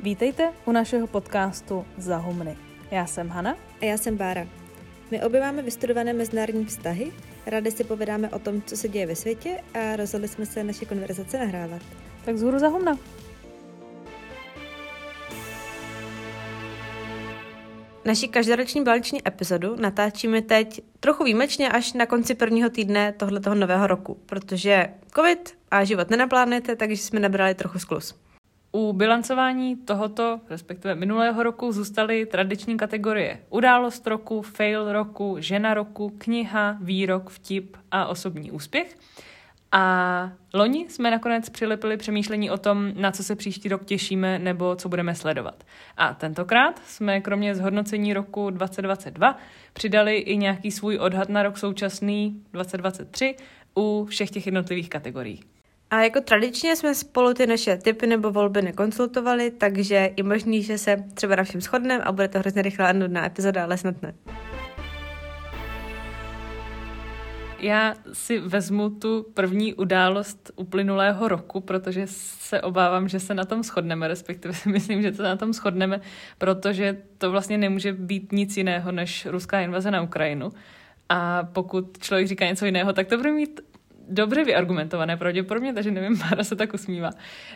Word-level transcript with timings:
Vítejte 0.00 0.52
u 0.64 0.72
našeho 0.72 1.06
podcastu 1.06 1.86
Zahumny. 1.96 2.56
Já 2.90 3.06
jsem 3.06 3.28
Hana. 3.28 3.56
A 3.80 3.84
já 3.84 3.96
jsem 3.98 4.16
Bára. 4.16 4.46
My 5.10 5.22
obě 5.22 5.40
máme 5.40 5.62
vystudované 5.62 6.12
mezinárodní 6.12 6.64
vztahy, 6.64 7.12
rádi 7.46 7.70
si 7.70 7.84
povídáme 7.84 8.28
o 8.28 8.38
tom, 8.38 8.62
co 8.62 8.76
se 8.76 8.88
děje 8.88 9.06
ve 9.06 9.16
světě 9.16 9.60
a 9.74 9.96
rozhodli 9.96 10.28
jsme 10.28 10.46
se 10.46 10.64
naše 10.64 10.84
konverzace 10.84 11.38
nahrávat. 11.38 11.82
Tak 12.24 12.38
zhůru 12.38 12.58
Zahumna. 12.58 12.98
Naši 18.04 18.28
každoroční 18.28 18.84
báleční 18.84 19.28
epizodu 19.28 19.76
natáčíme 19.76 20.42
teď 20.42 20.80
trochu 21.00 21.24
výjimečně 21.24 21.68
až 21.68 21.92
na 21.92 22.06
konci 22.06 22.34
prvního 22.34 22.70
týdne 22.70 23.12
tohletoho 23.12 23.56
nového 23.56 23.86
roku, 23.86 24.14
protože 24.26 24.88
covid 25.14 25.58
a 25.70 25.84
život 25.84 26.10
nenaplánujete, 26.10 26.76
takže 26.76 27.02
jsme 27.02 27.20
nabrali 27.20 27.54
trochu 27.54 27.78
sklus. 27.78 28.27
U 28.72 28.92
bilancování 28.92 29.76
tohoto, 29.76 30.40
respektive 30.50 30.94
minulého 30.94 31.42
roku, 31.42 31.72
zůstaly 31.72 32.26
tradiční 32.26 32.76
kategorie 32.76 33.40
událost 33.50 34.06
roku, 34.06 34.42
fail 34.42 34.92
roku, 34.92 35.36
žena 35.40 35.74
roku, 35.74 36.14
kniha, 36.18 36.76
výrok, 36.80 37.30
vtip 37.30 37.76
a 37.90 38.06
osobní 38.06 38.50
úspěch. 38.50 38.96
A 39.72 40.32
loni 40.54 40.86
jsme 40.88 41.10
nakonec 41.10 41.48
přilepili 41.48 41.96
přemýšlení 41.96 42.50
o 42.50 42.58
tom, 42.58 42.92
na 42.94 43.12
co 43.12 43.24
se 43.24 43.36
příští 43.36 43.68
rok 43.68 43.84
těšíme 43.84 44.38
nebo 44.38 44.76
co 44.76 44.88
budeme 44.88 45.14
sledovat. 45.14 45.64
A 45.96 46.14
tentokrát 46.14 46.80
jsme 46.86 47.20
kromě 47.20 47.54
zhodnocení 47.54 48.14
roku 48.14 48.50
2022 48.50 49.38
přidali 49.72 50.16
i 50.16 50.36
nějaký 50.36 50.70
svůj 50.70 50.98
odhad 50.98 51.28
na 51.28 51.42
rok 51.42 51.58
současný 51.58 52.42
2023 52.52 53.36
u 53.76 54.06
všech 54.10 54.30
těch 54.30 54.46
jednotlivých 54.46 54.90
kategorií. 54.90 55.40
A 55.90 56.02
jako 56.02 56.20
tradičně 56.20 56.76
jsme 56.76 56.94
spolu 56.94 57.34
ty 57.34 57.46
naše 57.46 57.76
typy 57.76 58.06
nebo 58.06 58.30
volby 58.30 58.62
nekonsultovali, 58.62 59.50
takže 59.50 60.10
je 60.16 60.24
možný, 60.24 60.62
že 60.62 60.78
se 60.78 61.04
třeba 61.14 61.36
na 61.36 61.44
všem 61.44 61.60
shodneme 61.60 62.04
a 62.04 62.12
bude 62.12 62.28
to 62.28 62.38
hrozně 62.38 62.62
rychlá 62.62 62.86
a 62.86 62.92
nudná 62.92 63.26
epizoda, 63.26 63.64
ale 63.64 63.78
snad 63.78 64.02
ne. 64.02 64.14
Já 67.60 67.94
si 68.12 68.38
vezmu 68.38 68.90
tu 68.90 69.26
první 69.34 69.74
událost 69.74 70.50
uplynulého 70.56 71.28
roku, 71.28 71.60
protože 71.60 72.02
se 72.06 72.60
obávám, 72.60 73.08
že 73.08 73.20
se 73.20 73.34
na 73.34 73.44
tom 73.44 73.62
shodneme, 73.62 74.08
respektive 74.08 74.54
si 74.54 74.68
myslím, 74.72 75.02
že 75.02 75.12
to 75.12 75.22
na 75.22 75.36
tom 75.36 75.52
shodneme, 75.52 76.00
protože 76.38 76.96
to 77.18 77.30
vlastně 77.30 77.58
nemůže 77.58 77.92
být 77.92 78.32
nic 78.32 78.56
jiného 78.56 78.92
než 78.92 79.26
ruská 79.26 79.60
invaze 79.60 79.90
na 79.90 80.02
Ukrajinu. 80.02 80.52
A 81.08 81.48
pokud 81.52 81.98
člověk 81.98 82.28
říká 82.28 82.46
něco 82.46 82.66
jiného, 82.66 82.92
tak 82.92 83.06
to 83.06 83.16
bude 83.16 83.32
mít 83.32 83.60
dobře 84.08 84.44
vyargumentované 84.44 85.16
pravděpodobně, 85.16 85.72
takže 85.72 85.90
nevím, 85.90 86.18
Mára 86.30 86.44
se 86.44 86.56
tak 86.56 86.74
usmívá. 86.74 87.10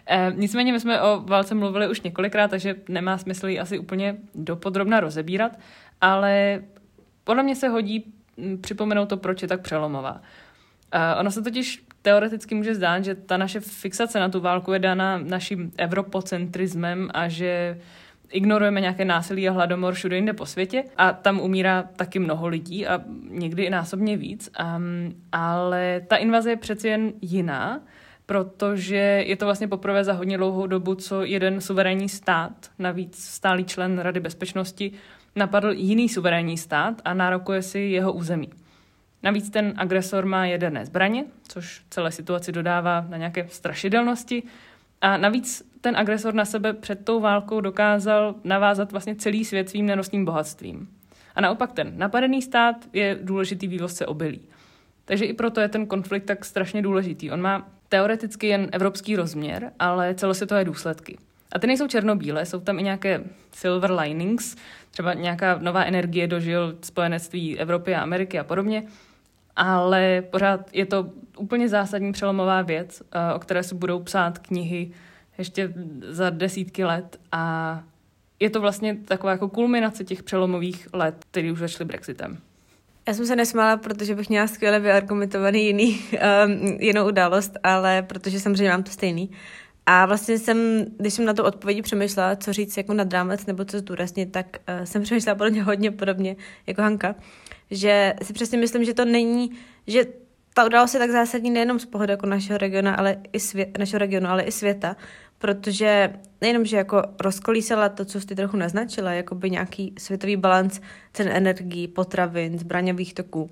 E, 0.06 0.33
nicméně 0.34 0.72
my 0.72 0.81
jsme 0.81 1.03
o 1.03 1.20
válce 1.20 1.55
mluvili 1.55 1.89
už 1.89 2.00
několikrát, 2.00 2.48
takže 2.48 2.75
nemá 2.89 3.19
smysl 3.19 3.47
ji 3.47 3.61
asi 3.61 3.78
úplně 3.78 4.17
dopodrobna 4.34 5.00
rozebírat, 5.00 5.59
ale 6.00 6.62
podle 7.25 7.42
mě 7.42 7.56
se 7.56 7.69
hodí 7.69 8.12
připomenout 8.61 9.09
to, 9.09 9.17
proč 9.17 9.42
je 9.42 9.48
tak 9.48 9.61
přelomová. 9.61 10.22
E, 10.92 11.14
ono 11.14 11.31
se 11.31 11.42
totiž 11.42 11.84
teoreticky 12.03 12.55
může 12.55 12.75
zdát, 12.75 13.05
že 13.05 13.14
ta 13.14 13.37
naše 13.37 13.61
fixace 13.61 14.20
na 14.20 14.28
tu 14.28 14.41
válku 14.41 14.72
je 14.72 14.78
dána 14.78 15.19
naším 15.19 15.72
evropocentrismem 15.78 17.09
a 17.14 17.28
že 17.28 17.78
ignorujeme 18.33 18.80
nějaké 18.80 19.05
násilí 19.05 19.48
a 19.48 19.52
hladomor 19.52 19.94
všude 19.94 20.16
jinde 20.16 20.33
po 20.33 20.47
světě 20.47 20.84
a 20.97 21.12
tam 21.12 21.41
umírá 21.41 21.83
taky 21.83 22.19
mnoho 22.19 22.48
lidí 22.48 22.86
a 22.86 23.00
někdy 23.28 23.62
i 23.62 23.70
násobně 23.70 24.16
víc. 24.16 24.50
Um, 24.77 25.14
ale 25.33 26.02
ta 26.08 26.16
invaze 26.16 26.50
je 26.50 26.56
přeci 26.56 26.88
jen 26.88 27.12
jiná, 27.20 27.80
protože 28.27 29.25
je 29.27 29.36
to 29.36 29.44
vlastně 29.44 29.69
poprvé 29.69 30.05
za 30.05 30.12
hodně 30.12 30.38
dlouhou 30.38 30.66
dobu, 30.66 30.94
co 30.94 31.25
jeden 31.25 31.60
suverénní 31.60 32.08
stát, 32.08 32.70
navíc 32.78 33.25
stálý 33.25 33.64
člen 33.64 33.98
Rady 33.98 34.20
bezpečnosti, 34.20 34.92
napadl 35.36 35.70
jiný 35.70 36.08
suverénní 36.08 36.58
stát 36.58 37.03
a 37.05 37.14
nárokuje 37.14 37.62
si 37.62 37.78
jeho 37.78 38.12
území. 38.12 38.50
Navíc 39.22 39.50
ten 39.50 39.75
agresor 39.76 40.26
má 40.26 40.47
jaderné 40.47 40.87
zbraně, 40.87 41.25
což 41.48 41.82
celé 41.91 42.12
situaci 42.12 42.53
dodává 42.53 43.06
na 43.09 43.16
nějaké 43.16 43.47
strašidelnosti. 43.48 44.42
A 45.03 45.17
navíc 45.17 45.73
ten 45.81 45.97
agresor 45.97 46.35
na 46.35 46.45
sebe 46.45 46.73
před 46.73 47.05
tou 47.05 47.21
válkou 47.21 47.61
dokázal 47.61 48.35
navázat 48.45 48.93
vlastně 48.93 49.15
celý 49.15 49.45
svět 49.45 49.69
svým 49.69 49.87
nenostným 49.87 50.25
bohatstvím. 50.25 50.89
A 51.35 51.41
naopak 51.41 51.73
ten 51.73 51.93
napadený 51.97 52.43
stát 52.43 52.77
je 52.93 53.19
důležitý 53.23 53.69
vývozce 53.69 54.07
obilí. 54.07 54.41
Takže 55.05 55.25
i 55.25 55.33
proto 55.33 55.61
je 55.61 55.69
ten 55.69 55.87
konflikt 55.87 56.25
tak 56.25 56.45
strašně 56.45 56.83
důležitý. 56.83 57.31
On 57.31 57.41
má 57.41 57.69
teoreticky 57.89 58.47
jen 58.47 58.69
evropský 58.73 59.17
rozměr, 59.17 59.73
ale 59.79 60.15
celosvětové 60.15 60.65
důsledky. 60.65 61.19
A 61.53 61.59
ty 61.59 61.67
nejsou 61.67 61.87
černobílé, 61.87 62.47
jsou 62.47 62.61
tam 62.61 62.79
i 62.79 62.83
nějaké 62.83 63.21
silver 63.53 63.93
linings, 63.93 64.57
třeba 64.91 65.15
nějaká 65.15 65.59
nová 65.59 65.84
energie 65.84 66.27
dožil 66.27 66.79
spojenectví 66.83 67.59
Evropy 67.59 67.95
a 67.95 68.01
Ameriky 68.01 68.39
a 68.39 68.45
podobně, 68.45 68.83
ale 69.57 70.23
pořád 70.31 70.71
je 70.73 70.87
to 70.87 71.11
úplně 71.39 71.69
zásadní 71.69 72.13
přelomová 72.13 72.63
věc, 72.63 73.03
eh, 73.03 73.35
o 73.35 73.39
které 73.39 73.63
se 73.63 73.75
budou 73.75 74.01
psát 74.01 74.39
knihy 74.39 74.91
ještě 75.39 75.73
za 76.09 76.31
desítky 76.31 76.85
let 76.85 77.21
a 77.33 77.83
je 78.41 78.51
to 78.51 78.61
vlastně 78.61 78.97
taková 79.05 79.33
jako 79.33 79.49
kulminace 79.49 80.05
těch 80.05 80.23
přelomových 80.23 80.89
let, 80.93 81.25
které 81.31 81.53
už 81.53 81.59
začaly 81.59 81.85
Brexitem. 81.85 82.39
Já 83.09 83.15
jsem 83.15 83.27
se 83.27 83.37
nesmála, 83.37 83.77
protože 83.77 84.15
bych 84.15 84.29
měla 84.29 84.47
skvěle 84.47 84.81
vyargumentovaný 84.81 85.67
jiný, 85.67 86.01
um, 86.47 86.67
jinou 86.81 87.09
událost, 87.09 87.59
ale 87.63 88.03
protože 88.03 88.41
samozřejmě 88.41 88.71
mám 88.71 88.83
to 88.83 88.91
stejný. 88.91 89.31
A 89.87 90.06
vlastně 90.06 90.38
jsem, 90.38 90.87
když 90.98 91.15
jsem 91.15 91.25
na 91.25 91.34
to 91.34 91.44
odpovědi 91.44 91.82
přemýšlela, 91.82 92.37
co 92.37 92.53
říct 92.53 92.76
jako 92.76 92.94
nad 92.94 93.12
rámec 93.12 93.47
nebo 93.47 93.65
co 93.65 93.78
zdůraznit, 93.78 94.32
tak 94.32 94.47
uh, 94.69 94.84
jsem 94.84 95.03
přemýšlela 95.06 95.34
podle 95.34 95.60
hodně 95.60 95.91
podobně 95.91 96.37
jako 96.66 96.82
Hanka, 96.82 97.15
že 97.70 98.15
si 98.22 98.32
přesně 98.32 98.59
myslím, 98.59 98.84
že 98.84 98.94
to 98.94 99.04
není, 99.04 99.50
že 99.87 100.04
ta 100.54 100.65
událost 100.65 100.94
je 100.94 101.00
tak 101.00 101.10
zásadní 101.10 101.50
nejenom 101.50 101.78
z 101.78 101.87
pohledu 101.87 102.10
jako 102.10 102.26
našeho 102.26 102.59
regionu, 102.59 102.91
ale 102.97 103.16
i 103.32 103.41
svět, 103.41 103.78
našeho 103.78 103.98
regionu, 103.98 104.28
ale 104.28 104.42
i 104.42 104.53
světa, 104.53 104.97
protože 105.38 106.12
nejenom, 106.41 106.65
že 106.65 106.76
jako 106.76 107.03
rozkolísala 107.21 107.88
to, 107.88 108.04
co 108.04 108.21
jste 108.21 108.34
trochu 108.34 108.56
naznačila, 108.56 109.12
jako 109.12 109.34
by 109.34 109.50
nějaký 109.50 109.94
světový 109.98 110.37
balans 110.37 110.81
cen 111.12 111.28
energií, 111.28 111.88
potravin, 111.88 112.59
zbraňových 112.59 113.15
toků, 113.15 113.50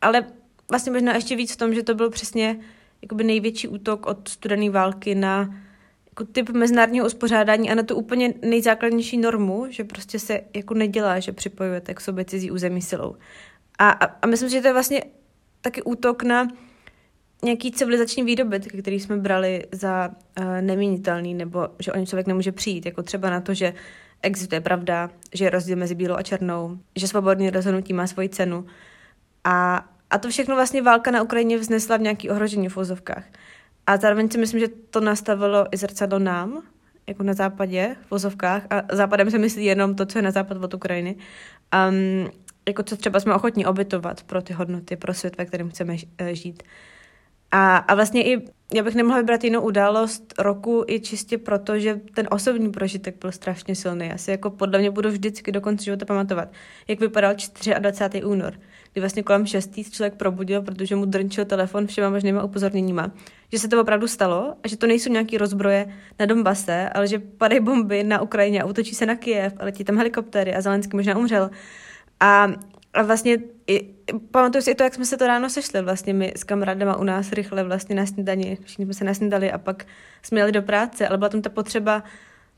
ale 0.00 0.26
vlastně 0.70 0.92
možná 0.92 1.14
ještě 1.14 1.36
víc 1.36 1.52
v 1.52 1.56
tom, 1.56 1.74
že 1.74 1.82
to 1.82 1.94
byl 1.94 2.10
přesně 2.10 2.56
jakoby 3.02 3.24
největší 3.24 3.68
útok 3.68 4.06
od 4.06 4.28
studené 4.28 4.70
války 4.70 5.14
na 5.14 5.54
jako 6.20 6.32
typ 6.32 6.50
mezinárodního 6.50 7.06
uspořádání 7.06 7.70
a 7.70 7.74
na 7.74 7.82
tu 7.82 7.94
úplně 7.94 8.34
nejzákladnější 8.42 9.18
normu, 9.18 9.66
že 9.70 9.84
prostě 9.84 10.18
se 10.18 10.40
jako 10.54 10.74
nedělá, 10.74 11.20
že 11.20 11.32
připojujete 11.32 11.94
k 11.94 12.00
sobě 12.00 12.24
cizí 12.24 12.50
území 12.50 12.82
silou. 12.82 13.16
A, 13.78 13.90
a, 13.90 14.04
a 14.22 14.26
myslím, 14.26 14.48
že 14.48 14.60
to 14.60 14.66
je 14.66 14.72
vlastně 14.72 15.02
taky 15.60 15.82
útok 15.82 16.22
na 16.22 16.48
nějaký 17.44 17.72
civilizační 17.72 18.24
výdobyt, 18.24 18.66
který 18.66 19.00
jsme 19.00 19.16
brali 19.16 19.66
za 19.72 20.08
uh, 20.08 20.44
neměnitelný, 20.60 21.34
nebo 21.34 21.68
že 21.78 21.92
o 21.92 21.98
ně 21.98 22.06
člověk 22.06 22.26
nemůže 22.26 22.52
přijít, 22.52 22.86
jako 22.86 23.02
třeba 23.02 23.30
na 23.30 23.40
to, 23.40 23.54
že 23.54 23.74
existuje 24.22 24.60
pravda, 24.60 25.10
že 25.34 25.44
je 25.44 25.50
rozdíl 25.50 25.76
mezi 25.76 25.94
bílou 25.94 26.14
a 26.14 26.22
černou, 26.22 26.78
že 26.96 27.08
svobodné 27.08 27.50
rozhodnutí 27.50 27.92
má 27.92 28.06
svoji 28.06 28.28
cenu. 28.28 28.66
A, 29.44 29.88
a 30.10 30.18
to 30.18 30.28
všechno 30.28 30.54
vlastně 30.54 30.82
válka 30.82 31.10
na 31.10 31.22
Ukrajině 31.22 31.58
vznesla 31.58 31.96
v 31.96 32.00
nějaký 32.00 32.30
ohrožení 32.30 32.68
v. 32.68 33.24
A 33.86 33.96
zároveň 33.96 34.30
si 34.30 34.38
myslím, 34.38 34.60
že 34.60 34.68
to 34.68 35.00
nastavilo 35.00 35.66
i 35.70 35.76
zrcadlo 35.76 36.18
nám, 36.18 36.62
jako 37.06 37.22
na 37.22 37.34
západě, 37.34 37.96
v 38.06 38.10
vozovkách. 38.10 38.66
A 38.70 38.96
západem 38.96 39.30
se 39.30 39.38
myslí 39.38 39.64
jenom 39.64 39.94
to, 39.94 40.06
co 40.06 40.18
je 40.18 40.22
na 40.22 40.30
západ 40.30 40.64
od 40.64 40.74
Ukrajiny. 40.74 41.16
Um, 41.90 42.30
jako 42.68 42.82
co 42.82 42.96
třeba 42.96 43.20
jsme 43.20 43.34
ochotní 43.34 43.66
obytovat 43.66 44.22
pro 44.22 44.42
ty 44.42 44.52
hodnoty, 44.52 44.96
pro 44.96 45.14
svět, 45.14 45.38
ve 45.38 45.44
kterém 45.44 45.70
chceme 45.70 45.96
eh, 46.18 46.34
žít. 46.34 46.62
A, 47.50 47.76
a 47.76 47.94
vlastně 47.94 48.32
i 48.32 48.44
já 48.74 48.82
bych 48.82 48.94
nemohla 48.94 49.18
vybrat 49.18 49.44
jinou 49.44 49.60
událost 49.60 50.34
roku 50.38 50.84
i 50.88 51.00
čistě 51.00 51.38
proto, 51.38 51.78
že 51.78 52.00
ten 52.14 52.28
osobní 52.30 52.72
prožitek 52.72 53.16
byl 53.20 53.32
strašně 53.32 53.74
silný. 53.74 54.12
Asi 54.12 54.30
jako 54.30 54.50
podle 54.50 54.78
mě 54.78 54.90
budu 54.90 55.08
vždycky 55.08 55.52
do 55.52 55.60
konce 55.60 55.84
života 55.84 56.04
pamatovat, 56.04 56.48
jak 56.88 57.00
vypadal 57.00 57.34
24. 57.78 58.24
únor, 58.24 58.54
kdy 58.94 59.00
vlastně 59.00 59.22
kolem 59.22 59.46
6. 59.46 59.70
člověk 59.90 60.14
probudil, 60.14 60.62
protože 60.62 60.96
mu 60.96 61.04
drnčil 61.04 61.44
telefon 61.44 61.86
všema 61.86 62.10
možnýma 62.10 62.42
upozorněníma, 62.42 63.10
že 63.52 63.58
se 63.58 63.68
to 63.68 63.80
opravdu 63.80 64.08
stalo 64.08 64.54
a 64.64 64.68
že 64.68 64.76
to 64.76 64.86
nejsou 64.86 65.12
nějaký 65.12 65.38
rozbroje 65.38 65.86
na 66.18 66.26
Donbase, 66.26 66.88
ale 66.88 67.08
že 67.08 67.18
padají 67.18 67.60
bomby 67.60 68.04
na 68.04 68.22
Ukrajině 68.22 68.62
a 68.62 68.66
útočí 68.66 68.94
se 68.94 69.06
na 69.06 69.14
Kyjev 69.16 69.52
a 69.58 69.64
letí 69.64 69.84
tam 69.84 69.96
helikoptéry 69.96 70.54
a 70.54 70.60
Zelenský 70.60 70.96
možná 70.96 71.18
umřel. 71.18 71.50
A, 72.20 72.52
a 72.94 73.02
vlastně 73.02 73.38
i, 73.66 73.90
pamatuju 74.30 74.62
si 74.62 74.70
i 74.70 74.74
to, 74.74 74.82
jak 74.82 74.94
jsme 74.94 75.04
se 75.04 75.16
to 75.16 75.26
ráno 75.26 75.50
sešli 75.50 75.82
vlastně 75.82 76.14
my 76.14 76.32
s 76.36 76.44
kamarádama 76.44 76.96
u 76.96 77.04
nás 77.04 77.32
rychle 77.32 77.64
vlastně 77.64 77.94
na 77.94 78.06
snídani, 78.06 78.58
všichni 78.64 78.84
jsme 78.84 78.94
se 78.94 79.04
nasnídali 79.04 79.52
a 79.52 79.58
pak 79.58 79.86
jsme 80.22 80.40
jeli 80.40 80.52
do 80.52 80.62
práce, 80.62 81.08
ale 81.08 81.18
byla 81.18 81.28
tam 81.28 81.42
ta 81.42 81.50
potřeba 81.50 82.02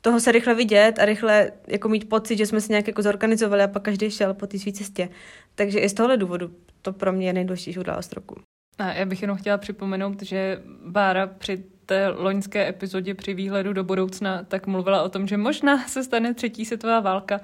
toho 0.06 0.21
se 0.21 0.32
rychle 0.32 0.55
vidět 0.55 0.99
a 0.99 1.05
rychle 1.05 1.50
jako 1.67 1.89
mít 1.89 2.09
pocit, 2.09 2.37
že 2.37 2.47
jsme 2.47 2.61
se 2.61 2.73
nějak 2.73 2.87
jako 2.87 3.03
zorganizovali 3.03 3.62
a 3.62 3.69
pak 3.69 3.82
každý 3.82 4.11
šel 4.11 4.35
po 4.35 4.47
té 4.47 4.59
své 4.59 4.73
cestě. 4.73 5.09
Takže 5.56 5.79
i 5.79 5.88
z 5.88 5.94
tohohle 5.94 6.17
důvodu 6.17 6.50
to 6.82 6.93
pro 6.93 7.12
mě 7.12 7.26
je 7.26 7.32
nejdůležitější 7.32 7.79
událost 7.79 8.12
roku. 8.12 8.35
A 8.79 8.93
já 8.93 9.06
bych 9.06 9.23
jenom 9.23 9.37
chtěla 9.37 9.58
připomenout, 9.58 10.23
že 10.23 10.62
Bára 10.87 11.26
při 11.26 11.64
té 11.87 12.08
loňské 12.08 12.69
epizodě 12.69 13.14
při 13.14 13.35
výhledu 13.35 13.73
do 13.73 13.85
budoucna, 13.85 14.43
tak 14.43 14.67
mluvila 14.67 15.03
o 15.03 15.08
tom, 15.08 15.26
že 15.26 15.37
možná 15.37 15.88
se 15.88 16.05
stane 16.05 16.35
třetí 16.35 16.64
světová 16.64 17.00
válka, 17.00 17.41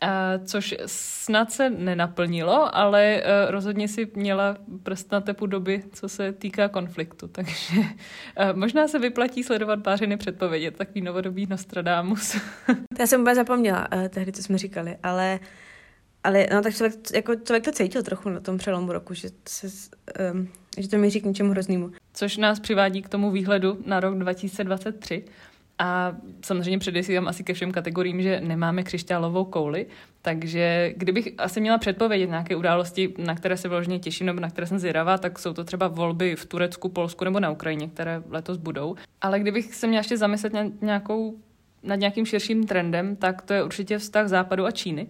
a 0.00 0.38
což 0.44 0.74
snad 0.86 1.52
se 1.52 1.70
nenaplnilo, 1.70 2.76
ale 2.76 3.22
uh, 3.22 3.50
rozhodně 3.50 3.88
si 3.88 4.10
měla 4.14 4.56
prst 4.82 5.12
na 5.12 5.20
tepu 5.20 5.46
doby, 5.46 5.82
co 5.92 6.08
se 6.08 6.32
týká 6.32 6.68
konfliktu. 6.68 7.28
Takže 7.32 7.76
uh, 7.76 7.84
možná 8.54 8.88
se 8.88 8.98
vyplatí 8.98 9.44
sledovat 9.44 9.82
pářiny 9.82 10.16
předpovědět, 10.16 10.76
takový 10.76 11.00
novodobý 11.00 11.46
Nostradamus. 11.46 12.36
Já 12.98 13.06
jsem 13.06 13.20
úplně 13.20 13.34
zapomněla 13.34 13.92
uh, 13.92 14.08
tehdy, 14.08 14.32
co 14.32 14.42
jsme 14.42 14.58
říkali, 14.58 14.96
ale 15.02 15.40
ale 16.24 16.46
no, 16.54 16.62
tak 16.62 16.74
člověk, 16.74 16.94
jako, 17.14 17.34
člověk 17.34 17.64
to 17.64 17.72
cítil 17.72 18.02
trochu 18.02 18.28
na 18.28 18.40
tom 18.40 18.58
přelomu 18.58 18.92
roku, 18.92 19.14
že, 19.14 19.28
se, 19.48 19.66
um, 20.32 20.48
že 20.78 20.88
to 20.88 20.98
míří 20.98 21.20
k 21.20 21.24
něčemu 21.24 21.50
hroznému. 21.50 21.90
Což 22.14 22.36
nás 22.36 22.60
přivádí 22.60 23.02
k 23.02 23.08
tomu 23.08 23.30
výhledu 23.30 23.78
na 23.86 24.00
rok 24.00 24.18
2023. 24.18 25.24
A 25.78 26.16
samozřejmě 26.44 26.78
předesílám 26.78 27.28
asi 27.28 27.44
ke 27.44 27.54
všem 27.54 27.72
kategoriím, 27.72 28.22
že 28.22 28.40
nemáme 28.40 28.82
křišťálovou 28.82 29.44
kouli, 29.44 29.86
takže 30.22 30.92
kdybych 30.96 31.28
asi 31.38 31.60
měla 31.60 31.78
předpovědět 31.78 32.26
nějaké 32.26 32.56
události, 32.56 33.14
na 33.18 33.34
které 33.34 33.56
se 33.56 33.68
vložně 33.68 33.98
těším 33.98 34.26
nebo 34.26 34.40
na 34.40 34.50
které 34.50 34.66
jsem 34.66 34.78
zvědavá, 34.78 35.18
tak 35.18 35.38
jsou 35.38 35.52
to 35.52 35.64
třeba 35.64 35.88
volby 35.88 36.36
v 36.36 36.46
Turecku, 36.46 36.88
Polsku 36.88 37.24
nebo 37.24 37.40
na 37.40 37.50
Ukrajině, 37.50 37.88
které 37.88 38.22
letos 38.28 38.56
budou. 38.56 38.96
Ale 39.20 39.40
kdybych 39.40 39.74
se 39.74 39.86
měla 39.86 40.00
ještě 40.00 40.16
zamyslet 40.16 40.52
nějakou, 40.80 41.38
nad 41.82 41.94
nějakým 41.94 42.26
širším 42.26 42.66
trendem, 42.66 43.16
tak 43.16 43.42
to 43.42 43.52
je 43.52 43.62
určitě 43.62 43.98
vztah 43.98 44.28
Západu 44.28 44.66
a 44.66 44.70
Číny. 44.70 45.06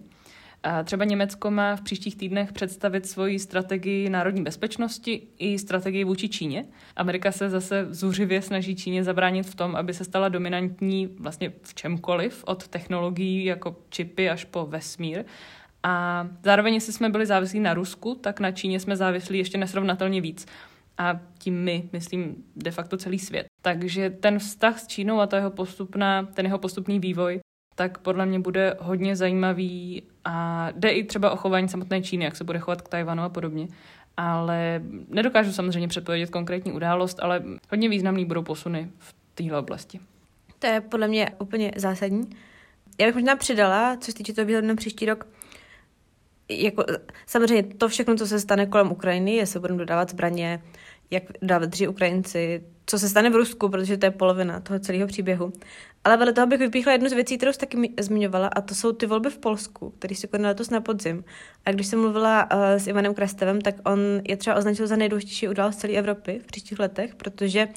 A 0.63 0.83
třeba 0.83 1.05
Německo 1.05 1.51
má 1.51 1.75
v 1.75 1.81
příštích 1.81 2.15
týdnech 2.15 2.53
představit 2.53 3.05
svoji 3.05 3.39
strategii 3.39 4.09
národní 4.09 4.43
bezpečnosti 4.43 5.21
i 5.37 5.59
strategii 5.59 6.03
vůči 6.03 6.29
Číně. 6.29 6.65
Amerika 6.95 7.31
se 7.31 7.49
zase 7.49 7.87
zuřivě 7.89 8.41
snaží 8.41 8.75
Číně 8.75 9.03
zabránit 9.03 9.43
v 9.43 9.55
tom, 9.55 9.75
aby 9.75 9.93
se 9.93 10.03
stala 10.03 10.29
dominantní 10.29 11.07
vlastně 11.19 11.53
v 11.63 11.73
čemkoliv, 11.73 12.43
od 12.47 12.67
technologií 12.67 13.45
jako 13.45 13.75
čipy 13.89 14.29
až 14.29 14.45
po 14.45 14.65
vesmír. 14.65 15.25
A 15.83 16.27
zároveň, 16.43 16.73
jestli 16.73 16.93
jsme 16.93 17.09
byli 17.09 17.25
závislí 17.25 17.59
na 17.59 17.73
Rusku, 17.73 18.15
tak 18.15 18.39
na 18.39 18.51
Číně 18.51 18.79
jsme 18.79 18.95
závislí 18.95 19.37
ještě 19.37 19.57
nesrovnatelně 19.57 20.21
víc. 20.21 20.45
A 20.97 21.19
tím 21.37 21.63
my, 21.63 21.89
myslím, 21.93 22.35
de 22.55 22.71
facto 22.71 22.97
celý 22.97 23.19
svět. 23.19 23.47
Takže 23.61 24.09
ten 24.09 24.39
vztah 24.39 24.79
s 24.79 24.87
Čínou 24.87 25.19
a 25.19 25.27
ta 25.27 25.37
jeho 25.37 25.51
postupná, 25.51 26.23
ten 26.23 26.45
jeho 26.45 26.59
postupný 26.59 26.99
vývoj 26.99 27.39
tak 27.79 27.97
podle 27.97 28.25
mě 28.25 28.39
bude 28.39 28.75
hodně 28.79 29.15
zajímavý 29.15 30.03
a 30.25 30.67
jde 30.71 30.89
i 30.89 31.03
třeba 31.03 31.31
o 31.31 31.35
chování 31.35 31.69
samotné 31.69 32.01
Číny, 32.01 32.25
jak 32.25 32.35
se 32.35 32.43
bude 32.43 32.59
chovat 32.59 32.81
k 32.81 32.89
Tajvanu 32.89 33.23
a 33.23 33.29
podobně. 33.29 33.67
Ale 34.17 34.81
nedokážu 35.07 35.51
samozřejmě 35.51 35.87
předpovědět 35.87 36.29
konkrétní 36.29 36.71
událost, 36.71 37.19
ale 37.21 37.43
hodně 37.69 37.89
významný 37.89 38.25
budou 38.25 38.43
posuny 38.43 38.91
v 38.97 39.15
téhle 39.35 39.59
oblasti. 39.59 39.99
To 40.59 40.67
je 40.67 40.81
podle 40.81 41.07
mě 41.07 41.31
úplně 41.39 41.71
zásadní. 41.75 42.29
Já 42.99 43.05
bych 43.05 43.15
možná 43.15 43.35
přidala, 43.35 43.97
co 43.97 44.11
se 44.11 44.17
týče 44.17 44.33
toho 44.33 44.45
výhledu 44.45 44.67
na 44.67 44.75
příští 44.75 45.05
rok, 45.05 45.27
jako, 46.49 46.85
samozřejmě 47.25 47.63
to 47.63 47.87
všechno, 47.87 48.15
co 48.15 48.27
se 48.27 48.39
stane 48.39 48.65
kolem 48.65 48.91
Ukrajiny, 48.91 49.35
jestli 49.35 49.59
budeme 49.59 49.79
dodávat 49.79 50.09
zbraně, 50.09 50.63
jak 51.11 51.23
dávat 51.41 51.69
dřív 51.69 51.89
Ukrajinci, 51.89 52.63
co 52.85 52.99
se 52.99 53.09
stane 53.09 53.29
v 53.29 53.35
Rusku, 53.35 53.69
protože 53.69 53.97
to 53.97 54.05
je 54.05 54.11
polovina 54.11 54.59
toho 54.59 54.79
celého 54.79 55.07
příběhu. 55.07 55.53
Ale 56.03 56.17
vedle 56.17 56.33
toho 56.33 56.47
bych 56.47 56.59
vypíchla 56.59 56.91
jednu 56.91 57.09
z 57.09 57.13
věcí, 57.13 57.37
kterou 57.37 57.53
jsi 57.53 57.59
taky 57.59 57.93
zmiňovala, 57.99 58.47
a 58.47 58.61
to 58.61 58.75
jsou 58.75 58.91
ty 58.91 59.05
volby 59.05 59.29
v 59.29 59.37
Polsku, 59.37 59.89
které 59.89 60.15
se 60.15 60.27
konaly 60.27 60.47
letos 60.47 60.69
na 60.69 60.81
podzim. 60.81 61.23
A 61.65 61.71
když 61.71 61.87
jsem 61.87 61.99
mluvila 61.99 62.51
uh, 62.53 62.59
s 62.61 62.87
Ivanem 62.87 63.13
Krastevem, 63.13 63.61
tak 63.61 63.75
on 63.89 63.99
je 64.27 64.37
třeba 64.37 64.55
označil 64.55 64.87
za 64.87 64.95
nejdůležitější 64.95 65.47
událost 65.47 65.75
celé 65.75 65.93
Evropy 65.93 66.39
v 66.43 66.45
příštích 66.45 66.79
letech, 66.79 67.15
protože 67.15 67.67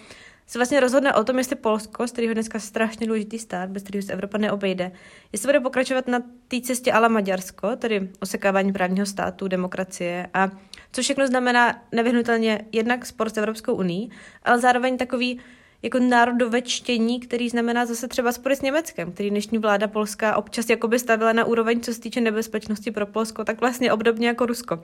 se 0.53 0.59
vlastně 0.59 0.81
rozhodne 0.81 1.15
o 1.15 1.25
tom, 1.25 1.39
jestli 1.39 1.57
Polsko, 1.57 2.09
z 2.09 2.13
kterého 2.13 2.35
dneska 2.35 2.59
strašně 2.59 3.07
důležitý 3.07 3.39
stát, 3.39 3.71
bez 3.71 3.83
kterého 3.83 4.03
se 4.03 4.13
Evropa 4.13 4.39
neobejde, 4.39 4.93
jestli 5.33 5.49
bude 5.49 5.61
pokračovat 5.61 6.09
na 6.09 6.21
té 6.49 6.61
cestě 6.61 6.93
ala 6.93 7.09
Maďarsko, 7.09 7.77
tedy 7.77 8.09
osekávání 8.21 8.73
právního 8.73 9.07
státu, 9.07 9.49
demokracie 9.49 10.27
a 10.35 10.51
co 10.93 11.03
všechno 11.03 11.27
znamená 11.27 11.83
nevyhnutelně 11.93 12.65
jednak 12.73 13.07
spor 13.07 13.31
s 13.31 13.37
Evropskou 13.37 13.75
uní, 13.75 14.11
ale 14.43 14.59
zároveň 14.59 14.97
takový 14.97 15.41
jako 15.83 15.99
národovečtění, 15.99 17.21
který 17.21 17.49
znamená 17.49 17.87
zase 17.87 18.09
třeba 18.09 18.33
spory 18.33 18.57
s 18.57 18.63
Německem, 18.63 19.13
který 19.13 19.31
dnešní 19.31 19.59
vláda 19.59 19.89
polská 19.89 20.37
občas 20.37 20.71
jakoby 20.71 20.99
stavila 20.99 21.33
na 21.33 21.45
úroveň, 21.45 21.81
co 21.81 21.95
se 21.95 22.01
týče 22.01 22.21
nebezpečnosti 22.21 22.91
pro 22.91 23.07
Polsko, 23.07 23.45
tak 23.45 23.61
vlastně 23.61 23.93
obdobně 23.93 24.29
jako 24.29 24.47
Rusko. 24.47 24.83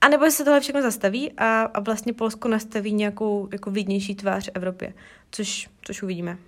A 0.00 0.08
nebo 0.08 0.30
se 0.30 0.44
tohle 0.44 0.60
všechno 0.60 0.82
zastaví 0.82 1.32
a, 1.32 1.62
a 1.62 1.80
vlastně 1.80 2.12
Polsko 2.12 2.48
nastaví 2.48 2.92
nějakou 2.92 3.48
jako 3.52 3.70
vidnější 3.70 4.14
tvář 4.14 4.50
Evropě, 4.54 4.94
což, 5.30 5.70
což 5.82 6.02
uvidíme. 6.02 6.38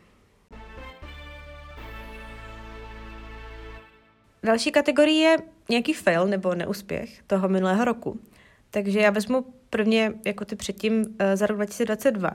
Další 4.43 4.73
kategorie 4.73 5.31
je 5.31 5.37
nějaký 5.69 5.93
fail 5.93 6.27
nebo 6.27 6.55
neúspěch 6.55 7.23
toho 7.27 7.49
minulého 7.49 7.85
roku. 7.85 8.21
Takže 8.71 9.01
já 9.01 9.11
vezmu 9.11 9.45
prvně 9.71 10.13
jako 10.25 10.45
ty 10.45 10.57
předtím 10.57 11.17
eh, 11.19 11.37
za 11.37 11.47
rok 11.47 11.57
2022. 11.57 12.31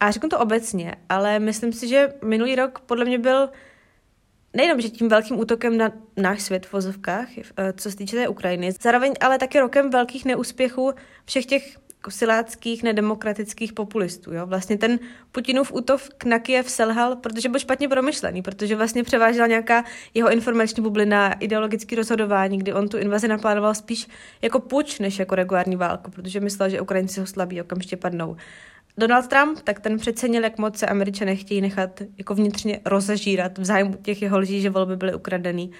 A 0.00 0.10
řeknu 0.10 0.28
to 0.28 0.38
obecně, 0.38 0.94
ale 1.08 1.38
myslím 1.38 1.72
si, 1.72 1.88
že 1.88 2.12
minulý 2.24 2.54
rok 2.54 2.80
podle 2.80 3.04
mě 3.04 3.18
byl 3.18 3.48
nejenom, 4.54 4.80
že 4.80 4.88
tím 4.88 5.08
velkým 5.08 5.38
útokem 5.38 5.76
na 5.76 5.92
náš 6.16 6.42
svět 6.42 6.66
v 6.66 6.72
vozovkách, 6.72 7.28
eh, 7.38 7.72
co 7.72 7.90
se 7.90 7.96
týče 7.96 8.16
té 8.16 8.28
Ukrajiny, 8.28 8.72
zároveň 8.82 9.12
ale 9.20 9.38
taky 9.38 9.60
rokem 9.60 9.90
velkých 9.90 10.24
neúspěchů 10.24 10.92
všech 11.24 11.46
těch 11.46 11.76
jako 12.00 12.10
siláckých, 12.10 12.82
nedemokratických 12.82 13.72
populistů. 13.72 14.32
Jo? 14.34 14.46
Vlastně 14.46 14.78
ten 14.78 14.98
Putinův 15.32 15.72
útok 15.72 16.00
na 16.24 16.38
Kiev 16.38 16.70
selhal, 16.70 17.16
protože 17.16 17.48
byl 17.48 17.60
špatně 17.60 17.88
promyšlený, 17.88 18.42
protože 18.42 18.76
vlastně 18.76 19.04
převážela 19.04 19.46
nějaká 19.46 19.84
jeho 20.14 20.32
informační 20.32 20.82
bublina, 20.82 21.32
ideologické 21.32 21.96
rozhodování, 21.96 22.58
kdy 22.58 22.72
on 22.72 22.88
tu 22.88 22.98
invazi 22.98 23.28
naplánoval 23.28 23.74
spíš 23.74 24.08
jako 24.42 24.60
puč, 24.60 24.98
než 24.98 25.18
jako 25.18 25.34
regulární 25.34 25.76
válku, 25.76 26.10
protože 26.10 26.40
myslel, 26.40 26.68
že 26.68 26.80
Ukrajinci 26.80 27.20
ho 27.20 27.26
slabí, 27.26 27.60
okamžitě 27.60 27.96
padnou. 27.96 28.36
Donald 28.98 29.28
Trump, 29.28 29.58
tak 29.64 29.80
ten 29.80 29.98
přecenil, 29.98 30.42
jak 30.42 30.58
moc 30.58 30.78
se 30.78 30.86
američané 30.86 31.36
chtějí 31.36 31.60
nechat 31.60 32.02
jako 32.18 32.34
vnitřně 32.34 32.80
rozežírat 32.84 33.58
v 33.58 33.64
zájmu 33.64 33.94
těch 33.94 34.22
jeho 34.22 34.38
lží, 34.38 34.60
že 34.60 34.70
volby 34.70 34.96
byly 34.96 35.14
ukradený. 35.14 35.70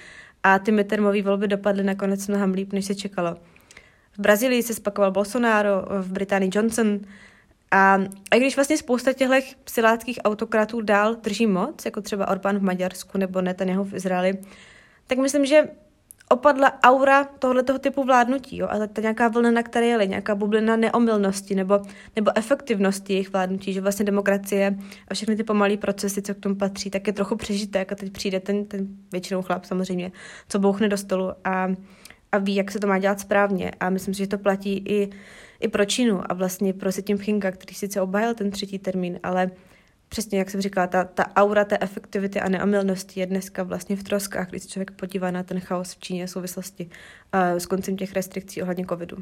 A 0.43 0.59
ty 0.59 0.73
midtermové 0.73 1.23
volby 1.23 1.49
dopadly 1.49 1.85
nakonec 1.85 2.29
mnohem 2.29 2.53
líp, 2.53 2.73
než 2.73 2.85
se 2.85 2.95
čekalo. 2.95 3.37
V 4.13 4.19
Brazílii 4.19 4.63
se 4.63 4.75
spakoval 4.75 5.11
Bolsonaro, 5.11 5.85
v 6.01 6.13
Británii 6.13 6.51
Johnson. 6.55 7.01
A, 7.71 7.99
a 8.31 8.37
když 8.37 8.57
vlastně 8.57 8.77
spousta 8.77 9.13
těchto 9.13 9.35
siláckých 9.69 10.19
autokratů 10.25 10.81
dál 10.81 11.15
drží 11.15 11.47
moc, 11.47 11.85
jako 11.85 12.01
třeba 12.01 12.29
Orbán 12.29 12.59
v 12.59 12.63
Maďarsku 12.63 13.19
nebo 13.19 13.41
Netanyahu 13.41 13.85
v 13.85 13.95
Izraeli, 13.95 14.39
tak 15.07 15.19
myslím, 15.19 15.47
že 15.47 15.69
opadla 16.33 16.79
aura 16.83 17.25
tohoto 17.25 17.79
typu 17.79 18.05
vládnutí, 18.05 18.57
jo? 18.57 18.69
a 18.71 18.87
ta 18.87 19.03
nějaká 19.03 19.29
vlna, 19.29 19.51
na 19.51 19.63
které 19.63 19.87
jeli, 19.87 20.09
nějaká 20.09 20.35
bublina 20.35 20.77
neomylnosti 20.77 21.55
nebo, 21.55 21.81
nebo 22.17 22.31
efektivnosti 22.39 23.13
jejich 23.13 23.33
vládnutí, 23.33 23.73
že 23.73 23.81
vlastně 23.81 24.05
demokracie 24.05 24.79
a 25.09 25.15
všechny 25.15 25.37
ty 25.37 25.45
pomalé 25.45 25.77
procesy, 25.77 26.23
co 26.23 26.35
k 26.35 26.39
tomu 26.39 26.55
patří, 26.55 26.91
tak 26.91 27.07
je 27.07 27.13
trochu 27.13 27.37
přežitek 27.37 27.93
a 27.93 27.95
teď 27.95 28.13
přijde 28.13 28.41
ten, 28.41 28.65
ten 28.65 28.89
většinou 29.13 29.43
chlap 29.43 29.65
samozřejmě, 29.65 30.13
co 30.49 30.59
bouchne 30.59 30.89
do 30.89 30.97
stolu 30.97 31.33
a, 31.45 31.69
a 32.33 32.39
ví, 32.39 32.55
jak 32.55 32.71
se 32.71 32.79
to 32.79 32.87
má 32.87 32.99
dělat 32.99 33.21
správně 33.21 33.71
a 33.81 33.91
myslím 33.91 34.15
si, 34.15 34.19
že 34.19 34.27
to 34.27 34.39
platí 34.39 34.85
i, 34.89 35.11
i 35.61 35.69
pro 35.69 35.85
Čínu 35.85 36.23
a 36.33 36.35
vlastně 36.35 36.73
pro 36.73 36.91
Xi 36.91 37.03
Jinpinga, 37.09 37.51
který 37.51 37.75
sice 37.75 38.01
obhájil 38.01 38.35
ten 38.35 38.51
třetí 38.51 38.79
termín, 38.79 39.21
ale 39.23 39.51
přesně 40.11 40.39
jak 40.39 40.51
jsem 40.51 40.61
říkala, 40.61 40.87
ta, 40.87 41.05
ta 41.05 41.37
aura 41.37 41.65
té 41.65 41.79
efektivity 41.81 42.41
a 42.41 42.49
neomylnosti 42.49 43.21
je 43.21 43.27
dneska 43.27 43.63
vlastně 43.63 43.97
v 43.97 44.03
troskách, 44.03 44.51
když 44.51 44.63
se 44.63 44.69
člověk 44.69 44.91
podívá 44.91 45.31
na 45.31 45.43
ten 45.43 45.61
chaos 45.61 45.95
v 45.95 45.99
Číně 45.99 46.27
v 46.27 46.31
souvislosti 46.31 46.91
uh, 47.35 47.59
s 47.59 47.67
koncem 47.67 47.97
těch 47.97 48.13
restrikcí 48.13 48.63
ohledně 48.63 48.87
covidu. 48.87 49.17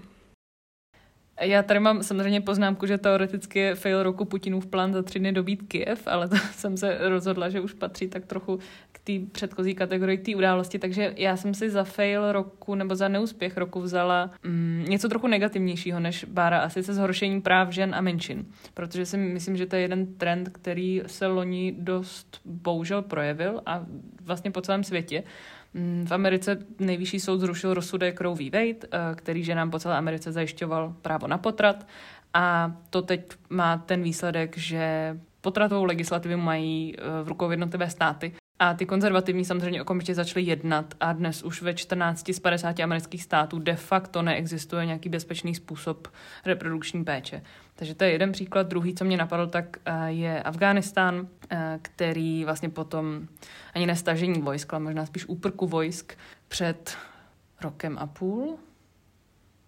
Já 1.41 1.63
tady 1.63 1.81
mám 1.81 2.03
samozřejmě 2.03 2.41
poznámku, 2.41 2.87
že 2.87 2.99
teoreticky 2.99 3.59
je 3.59 3.75
fail 3.75 4.03
roku 4.03 4.25
Putinův 4.25 4.67
plán 4.67 4.93
za 4.93 5.03
tři 5.03 5.19
dny 5.19 5.33
dobít 5.33 5.63
Kiev, 5.69 6.07
ale 6.07 6.29
to 6.29 6.37
jsem 6.53 6.77
se 6.77 6.99
rozhodla, 7.01 7.49
že 7.49 7.61
už 7.61 7.73
patří 7.73 8.09
tak 8.09 8.27
trochu 8.27 8.59
k 8.93 8.99
té 8.99 9.13
předchozí 9.33 9.75
kategorii 9.75 10.19
té 10.19 10.37
události, 10.37 10.79
takže 10.79 11.15
já 11.17 11.37
jsem 11.37 11.55
si 11.55 11.71
za 11.71 11.85
fail 11.85 12.33
roku 12.33 12.75
nebo 12.75 12.95
za 12.95 13.09
neúspěch 13.09 13.57
roku 13.57 13.81
vzala 13.81 14.31
mm, 14.45 14.85
něco 14.89 15.09
trochu 15.09 15.27
negativnějšího 15.27 16.01
než 16.01 16.25
Bára, 16.25 16.61
a 16.61 16.69
sice 16.69 16.95
zhoršení 16.95 17.41
práv 17.41 17.71
žen 17.71 17.95
a 17.95 18.01
menšin, 18.01 18.47
protože 18.75 19.07
si 19.07 19.17
myslím, 19.17 19.57
že 19.57 19.67
to 19.67 19.77
je 19.77 19.83
jeden 19.83 20.15
trend, 20.15 20.49
který 20.49 21.03
se 21.07 21.27
loni 21.27 21.75
dost 21.79 22.41
bohužel 22.45 23.03
projevil 23.03 23.63
a 23.67 23.87
vlastně 24.23 24.51
po 24.51 24.61
celém 24.61 24.85
světě. 24.85 25.23
Mm, 25.79 26.07
v 26.09 26.13
Americe 26.13 26.59
nejvyšší 26.79 27.21
soud 27.21 27.41
zrušil 27.41 27.75
rozsudek 27.75 28.21
Roe 28.21 28.35
v. 28.35 28.51
Wade, 28.51 28.89
eh, 28.93 29.15
který 29.15 29.45
ženám 29.45 29.71
po 29.71 29.79
celé 29.79 29.97
Americe 29.97 30.33
zajišťoval 30.33 30.95
právo 31.03 31.27
na 31.27 31.39
potrat 31.39 31.87
a 32.35 32.73
to 32.91 33.03
teď 33.03 33.33
má 33.49 33.77
ten 33.79 34.03
výsledek, 34.03 34.59
že 34.59 35.19
potratovou 35.41 35.85
legislativu 35.85 36.37
mají 36.37 36.95
eh, 36.99 37.23
v 37.23 37.29
rukou 37.29 37.51
jednotlivé 37.51 37.91
státy 37.91 38.33
A 38.61 38.75
ty 38.75 38.87
konzervativní 38.87 39.45
samozřejmě 39.45 39.83
okamžitě 39.83 40.15
začaly 40.15 40.45
jednat 40.45 40.95
a 41.01 41.13
dnes 41.13 41.43
už 41.43 41.63
ve 41.63 41.75
14 41.75 42.31
z 42.33 42.41
50 42.41 42.81
amerických 42.81 43.23
států 43.23 43.59
de 43.59 43.77
facto 43.77 44.23
neexistuje 44.23 44.87
nějaký 44.87 45.09
bezpečný 45.09 45.55
způsob 45.55 46.09
reprodukční 46.45 47.05
péče. 47.05 47.43
Takže 47.75 47.95
to 47.95 48.05
je 48.05 48.11
jeden 48.11 48.33
příklad. 48.33 48.67
Druhý, 48.67 48.95
co 48.95 49.05
mě 49.05 49.17
napadl, 49.17 49.47
tak 49.47 49.77
eh, 49.85 50.11
je 50.11 50.43
Afghánistán, 50.43 51.29
eh, 51.51 51.79
který 51.83 52.45
vlastně 52.45 52.69
potom 52.69 53.27
ani 53.75 53.87
nestažení 53.87 54.43
vojsk, 54.43 54.73
ale 54.73 54.83
možná 54.83 55.07
spíš 55.07 55.27
úprku 55.27 55.67
vojsk 55.67 56.13
před 56.49 56.97
rokem 57.61 57.99
a 57.99 58.07
půl, 58.07 58.59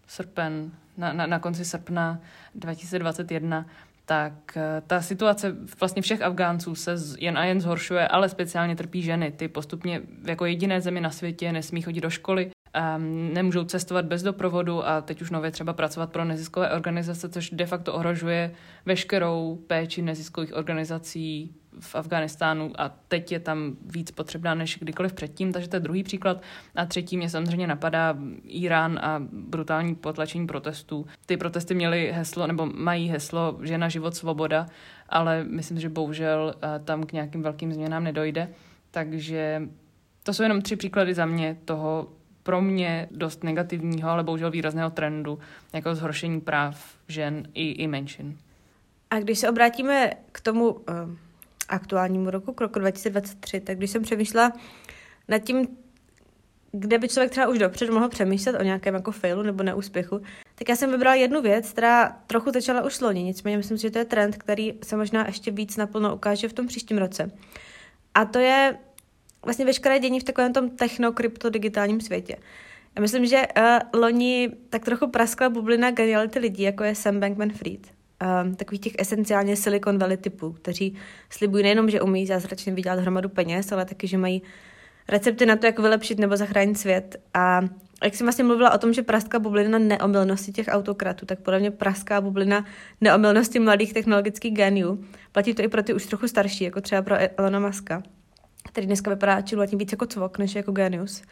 srpen, 0.07 0.71
na, 0.97 1.13
na, 1.13 1.27
na 1.27 1.39
konci 1.39 1.65
srpna 1.65 2.21
2021, 2.55 3.67
tak 4.11 4.57
eh, 4.57 4.83
ta 4.87 5.01
situace 5.01 5.57
vlastně 5.81 6.03
všech 6.03 6.23
Afgánců 6.23 6.75
se 6.75 6.95
jen 7.19 7.39
a 7.39 7.45
jen 7.45 7.61
zhoršuje, 7.61 8.09
ale 8.09 8.29
speciálně 8.29 8.77
trpí 8.77 9.03
ženy. 9.03 9.33
Ty 9.33 9.49
postupně 9.49 10.03
jako 10.25 10.47
jediné 10.47 10.81
zemi 10.81 11.01
na 11.01 11.11
světě 11.11 11.53
nesmí 11.53 11.83
chodit 11.83 12.01
do 12.01 12.11
školy, 12.11 12.51
um, 12.97 13.35
nemůžou 13.35 13.65
cestovat 13.65 14.05
bez 14.05 14.23
doprovodu 14.23 14.87
a 14.87 15.01
teď 15.01 15.23
už 15.23 15.31
nově 15.31 15.51
třeba 15.51 15.73
pracovat 15.73 16.13
pro 16.13 16.25
neziskové 16.25 16.71
organizace, 16.71 17.29
což 17.29 17.51
de 17.51 17.67
facto 17.67 17.95
ohrožuje 17.95 18.55
veškerou 18.87 19.59
péči 19.67 20.03
neziskových 20.03 20.55
organizací 20.55 21.55
v 21.81 21.95
Afganistánu 21.95 22.73
a 22.79 22.89
teď 23.09 23.33
je 23.33 23.41
tam 23.41 23.77
víc 23.83 24.11
potřebná 24.11 24.55
než 24.55 24.79
kdykoliv 24.81 25.13
předtím, 25.13 25.53
takže 25.53 25.69
to 25.69 25.77
je 25.77 25.81
druhý 25.81 26.03
příklad. 26.03 26.43
A 26.75 26.87
třetí 26.87 27.17
mě 27.17 27.31
samozřejmě 27.31 27.67
napadá 27.67 28.17
Irán 28.45 28.99
a 29.03 29.23
brutální 29.33 29.95
potlačení 29.95 30.47
protestů. 30.47 31.07
Ty 31.27 31.37
protesty 31.37 31.75
měly 31.75 32.13
heslo, 32.13 32.47
nebo 32.47 32.67
mají 32.67 33.09
heslo 33.09 33.59
žena, 33.63 33.89
život, 33.89 34.15
svoboda, 34.15 34.67
ale 35.09 35.45
myslím, 35.45 35.81
že 35.81 35.89
bohužel 35.89 36.55
eh, 36.63 36.81
tam 36.85 37.03
k 37.03 37.13
nějakým 37.13 37.43
velkým 37.43 37.73
změnám 37.73 38.05
nedojde. 38.05 38.49
Takže 38.91 39.63
to 40.23 40.33
jsou 40.33 40.43
jenom 40.43 40.63
tři 40.63 40.77
příklady 40.77 41.15
za 41.15 41.27
mě 41.27 41.57
toho 41.65 42.09
pro 42.43 42.61
mě 42.61 43.09
dost 43.11 43.45
negativního, 43.45 44.11
ale 44.11 44.25
bohužel 44.25 44.51
výrazného 44.51 44.91
trendu, 44.91 45.39
jako 45.73 45.95
zhoršení 45.95 46.41
práv 46.41 46.97
žen 47.09 47.49
i, 47.55 47.71
i 47.71 47.87
menšin. 47.87 48.37
A 49.11 49.19
když 49.19 49.39
se 49.39 49.51
obrátíme 49.51 50.11
k 50.33 50.41
tomu 50.41 50.71
uh 50.71 50.85
aktuálnímu 51.71 52.31
roku, 52.31 52.53
k 52.53 52.61
roku 52.61 52.79
2023, 52.79 53.61
tak 53.61 53.79
když 53.79 53.91
jsem 53.91 54.03
přemýšlela 54.03 54.53
nad 55.29 55.39
tím, 55.39 55.69
kde 56.73 56.99
by 56.99 57.09
člověk 57.09 57.31
třeba 57.31 57.49
už 57.49 57.59
dopředu 57.59 57.95
mohl 57.95 58.09
přemýšlet 58.09 58.61
o 58.61 58.63
nějakém 58.63 58.95
jako 58.95 59.13
failu 59.13 59.43
nebo 59.43 59.63
neúspěchu, 59.63 60.21
tak 60.55 60.69
já 60.69 60.77
jsem 60.77 60.91
vybrala 60.91 61.15
jednu 61.15 61.43
věc, 61.43 61.71
která 61.71 62.17
trochu 62.27 62.51
začala 62.53 62.85
už 62.85 63.01
loni, 63.01 63.23
nicméně 63.23 63.57
myslím 63.57 63.79
si, 63.79 63.83
že 63.83 63.91
to 63.91 63.99
je 63.99 64.05
trend, 64.05 64.37
který 64.37 64.79
se 64.85 64.97
možná 64.97 65.27
ještě 65.27 65.51
víc 65.51 65.77
naplno 65.77 66.15
ukáže 66.15 66.49
v 66.49 66.53
tom 66.53 66.67
příštím 66.67 66.99
roce. 66.99 67.31
A 68.15 68.25
to 68.25 68.39
je 68.39 68.79
vlastně 69.45 69.65
veškeré 69.65 69.99
dění 69.99 70.21
v 70.21 70.25
takovém 70.25 70.53
tom 70.53 70.71
techno, 70.71 71.13
krypto, 71.13 71.51
digitálním 71.51 72.01
světě. 72.01 72.37
Já 72.97 73.03
myslím, 73.03 73.27
že 73.27 73.43
uh, 73.59 74.01
loni 74.01 74.53
tak 74.69 74.85
trochu 74.85 75.07
praskla 75.07 75.49
bublina 75.49 75.91
geniality 75.91 76.39
lidí, 76.39 76.63
jako 76.63 76.85
je 76.85 76.95
Sam 76.95 77.21
Bankman-Fried 77.21 78.00
um, 78.45 78.55
takových 78.55 78.81
těch 78.81 78.93
esenciálně 78.99 79.57
Silicon 79.57 79.99
Valley 79.99 80.17
typů, 80.17 80.53
kteří 80.53 80.97
slibují 81.31 81.63
nejenom, 81.63 81.91
že 81.91 82.01
umí 82.01 82.27
zázračně 82.27 82.73
vydělat 82.73 82.99
hromadu 82.99 83.29
peněz, 83.29 83.73
ale 83.73 83.85
taky, 83.85 84.07
že 84.07 84.19
mají 84.19 84.43
recepty 85.09 85.47
na 85.47 85.57
to, 85.57 85.67
jak 85.67 85.79
vylepšit 85.79 86.19
nebo 86.19 86.37
zachránit 86.37 86.79
svět. 86.79 87.17
A 87.35 87.61
jak 88.05 88.15
jsem 88.15 88.27
vlastně 88.27 88.45
mluvila 88.45 88.75
o 88.75 88.79
tom, 88.79 88.93
že 88.93 89.03
praská 89.03 89.39
bublina 89.39 89.79
neomylnosti 89.79 90.53
těch 90.53 90.67
autokratů, 90.69 91.27
tak 91.27 91.41
podle 91.41 91.61
mě 91.61 91.71
praská 91.71 92.21
bublina 92.21 92.65
neomylnosti 93.01 93.59
mladých 93.59 93.93
technologických 93.93 94.55
geniů. 94.55 95.05
Platí 95.33 95.55
to 95.55 95.63
i 95.63 95.69
pro 95.69 95.83
ty 95.83 95.95
už 95.95 96.07
trochu 96.07 96.29
starší, 96.29 96.65
jako 96.65 96.81
třeba 96.81 97.03
pro 97.03 97.17
Elona 97.37 97.61
Muska, 97.61 98.03
který 98.69 98.87
dneska 98.87 99.11
vypadá 99.11 99.41
čím 99.41 99.59
víc 99.73 99.93
jako 99.93 100.07
cvok, 100.07 100.39
než 100.39 100.55
jako 100.55 100.73
genius. 100.73 101.23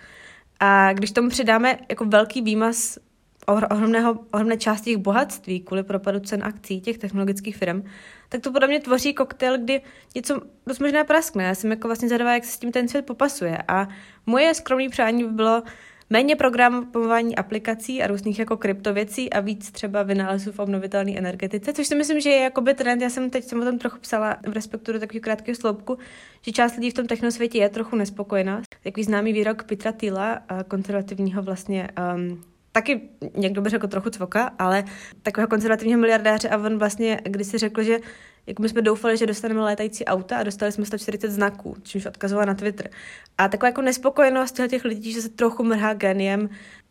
A 0.60 0.92
když 0.92 1.12
tomu 1.12 1.28
přidáme 1.28 1.78
jako 1.88 2.04
velký 2.04 2.42
výmaz 2.42 2.98
ohromného, 3.48 4.18
ohromné 4.32 4.56
části 4.56 4.90
jejich 4.90 5.02
bohatství 5.02 5.60
kvůli 5.60 5.82
propadu 5.82 6.20
cen 6.20 6.44
akcí 6.44 6.80
těch 6.80 6.98
technologických 6.98 7.56
firm, 7.56 7.82
tak 8.28 8.40
to 8.40 8.52
podle 8.52 8.68
mě 8.68 8.80
tvoří 8.80 9.14
koktejl, 9.14 9.58
kdy 9.58 9.80
něco 10.14 10.40
dost 10.66 10.78
možná 10.78 11.04
praskne. 11.04 11.44
Já 11.44 11.54
jsem 11.54 11.70
jako 11.70 11.88
vlastně 11.88 12.08
zadavá, 12.08 12.34
jak 12.34 12.44
se 12.44 12.52
s 12.52 12.58
tím 12.58 12.72
ten 12.72 12.88
svět 12.88 13.06
popasuje. 13.06 13.58
A 13.68 13.88
moje 14.26 14.54
skromné 14.54 14.88
přání 14.88 15.24
by 15.24 15.30
bylo 15.30 15.62
méně 16.10 16.36
programování 16.36 17.36
aplikací 17.36 18.02
a 18.02 18.06
různých 18.06 18.38
jako 18.38 18.56
kryptověcí 18.56 19.32
a 19.32 19.40
víc 19.40 19.70
třeba 19.70 20.02
vynálezů 20.02 20.52
v 20.52 20.58
obnovitelné 20.58 21.18
energetice, 21.18 21.72
což 21.72 21.86
si 21.86 21.94
myslím, 21.94 22.20
že 22.20 22.30
je 22.30 22.42
jakoby 22.42 22.74
trend. 22.74 23.02
Já 23.02 23.10
jsem 23.10 23.30
teď 23.30 23.44
jsem 23.44 23.60
o 23.60 23.64
tom 23.64 23.78
trochu 23.78 23.98
psala 23.98 24.36
v 24.46 24.52
respektu 24.52 24.92
do 24.92 25.00
takového 25.00 25.22
krátkého 25.22 25.56
sloupku, 25.56 25.98
že 26.42 26.52
část 26.52 26.76
lidí 26.76 26.90
v 26.90 26.94
tom 26.94 27.06
technosvětě 27.06 27.58
je 27.58 27.68
trochu 27.68 27.96
nespokojená. 27.96 28.62
Takový 28.84 29.04
známý 29.04 29.32
výrok 29.32 29.64
Petra 29.64 29.92
Tila, 29.92 30.40
konzervativního 30.68 31.42
vlastně 31.42 31.88
um, 32.14 32.44
taky 32.78 33.00
někdo 33.36 33.62
by 33.62 33.70
řekl 33.70 33.88
trochu 33.88 34.10
cvoka, 34.10 34.50
ale 34.58 34.84
takového 35.22 35.48
konzervativního 35.48 36.00
miliardáře 36.00 36.48
a 36.48 36.58
on 36.58 36.78
vlastně 36.78 37.20
když 37.24 37.46
si 37.46 37.58
řekl, 37.58 37.82
že 37.82 37.98
jako 38.46 38.62
my 38.62 38.68
jsme 38.68 38.82
doufali, 38.82 39.16
že 39.16 39.26
dostaneme 39.26 39.60
létající 39.60 40.04
auta 40.04 40.36
a 40.36 40.42
dostali 40.42 40.72
jsme 40.72 40.84
140 40.84 41.30
znaků, 41.30 41.76
čímž 41.82 42.06
odkazoval 42.06 42.46
na 42.46 42.54
Twitter. 42.54 42.90
A 43.38 43.48
taková 43.48 43.68
jako 43.68 43.82
nespokojenost 43.82 44.60
těch 44.68 44.84
lidí, 44.84 45.12
že 45.12 45.22
se 45.22 45.28
trochu 45.28 45.64
mrhá 45.64 45.94
geniem 45.94 46.48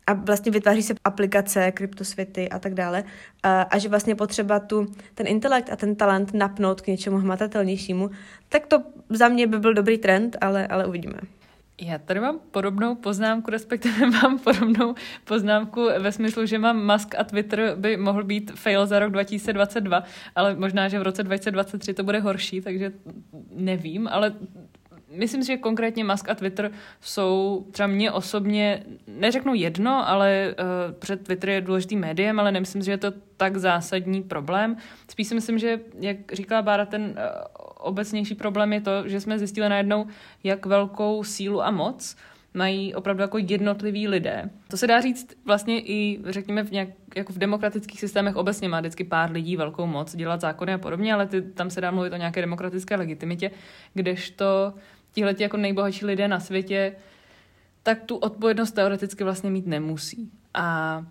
a 0.07 0.13
vlastně 0.13 0.51
vytváří 0.51 0.83
se 0.83 0.93
aplikace, 1.03 1.71
kryptosvěty 1.71 2.49
a 2.49 2.59
tak 2.59 2.73
dále. 2.73 3.03
A, 3.43 3.61
a 3.61 3.77
že 3.77 3.89
vlastně 3.89 4.15
potřeba 4.15 4.59
tu, 4.59 4.87
ten 5.13 5.27
intelekt 5.27 5.69
a 5.71 5.75
ten 5.75 5.95
talent 5.95 6.33
napnout 6.33 6.81
k 6.81 6.87
něčemu 6.87 7.17
hmatatelnějšímu, 7.17 8.09
tak 8.49 8.67
to 8.67 8.83
za 9.09 9.27
mě 9.27 9.47
by 9.47 9.59
byl 9.59 9.73
dobrý 9.73 9.97
trend, 9.97 10.37
ale, 10.41 10.67
ale 10.67 10.85
uvidíme. 10.85 11.36
Já 11.81 11.97
tady 11.97 12.19
mám 12.19 12.39
podobnou 12.51 12.95
poznámku, 12.95 13.51
respektive 13.51 14.05
mám 14.21 14.39
podobnou 14.39 14.95
poznámku 15.23 15.83
ve 15.99 16.11
smyslu, 16.11 16.45
že 16.45 16.59
mám 16.59 16.85
Musk 16.85 17.15
a 17.15 17.23
Twitter 17.23 17.75
by 17.75 17.97
mohl 17.97 18.23
být 18.23 18.51
fail 18.51 18.85
za 18.85 18.99
rok 18.99 19.11
2022, 19.11 20.03
ale 20.35 20.55
možná, 20.55 20.87
že 20.87 20.99
v 20.99 21.01
roce 21.01 21.23
2023 21.23 21.93
to 21.93 22.03
bude 22.03 22.19
horší, 22.19 22.61
takže 22.61 22.91
nevím, 23.51 24.07
ale 24.07 24.33
myslím 25.11 25.43
si, 25.43 25.47
že 25.47 25.57
konkrétně 25.57 26.03
Musk 26.03 26.29
a 26.29 26.35
Twitter 26.35 26.71
jsou 27.01 27.65
třeba 27.71 27.87
mě 27.87 28.11
osobně, 28.11 28.83
neřeknu 29.07 29.53
jedno, 29.53 30.09
ale 30.09 30.55
uh, 30.59 30.93
před 30.99 31.23
Twitter 31.23 31.49
je 31.49 31.61
důležitý 31.61 31.95
médiem, 31.95 32.39
ale 32.39 32.51
nemyslím 32.51 32.81
si, 32.81 32.85
že 32.85 32.91
je 32.91 32.97
to 32.97 33.13
tak 33.37 33.57
zásadní 33.57 34.23
problém. 34.23 34.77
Spíš 35.07 35.27
si 35.27 35.35
myslím, 35.35 35.57
že, 35.57 35.79
jak 35.99 36.17
říkala 36.33 36.61
Bára, 36.61 36.85
ten 36.85 37.01
uh, 37.01 37.66
obecnější 37.87 38.35
problém 38.35 38.73
je 38.73 38.81
to, 38.81 39.09
že 39.09 39.21
jsme 39.21 39.39
zjistili 39.39 39.69
najednou, 39.69 40.07
jak 40.43 40.65
velkou 40.65 41.23
sílu 41.23 41.63
a 41.63 41.71
moc 41.71 42.15
mají 42.53 42.95
opravdu 42.95 43.21
jako 43.21 43.37
jednotliví 43.37 44.07
lidé. 44.07 44.49
To 44.67 44.77
se 44.77 44.87
dá 44.87 45.01
říct 45.01 45.37
vlastně 45.45 45.79
i, 45.79 46.19
řekněme, 46.25 46.63
v, 46.63 46.71
nějak, 46.71 46.89
jako 47.15 47.33
v 47.33 47.37
demokratických 47.37 47.99
systémech 47.99 48.35
obecně 48.35 48.69
má 48.69 48.79
vždycky 48.79 49.03
pár 49.03 49.31
lidí 49.31 49.57
velkou 49.57 49.85
moc 49.85 50.15
dělat 50.15 50.41
zákony 50.41 50.73
a 50.73 50.77
podobně, 50.77 51.13
ale 51.13 51.27
ty, 51.27 51.41
tam 51.41 51.69
se 51.69 51.81
dá 51.81 51.91
mluvit 51.91 52.13
o 52.13 52.17
nějaké 52.17 52.41
demokratické 52.41 52.95
legitimitě, 52.95 53.51
kdežto 53.93 54.73
tihle 55.11 55.35
jako 55.39 55.57
nejbohatší 55.57 56.05
lidé 56.05 56.27
na 56.27 56.39
světě, 56.39 56.95
tak 57.83 58.03
tu 58.03 58.15
odpovědnost 58.15 58.71
teoreticky 58.71 59.23
vlastně 59.23 59.49
mít 59.49 59.67
nemusí. 59.67 60.31
A 60.53 61.05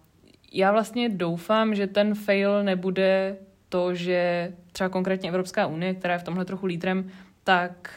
já 0.53 0.73
vlastně 0.73 1.09
doufám, 1.09 1.75
že 1.75 1.87
ten 1.87 2.15
fail 2.15 2.65
nebude 2.65 3.37
to, 3.69 3.95
že 3.95 4.53
třeba 4.73 4.89
konkrétně 4.89 5.29
Evropská 5.29 5.67
unie, 5.67 5.95
která 5.95 6.15
je 6.15 6.21
v 6.21 6.23
tomhle 6.23 6.45
trochu 6.45 6.67
lídrem, 6.67 7.11
tak 7.45 7.91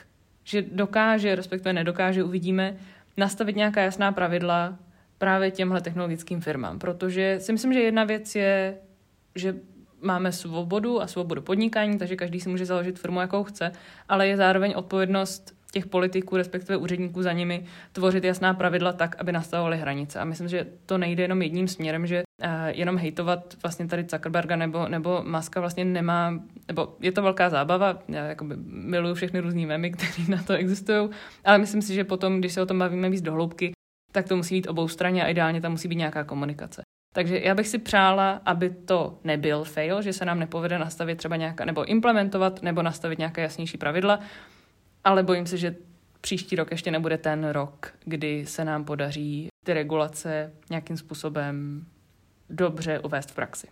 že 0.44 0.62
dokáže, 0.62 1.36
respektive 1.36 1.74
nedokáže, 1.74 2.24
uvidíme, 2.24 2.78
nastavit 3.18 3.56
nějaká 3.56 3.82
jasná 3.82 4.12
pravidla 4.12 4.80
právě 5.18 5.52
těmhle 5.52 5.82
technologickým 5.82 6.42
firmám. 6.42 6.80
Protože 6.80 7.38
si 7.40 7.52
myslím, 7.52 7.74
že 7.74 7.80
jedna 7.80 8.04
věc 8.04 8.36
je, 8.36 8.78
že 9.36 9.56
máme 10.02 10.32
svobodu 10.32 11.02
a 11.02 11.08
svobodu 11.08 11.42
podnikání, 11.42 11.98
takže 11.98 12.16
každý 12.16 12.40
si 12.40 12.50
může 12.50 12.66
založit 12.66 13.00
firmu, 13.00 13.22
jakou 13.22 13.44
chce, 13.44 13.72
ale 14.10 14.28
je 14.28 14.38
zároveň 14.38 14.74
odpovědnost 14.76 15.59
těch 15.72 15.86
politiků, 15.86 16.38
respektive 16.38 16.78
úředníků 16.78 17.22
za 17.22 17.32
nimi, 17.32 17.66
tvořit 17.92 18.24
jasná 18.24 18.54
pravidla 18.54 18.94
tak, 18.94 19.16
aby 19.20 19.32
nastavovaly 19.32 19.78
hranice. 19.78 20.20
A 20.20 20.26
myslím, 20.26 20.48
že 20.48 20.68
to 20.86 20.98
nejde 20.98 21.24
jenom 21.24 21.42
jedním 21.42 21.68
směrem, 21.68 22.08
že 22.08 22.24
uh, 22.44 22.50
jenom 22.68 22.98
hejtovat 22.98 23.56
vlastně 23.64 23.88
tady 23.88 24.04
Zuckerberga 24.04 24.56
nebo, 24.56 24.88
nebo 24.88 25.24
Maska 25.24 25.60
vlastně 25.60 25.86
nemá, 25.86 26.40
nebo 26.68 26.96
je 27.00 27.12
to 27.12 27.22
velká 27.22 27.50
zábava, 27.50 28.00
já 28.08 28.26
jakoby 28.26 28.56
miluju 28.66 29.16
všechny 29.16 29.40
různý 29.40 29.66
memy, 29.66 29.92
které 29.92 30.28
na 30.30 30.44
to 30.44 30.54
existují, 30.54 31.10
ale 31.46 31.58
myslím 31.58 31.82
si, 31.82 31.94
že 31.94 32.04
potom, 32.04 32.40
když 32.40 32.54
se 32.54 32.62
o 32.62 32.66
tom 32.66 32.80
bavíme 32.80 33.10
víc 33.10 33.22
dohloubky, 33.22 33.72
tak 34.12 34.28
to 34.28 34.36
musí 34.36 34.56
být 34.56 34.68
obou 34.68 34.88
straně 34.88 35.26
a 35.26 35.28
ideálně 35.28 35.62
tam 35.62 35.72
musí 35.72 35.88
být 35.88 35.96
nějaká 35.96 36.24
komunikace. 36.24 36.82
Takže 37.14 37.40
já 37.44 37.56
bych 37.56 37.68
si 37.68 37.78
přála, 37.78 38.42
aby 38.46 38.70
to 38.70 39.20
nebyl 39.24 39.64
fail, 39.64 40.02
že 40.02 40.14
se 40.14 40.26
nám 40.26 40.40
nepovede 40.40 40.80
nastavit 40.80 41.18
třeba 41.18 41.36
nějaká, 41.36 41.66
nebo 41.66 41.86
implementovat, 41.86 42.62
nebo 42.62 42.82
nastavit 42.82 43.20
nějaké 43.20 43.42
jasnější 43.42 43.78
pravidla, 43.78 44.20
ale 45.04 45.24
bojím 45.24 45.46
se, 45.46 45.58
že 45.58 45.76
příští 46.22 46.56
rok 46.56 46.72
ještě 46.72 46.92
nebude 46.92 47.18
ten 47.18 47.50
rok, 47.50 47.94
kdy 48.06 48.46
se 48.46 48.66
nám 48.66 48.86
podaří 48.86 49.48
ty 49.66 49.74
regulace 49.74 50.54
nějakým 50.70 50.98
způsobem 50.98 51.86
dobře 52.50 53.00
uvést 53.00 53.32
v 53.32 53.36
praxi. 53.36 53.68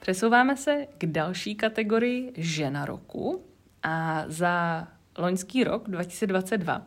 Přesouváme 0.00 0.56
se 0.56 0.86
k 0.98 1.06
další 1.06 1.54
kategorii 1.54 2.32
žena 2.36 2.84
roku. 2.84 3.44
A 3.82 4.24
za 4.26 4.86
loňský 5.18 5.64
rok, 5.64 5.88
2022, 5.88 6.86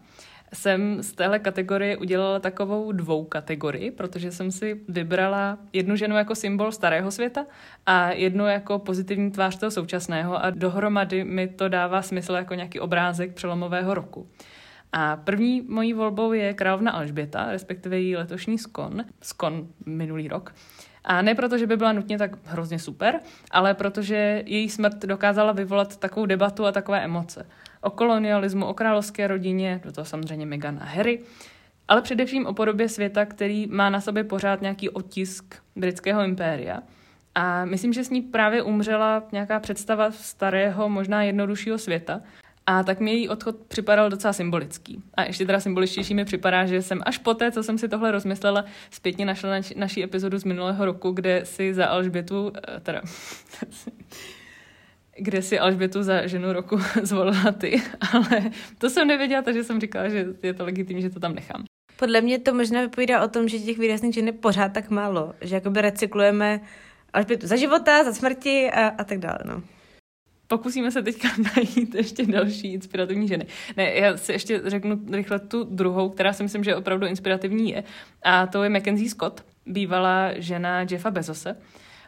jsem 0.53 1.03
z 1.03 1.11
téhle 1.11 1.39
kategorie 1.39 1.97
udělala 1.97 2.39
takovou 2.39 2.91
dvou 2.91 3.23
kategorii, 3.23 3.91
protože 3.91 4.31
jsem 4.31 4.51
si 4.51 4.81
vybrala 4.87 5.57
jednu 5.73 5.95
ženu 5.95 6.17
jako 6.17 6.35
symbol 6.35 6.71
starého 6.71 7.11
světa 7.11 7.45
a 7.85 8.11
jednu 8.11 8.47
jako 8.47 8.79
pozitivní 8.79 9.31
tvář 9.31 9.59
toho 9.59 9.71
současného 9.71 10.45
a 10.45 10.49
dohromady 10.49 11.23
mi 11.23 11.47
to 11.47 11.69
dává 11.69 12.01
smysl 12.01 12.33
jako 12.33 12.53
nějaký 12.53 12.79
obrázek 12.79 13.33
přelomového 13.33 13.93
roku. 13.93 14.27
A 14.91 15.15
první 15.15 15.61
mojí 15.61 15.93
volbou 15.93 16.33
je 16.33 16.53
královna 16.53 16.91
Alžběta, 16.91 17.51
respektive 17.51 17.99
její 17.99 18.15
letošní 18.15 18.57
skon, 18.57 19.05
skon 19.21 19.67
minulý 19.85 20.27
rok. 20.27 20.53
A 21.03 21.21
ne 21.21 21.35
proto, 21.35 21.57
že 21.57 21.67
by 21.67 21.77
byla 21.77 21.91
nutně 21.91 22.17
tak 22.17 22.31
hrozně 22.45 22.79
super, 22.79 23.19
ale 23.51 23.73
protože 23.73 24.43
její 24.45 24.69
smrt 24.69 25.05
dokázala 25.05 25.51
vyvolat 25.51 25.97
takovou 25.97 26.25
debatu 26.25 26.65
a 26.65 26.71
takové 26.71 27.03
emoce. 27.03 27.45
O 27.83 27.89
kolonialismu, 27.89 28.65
o 28.65 28.73
královské 28.73 29.27
rodině, 29.27 29.81
do 29.83 29.91
toho 29.91 30.05
samozřejmě 30.05 30.45
Meghan 30.45 30.79
a 30.81 30.85
Harry, 30.85 31.19
ale 31.87 32.01
především 32.01 32.45
o 32.45 32.53
podobě 32.53 32.89
světa, 32.89 33.25
který 33.25 33.67
má 33.67 33.89
na 33.89 34.01
sobě 34.01 34.23
pořád 34.23 34.61
nějaký 34.61 34.89
otisk 34.89 35.55
britského 35.75 36.23
impéria. 36.23 36.79
A 37.35 37.65
myslím, 37.65 37.93
že 37.93 38.03
s 38.03 38.09
ní 38.09 38.21
právě 38.21 38.63
umřela 38.63 39.23
nějaká 39.31 39.59
představa 39.59 40.11
starého, 40.11 40.89
možná 40.89 41.23
jednoduššího 41.23 41.77
světa, 41.77 42.21
a 42.65 42.83
tak 42.83 42.99
mi 42.99 43.11
její 43.11 43.29
odchod 43.29 43.55
připadal 43.67 44.09
docela 44.09 44.33
symbolický. 44.33 45.03
A 45.13 45.23
ještě 45.23 45.45
teda 45.45 45.59
symboličtější 45.59 46.13
mi 46.13 46.25
připadá, 46.25 46.65
že 46.65 46.81
jsem 46.81 47.01
až 47.05 47.17
poté, 47.17 47.51
co 47.51 47.63
jsem 47.63 47.77
si 47.77 47.87
tohle 47.87 48.11
rozmyslela, 48.11 48.65
zpětně 48.91 49.25
našla 49.25 49.49
naši, 49.49 49.79
naší 49.79 50.03
epizodu 50.03 50.37
z 50.37 50.43
minulého 50.43 50.85
roku, 50.85 51.11
kde 51.11 51.41
si 51.43 51.73
za 51.73 51.85
Alžbětu, 51.85 52.51
eh, 52.67 52.79
teda, 52.79 53.01
kde 55.17 55.41
si 55.41 55.59
Alžbětu 55.59 56.03
za 56.03 56.27
ženu 56.27 56.53
roku 56.53 56.79
zvolila 57.01 57.51
ty, 57.51 57.81
ale 58.13 58.51
to 58.77 58.89
jsem 58.89 59.07
nevěděla, 59.07 59.41
takže 59.41 59.63
jsem 59.63 59.81
říkala, 59.81 60.09
že 60.09 60.25
je 60.43 60.53
to 60.53 60.65
legitimní, 60.65 61.01
že 61.01 61.09
to 61.09 61.19
tam 61.19 61.35
nechám. 61.35 61.63
Podle 61.95 62.21
mě 62.21 62.39
to 62.39 62.53
možná 62.53 62.81
vypovídá 62.81 63.23
o 63.23 63.27
tom, 63.27 63.47
že 63.47 63.59
těch 63.59 63.77
výrazných 63.77 64.13
žen 64.13 64.25
je 64.25 64.33
pořád 64.33 64.73
tak 64.73 64.89
málo, 64.89 65.33
že 65.41 65.55
jakoby 65.55 65.81
recyklujeme 65.81 66.61
Alžbětu 67.13 67.47
za 67.47 67.55
života, 67.55 68.03
za 68.03 68.13
smrti 68.13 68.71
a, 68.71 68.87
a 68.87 69.03
tak 69.03 69.19
dále, 69.19 69.39
no 69.45 69.63
pokusíme 70.57 70.91
se 70.91 71.03
teďka 71.03 71.27
najít 71.55 71.95
ještě 71.95 72.25
další 72.25 72.73
inspirativní 72.73 73.27
ženy. 73.27 73.45
Ne, 73.77 73.93
já 73.93 74.17
si 74.17 74.31
ještě 74.31 74.61
řeknu 74.65 74.99
rychle 75.11 75.39
tu 75.39 75.63
druhou, 75.63 76.09
která 76.09 76.33
si 76.33 76.43
myslím, 76.43 76.63
že 76.63 76.75
opravdu 76.75 77.07
inspirativní 77.07 77.71
je. 77.71 77.83
A 78.23 78.47
to 78.47 78.63
je 78.63 78.69
Mackenzie 78.69 79.09
Scott, 79.09 79.45
bývalá 79.65 80.29
žena 80.35 80.85
Jeffa 80.91 81.11
Bezose. 81.11 81.57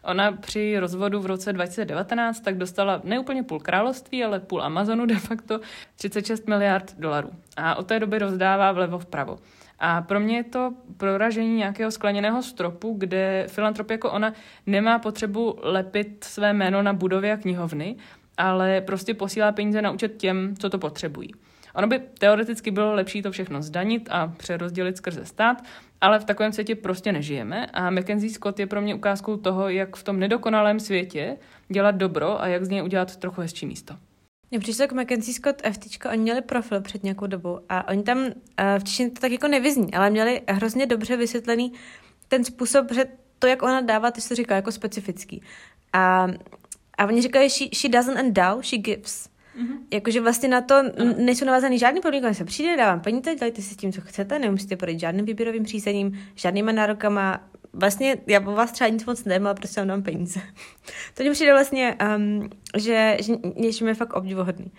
Ona 0.06 0.32
při 0.32 0.80
rozvodu 0.80 1.20
v 1.20 1.26
roce 1.26 1.54
2019 1.54 2.40
tak 2.40 2.58
dostala 2.58 3.02
neúplně 3.04 3.44
půl 3.44 3.60
království, 3.60 4.24
ale 4.24 4.40
půl 4.40 4.64
Amazonu 4.64 5.06
de 5.06 5.16
facto 5.16 5.60
36 5.96 6.48
miliard 6.48 6.96
dolarů. 6.98 7.30
A 7.58 7.76
od 7.76 7.88
té 7.88 8.00
doby 8.00 8.20
rozdává 8.20 8.72
vlevo 8.72 9.00
vpravo. 9.00 9.40
A 9.80 10.02
pro 10.02 10.20
mě 10.20 10.38
je 10.38 10.44
to 10.44 10.74
proražení 10.98 11.56
nějakého 11.56 11.92
skleněného 11.92 12.44
stropu, 12.44 12.96
kde 12.98 13.46
filantrop 13.48 13.92
jako 13.92 14.12
ona 14.12 14.34
nemá 14.66 15.00
potřebu 15.00 15.60
lepit 15.62 16.24
své 16.24 16.54
jméno 16.54 16.82
na 16.82 16.94
budově 16.94 17.34
a 17.34 17.38
knihovny, 17.38 17.96
ale 18.38 18.82
prostě 18.82 19.14
posílá 19.14 19.52
peníze 19.52 19.82
na 19.82 19.92
účet 19.92 20.18
těm, 20.18 20.56
co 20.60 20.70
to 20.70 20.78
potřebují. 20.78 21.32
Ono 21.76 21.88
by 21.88 22.00
teoreticky 22.20 22.72
bylo 22.72 22.94
lepší 22.94 23.22
to 23.22 23.32
všechno 23.32 23.62
zdanit 23.62 24.08
a 24.12 24.28
přerozdělit 24.28 24.98
skrze 24.98 25.26
stát, 25.26 25.64
ale 26.02 26.20
v 26.20 26.26
takovém 26.26 26.54
světě 26.54 26.76
prostě 26.76 27.12
nežijeme 27.12 27.66
a 27.66 27.90
Mackenzie 27.90 28.30
Scott 28.34 28.60
je 28.60 28.68
pro 28.68 28.82
mě 28.82 28.96
ukázkou 28.96 29.38
toho, 29.38 29.70
jak 29.70 29.96
v 29.96 30.04
tom 30.04 30.20
nedokonalém 30.20 30.80
světě 30.80 31.38
dělat 31.70 31.96
dobro 31.96 32.42
a 32.42 32.48
jak 32.48 32.66
z 32.66 32.70
něj 32.70 32.84
udělat 32.84 33.16
trochu 33.16 33.42
hezčí 33.42 33.66
místo. 33.66 33.96
Mně 34.52 34.60
přišlo 34.60 34.84
jako 34.84 34.96
Mackenzie 34.96 35.34
Scott 35.34 35.62
FT, 35.72 36.06
oni 36.06 36.22
měli 36.22 36.42
profil 36.42 36.82
před 36.82 37.04
nějakou 37.04 37.28
dobou 37.28 37.60
a 37.70 37.88
oni 37.88 38.04
tam, 38.04 38.26
eh, 38.58 38.80
v 38.80 38.84
češtině 38.84 39.10
to 39.10 39.22
tak 39.22 39.32
jako 39.32 39.48
nevyzní, 39.48 39.94
ale 39.94 40.10
měli 40.10 40.42
hrozně 40.48 40.86
dobře 40.86 41.18
vysvětlený 41.18 41.74
ten 42.28 42.44
způsob, 42.44 42.92
že 42.92 43.06
to, 43.40 43.48
jak 43.48 43.62
ona 43.62 43.82
dává, 43.82 44.12
ty 44.12 44.22
se 44.22 44.36
říká 44.36 44.56
jako 44.56 44.72
specifický. 44.72 45.42
A 45.94 46.28
a 46.98 47.06
oni 47.06 47.22
říkají, 47.22 47.50
she, 47.50 47.68
she 47.74 47.90
doesn't 47.90 48.18
endow, 48.18 48.62
she 48.62 48.78
gives. 48.78 49.30
Mm-hmm. 49.56 49.78
Jakože 49.94 50.22
vlastně 50.22 50.50
na 50.50 50.62
to 50.62 50.84
nejsou 51.18 51.46
navázaný 51.46 51.80
žádný 51.80 52.02
podmínky, 52.02 52.34
se 52.34 52.46
přijde, 52.46 52.78
dávám 52.78 53.00
peníze, 53.00 53.36
dělejte 53.36 53.62
si 53.62 53.74
s 53.74 53.78
tím, 53.78 53.92
co 53.92 54.02
chcete, 54.02 54.40
nemusíte 54.40 54.76
projít 54.76 55.00
žádným 55.00 55.26
výběrovým 55.26 55.66
řízením, 55.66 56.20
žádnýma 56.36 56.72
nárokama. 56.72 57.44
Vlastně 57.74 58.18
já 58.28 58.42
po 58.42 58.52
vás 58.52 58.72
třeba 58.72 58.88
nic 58.88 59.06
moc 59.06 59.24
nevím, 59.26 59.48
ale 59.48 59.56
prostě 59.56 59.82
vám 59.82 59.88
dám 59.88 60.04
peníze. 60.04 60.40
to 61.14 61.24
mi 61.24 61.32
přijde 61.32 61.54
vlastně, 61.54 61.98
um, 62.18 62.50
že, 62.78 63.18
že 63.22 63.34
něčím 63.56 63.88
je 63.88 63.94
fakt 63.94 64.14
obdivuhodný. 64.14 64.72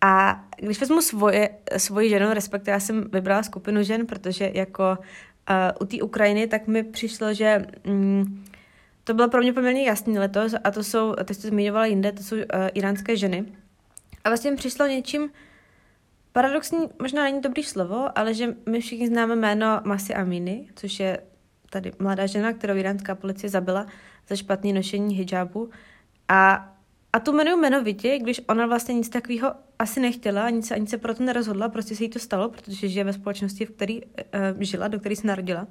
A 0.00 0.44
když 0.60 0.80
vezmu 0.80 1.00
svoje, 1.00 1.48
svoji 1.76 2.08
ženu, 2.08 2.34
respektive 2.34 2.72
já 2.72 2.80
jsem 2.80 3.04
vybrala 3.12 3.42
skupinu 3.42 3.82
žen, 3.82 4.06
protože 4.06 4.50
jako 4.54 4.98
uh, 5.50 5.56
u 5.80 5.84
té 5.84 6.02
Ukrajiny, 6.02 6.46
tak 6.46 6.66
mi 6.66 6.82
přišlo, 6.82 7.34
že 7.34 7.66
um, 7.86 8.44
to 9.04 9.14
bylo 9.14 9.28
pro 9.28 9.40
mě 9.40 9.52
poměrně 9.52 9.84
jasný 9.84 10.18
letos 10.18 10.54
a 10.64 10.70
to 10.70 10.84
jsou, 10.84 11.14
teď 11.24 11.36
jste 11.36 11.48
zmiňovala 11.48 11.86
jinde, 11.86 12.12
to 12.12 12.22
jsou 12.22 12.36
uh, 12.36 12.42
iránské 12.74 13.16
ženy. 13.16 13.44
A 14.24 14.28
vlastně 14.30 14.50
mi 14.50 14.56
přišlo 14.56 14.86
něčím, 14.86 15.30
paradoxní 16.32 16.78
možná 17.02 17.22
není 17.22 17.40
dobrý 17.40 17.62
slovo, 17.62 18.18
ale 18.18 18.34
že 18.34 18.56
my 18.66 18.80
všichni 18.80 19.06
známe 19.06 19.36
jméno 19.36 19.80
Masi 19.84 20.14
Amini, 20.14 20.68
což 20.74 21.00
je 21.00 21.20
tady 21.70 21.92
mladá 21.98 22.26
žena, 22.26 22.52
kterou 22.52 22.74
iránská 22.74 23.14
policie 23.14 23.50
zabila 23.50 23.86
za 24.28 24.36
špatný 24.36 24.72
nošení 24.72 25.14
hijabu. 25.14 25.70
A, 26.28 26.72
a 27.12 27.20
tu 27.20 27.32
jmenuju 27.32 27.56
jmenovitě, 27.56 28.18
když 28.18 28.40
ona 28.48 28.66
vlastně 28.66 28.94
nic 28.94 29.08
takového 29.08 29.54
asi 29.78 30.00
nechtěla, 30.00 30.42
ani 30.42 30.62
se, 30.62 30.74
ani 30.74 30.86
se 30.86 30.98
proto 30.98 31.22
nerozhodla, 31.22 31.68
prostě 31.68 31.96
se 31.96 32.02
jí 32.02 32.08
to 32.08 32.18
stalo, 32.18 32.48
protože 32.48 32.88
žije 32.88 33.04
ve 33.04 33.12
společnosti, 33.12 33.66
v 33.66 33.70
které 33.70 33.94
uh, 33.94 34.60
žila, 34.60 34.88
do 34.88 35.00
které 35.00 35.16
se 35.16 35.26
narodila. 35.26 35.66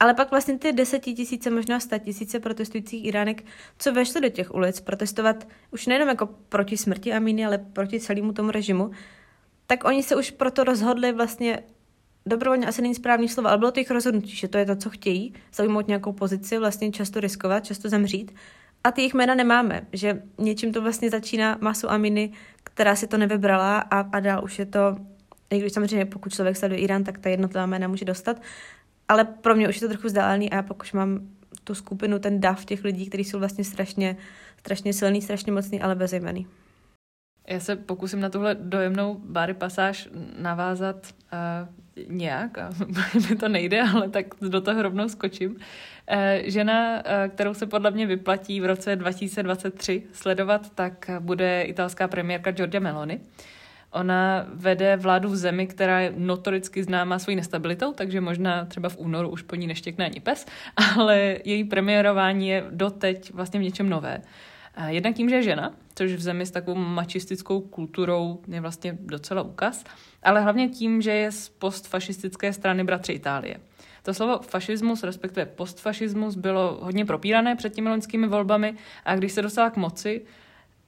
Ale 0.00 0.14
pak 0.14 0.30
vlastně 0.30 0.58
ty 0.58 0.72
desetitisíce, 0.72 1.50
možná 1.50 1.80
sta 1.80 1.98
tisíce 1.98 2.40
protestujících 2.40 3.04
Iránek, 3.04 3.44
co 3.78 3.92
vešly 3.92 4.20
do 4.20 4.28
těch 4.28 4.54
ulic 4.54 4.80
protestovat 4.80 5.48
už 5.70 5.86
nejenom 5.86 6.08
jako 6.08 6.26
proti 6.26 6.76
smrti 6.76 7.12
Amíny, 7.12 7.46
ale 7.46 7.58
proti 7.58 8.00
celému 8.00 8.32
tomu 8.32 8.50
režimu, 8.50 8.90
tak 9.66 9.84
oni 9.84 10.02
se 10.02 10.16
už 10.16 10.30
proto 10.30 10.64
rozhodli 10.64 11.12
vlastně 11.12 11.62
dobrovolně 12.26 12.66
asi 12.66 12.82
není 12.82 12.94
správný 12.94 13.28
slovo, 13.28 13.48
ale 13.48 13.58
bylo 13.58 13.70
to 13.70 13.80
jejich 13.80 13.90
rozhodnutí, 13.90 14.36
že 14.36 14.48
to 14.48 14.58
je 14.58 14.66
to, 14.66 14.76
co 14.76 14.90
chtějí, 14.90 15.34
zaujmout 15.54 15.88
nějakou 15.88 16.12
pozici, 16.12 16.58
vlastně 16.58 16.90
často 16.92 17.20
riskovat, 17.20 17.64
často 17.64 17.88
zemřít. 17.88 18.34
A 18.84 18.90
ty 18.90 19.00
jejich 19.00 19.14
jména 19.14 19.34
nemáme, 19.34 19.86
že 19.92 20.22
něčím 20.38 20.72
to 20.72 20.82
vlastně 20.82 21.10
začíná 21.10 21.58
masu 21.60 21.90
Aminy, 21.90 22.32
která 22.64 22.96
si 22.96 23.06
to 23.06 23.18
nevybrala 23.18 23.78
a, 23.78 24.00
a 24.00 24.20
dál 24.20 24.44
už 24.44 24.58
je 24.58 24.66
to, 24.66 24.96
i 25.50 25.58
když 25.58 25.72
samozřejmě 25.72 26.06
pokud 26.06 26.34
člověk 26.34 26.56
sleduje 26.56 26.80
Irán, 26.80 27.04
tak 27.04 27.18
ta 27.18 27.28
jednotlivá 27.30 27.66
jména 27.66 27.88
může 27.88 28.04
dostat, 28.04 28.40
ale 29.08 29.24
pro 29.24 29.54
mě 29.54 29.68
už 29.68 29.76
je 29.76 29.80
to 29.80 29.88
trochu 29.88 30.06
vzdálený 30.06 30.50
a 30.50 30.62
pak 30.62 30.82
už 30.82 30.92
mám 30.92 31.20
tu 31.64 31.74
skupinu, 31.74 32.18
ten 32.18 32.40
dav 32.40 32.64
těch 32.64 32.84
lidí, 32.84 33.06
kteří 33.06 33.24
jsou 33.24 33.38
vlastně 33.38 33.64
strašně, 33.64 34.16
strašně 34.58 34.92
silný, 34.92 35.22
strašně 35.22 35.52
mocný, 35.52 35.80
ale 35.80 35.94
bezejmený. 35.94 36.46
Já 37.48 37.60
se 37.60 37.76
pokusím 37.76 38.20
na 38.20 38.28
tuhle 38.28 38.54
dojemnou 38.54 39.14
bary 39.24 39.54
pasáž 39.54 40.08
navázat 40.38 41.14
uh, 41.32 42.06
nějak, 42.08 42.58
a 42.58 42.70
mi 43.30 43.36
to 43.36 43.48
nejde, 43.48 43.82
ale 43.82 44.08
tak 44.08 44.26
do 44.40 44.60
toho 44.60 44.82
rovnou 44.82 45.08
skočím. 45.08 45.50
Uh, 45.50 45.58
žena, 46.44 46.94
uh, 46.96 47.02
kterou 47.34 47.54
se 47.54 47.66
podle 47.66 47.90
mě 47.90 48.06
vyplatí 48.06 48.60
v 48.60 48.66
roce 48.66 48.96
2023 48.96 50.02
sledovat, 50.12 50.70
tak 50.74 51.10
bude 51.20 51.62
italská 51.62 52.08
premiérka 52.08 52.50
Giorgia 52.50 52.80
Meloni. 52.80 53.16
Uh, 53.16 53.22
Ona 53.94 54.46
vede 54.48 54.96
vládu 54.96 55.28
v 55.28 55.36
zemi, 55.36 55.66
která 55.66 56.00
je 56.00 56.12
notoricky 56.16 56.82
známá 56.82 57.18
svojí 57.18 57.36
nestabilitou, 57.36 57.92
takže 57.92 58.20
možná 58.20 58.64
třeba 58.64 58.88
v 58.88 58.98
únoru 58.98 59.28
už 59.28 59.42
po 59.42 59.56
ní 59.56 59.66
neštěkne 59.66 60.04
ani 60.04 60.20
pes, 60.20 60.46
ale 60.96 61.36
její 61.44 61.64
premiérování 61.64 62.48
je 62.48 62.64
doteď 62.70 63.32
vlastně 63.32 63.60
v 63.60 63.62
něčem 63.62 63.88
nové. 63.88 64.22
Jednak 64.86 65.14
tím, 65.14 65.28
že 65.28 65.34
je 65.34 65.42
žena, 65.42 65.74
což 65.94 66.12
v 66.12 66.20
zemi 66.20 66.46
s 66.46 66.50
takovou 66.50 66.76
mačistickou 66.76 67.60
kulturou 67.60 68.40
je 68.48 68.60
vlastně 68.60 68.98
docela 69.00 69.42
úkaz, 69.42 69.84
ale 70.22 70.40
hlavně 70.40 70.68
tím, 70.68 71.02
že 71.02 71.10
je 71.10 71.32
z 71.32 71.48
postfašistické 71.48 72.52
strany 72.52 72.84
bratři 72.84 73.12
Itálie. 73.12 73.56
To 74.02 74.14
slovo 74.14 74.38
fašismus, 74.38 75.02
respektive 75.02 75.46
postfašismus, 75.46 76.36
bylo 76.36 76.78
hodně 76.82 77.04
propírané 77.04 77.56
před 77.56 77.74
těmi 77.74 77.88
loňskými 77.88 78.26
volbami 78.26 78.74
a 79.04 79.16
když 79.16 79.32
se 79.32 79.42
dostala 79.42 79.70
k 79.70 79.76
moci, 79.76 80.22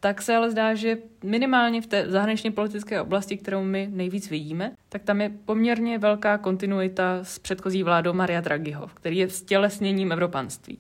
tak 0.01 0.23
se 0.23 0.37
ale 0.37 0.51
zdá, 0.51 0.75
že 0.75 0.99
minimálně 1.25 1.83
v 1.83 1.87
té 1.87 2.11
zahraničně 2.11 2.51
politické 2.51 3.01
oblasti, 3.01 3.37
kterou 3.37 3.65
my 3.65 3.89
nejvíc 3.93 4.31
vidíme, 4.31 4.73
tak 4.89 5.03
tam 5.03 5.21
je 5.21 5.33
poměrně 5.45 5.99
velká 5.99 6.39
kontinuita 6.39 7.19
s 7.23 7.39
předchozí 7.39 7.83
vládou 7.83 8.13
Maria 8.13 8.41
Draghiho, 8.41 8.87
který 8.95 9.17
je 9.19 9.29
stělesněním 9.29 10.13
evropanství. 10.13 10.79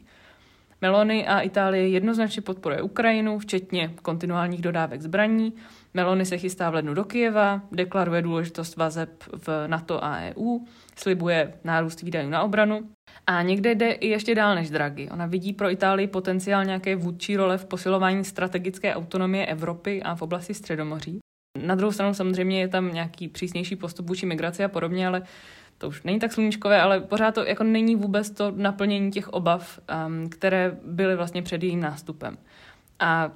Meloni 0.82 1.26
a 1.26 1.40
Itálie 1.40 1.88
jednoznačně 1.88 2.42
podporuje 2.42 2.82
Ukrajinu, 2.82 3.38
včetně 3.38 3.94
kontinuálních 4.02 4.62
dodávek 4.62 5.02
zbraní. 5.02 5.52
Meloni 5.94 6.26
se 6.26 6.38
chystá 6.38 6.70
v 6.70 6.74
lednu 6.74 6.94
do 6.94 7.04
Kijeva, 7.04 7.62
deklaruje 7.72 8.22
důležitost 8.22 8.76
vazeb 8.76 9.10
v 9.46 9.48
NATO 9.66 10.04
a 10.04 10.18
EU, 10.20 10.58
slibuje 10.96 11.54
nárůst 11.64 12.02
výdajů 12.02 12.30
na 12.30 12.42
obranu. 12.42 12.88
A 13.26 13.42
někde 13.42 13.74
jde 13.74 13.92
i 13.92 14.08
ještě 14.08 14.34
dál 14.34 14.54
než 14.54 14.70
Draghi. 14.70 15.10
Ona 15.10 15.26
vidí 15.26 15.52
pro 15.52 15.70
Itálii 15.70 16.06
potenciál 16.06 16.64
nějaké 16.64 16.96
vůdčí 16.96 17.36
role 17.36 17.58
v 17.58 17.64
posilování 17.64 18.24
strategické 18.24 18.94
autonomie 18.94 19.46
Evropy 19.46 20.02
a 20.02 20.14
v 20.14 20.22
oblasti 20.22 20.54
Středomoří. 20.54 21.18
Na 21.66 21.74
druhou 21.74 21.92
stranu 21.92 22.14
samozřejmě 22.14 22.60
je 22.60 22.68
tam 22.68 22.94
nějaký 22.94 23.28
přísnější 23.28 23.76
postup 23.76 24.06
vůči 24.06 24.26
migraci 24.26 24.64
a 24.64 24.68
podobně, 24.68 25.06
ale 25.06 25.22
to 25.78 25.88
už 25.88 26.02
není 26.02 26.18
tak 26.18 26.32
sluníčkové, 26.32 26.80
ale 26.80 27.00
pořád 27.00 27.34
to 27.34 27.44
jako 27.44 27.64
není 27.64 27.96
vůbec 27.96 28.30
to 28.30 28.52
naplnění 28.56 29.10
těch 29.10 29.28
obav, 29.28 29.80
um, 30.06 30.28
které 30.28 30.76
byly 30.84 31.16
vlastně 31.16 31.42
před 31.42 31.62
jejím 31.62 31.80
nástupem. 31.80 32.38
A 32.98 33.30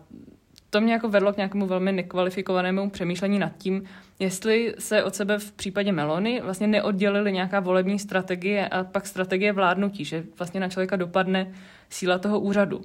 to 0.70 0.80
mě 0.80 0.92
jako 0.92 1.08
vedlo 1.08 1.32
k 1.32 1.36
nějakému 1.36 1.66
velmi 1.66 1.92
nekvalifikovanému 1.92 2.90
přemýšlení 2.90 3.38
nad 3.38 3.56
tím, 3.58 3.84
jestli 4.18 4.74
se 4.78 5.04
od 5.04 5.14
sebe 5.14 5.38
v 5.38 5.52
případě 5.52 5.92
Melony 5.92 6.40
vlastně 6.40 6.66
neoddělily 6.66 7.32
nějaká 7.32 7.60
volební 7.60 7.98
strategie 7.98 8.68
a 8.68 8.84
pak 8.84 9.06
strategie 9.06 9.52
vládnutí, 9.52 10.04
že 10.04 10.24
vlastně 10.38 10.60
na 10.60 10.68
člověka 10.68 10.96
dopadne 10.96 11.54
síla 11.90 12.18
toho 12.18 12.40
úřadu. 12.40 12.82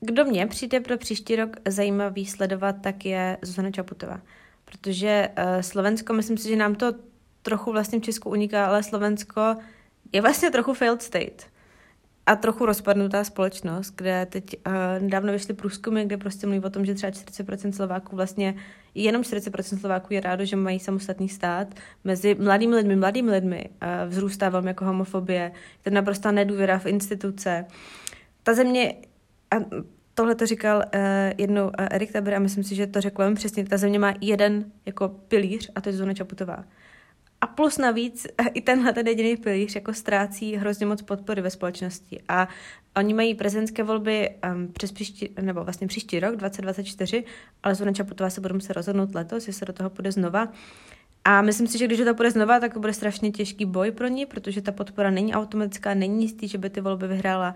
Kdo 0.00 0.24
mě 0.24 0.46
přijde 0.46 0.80
pro 0.80 0.98
příští 0.98 1.36
rok 1.36 1.56
zajímavý 1.68 2.26
sledovat, 2.26 2.76
tak 2.80 3.04
je 3.04 3.38
Zuzana 3.42 3.70
Čaputová. 3.70 4.20
Protože 4.64 5.28
uh, 5.38 5.60
Slovensko, 5.60 6.12
myslím 6.12 6.38
si, 6.38 6.48
že 6.48 6.56
nám 6.56 6.74
to 6.74 6.92
trochu 7.42 7.72
vlastně 7.72 7.98
v 7.98 8.02
Česku 8.02 8.30
uniká, 8.30 8.66
ale 8.66 8.82
Slovensko 8.82 9.56
je 10.12 10.20
vlastně 10.20 10.50
trochu 10.50 10.74
failed 10.74 11.02
state 11.02 11.53
a 12.26 12.36
trochu 12.36 12.66
rozpadnutá 12.66 13.24
společnost, 13.24 13.94
kde 13.96 14.26
teď 14.26 14.44
uh, 14.66 14.72
nedávno 15.02 15.32
vyšly 15.32 15.54
průzkumy, 15.54 16.04
kde 16.04 16.16
prostě 16.16 16.46
mluví 16.46 16.64
o 16.64 16.70
tom, 16.70 16.84
že 16.84 16.94
třeba 16.94 17.10
40% 17.10 17.72
Slováků 17.72 18.16
vlastně, 18.16 18.54
jenom 18.94 19.22
40% 19.22 19.80
Slováků 19.80 20.14
je 20.14 20.20
rádo, 20.20 20.44
že 20.44 20.56
mají 20.56 20.80
samostatný 20.80 21.28
stát. 21.28 21.74
Mezi 22.04 22.34
mladými 22.34 22.76
lidmi, 22.76 22.96
mladými 22.96 23.30
lidmi 23.30 23.64
uh, 23.68 24.10
vzrůstá 24.10 24.48
velmi 24.48 24.68
jako 24.68 24.84
homofobie, 24.84 25.52
je 25.84 25.92
naprostá 25.92 26.30
nedůvěra 26.30 26.78
v 26.78 26.86
instituce. 26.86 27.64
Ta 28.42 28.54
země, 28.54 28.94
a 29.50 29.56
tohle 30.14 30.34
to 30.34 30.46
říkal 30.46 30.76
uh, 30.78 31.00
jednou 31.38 31.64
uh, 31.64 31.70
Erik 31.90 32.12
Taber 32.12 32.34
a 32.34 32.38
myslím 32.38 32.64
si, 32.64 32.74
že 32.74 32.86
to 32.86 33.00
řekl 33.00 33.22
velmi 33.22 33.36
přesně, 33.36 33.64
ta 33.64 33.76
země 33.76 33.98
má 33.98 34.14
jeden 34.20 34.64
jako 34.86 35.08
pilíř 35.08 35.70
a 35.74 35.80
to 35.80 35.88
je 35.88 35.92
Zona 35.92 36.14
Čaputová. 36.14 36.64
A 37.44 37.46
plus 37.46 37.78
navíc 37.78 38.26
i 38.54 38.60
tenhle 38.60 38.92
ten 38.92 39.06
jediný 39.06 39.36
pilíř 39.36 39.74
jako 39.74 39.92
ztrácí 39.94 40.56
hrozně 40.56 40.86
moc 40.86 41.02
podpory 41.02 41.42
ve 41.42 41.50
společnosti. 41.50 42.22
A 42.28 42.48
oni 42.96 43.14
mají 43.14 43.34
prezidentské 43.34 43.82
volby 43.82 44.30
um, 44.52 44.72
přes 44.72 44.92
příští, 44.92 45.28
nebo 45.40 45.64
vlastně 45.64 45.86
příští 45.86 46.20
rok, 46.20 46.36
2024, 46.36 47.24
ale 47.62 47.74
Zuna 47.74 47.92
Čaputová 47.92 48.30
se 48.30 48.40
bude 48.40 48.54
muset 48.54 48.72
rozhodnout 48.72 49.14
letos, 49.14 49.46
jestli 49.46 49.52
se 49.52 49.64
do 49.64 49.72
toho 49.72 49.90
půjde 49.90 50.12
znova. 50.12 50.48
A 51.24 51.42
myslím 51.42 51.66
si, 51.66 51.78
že 51.78 51.86
když 51.86 51.98
to 51.98 52.14
bude 52.14 52.30
znova, 52.30 52.60
tak 52.60 52.74
to 52.74 52.80
bude 52.80 52.92
strašně 52.92 53.30
těžký 53.30 53.64
boj 53.64 53.90
pro 53.90 54.08
ní, 54.08 54.26
protože 54.26 54.62
ta 54.62 54.72
podpora 54.72 55.10
není 55.10 55.34
automatická, 55.34 55.94
není 55.94 56.22
jistý, 56.22 56.48
že 56.48 56.58
by 56.58 56.70
ty 56.70 56.80
volby 56.80 57.08
vyhrála. 57.08 57.54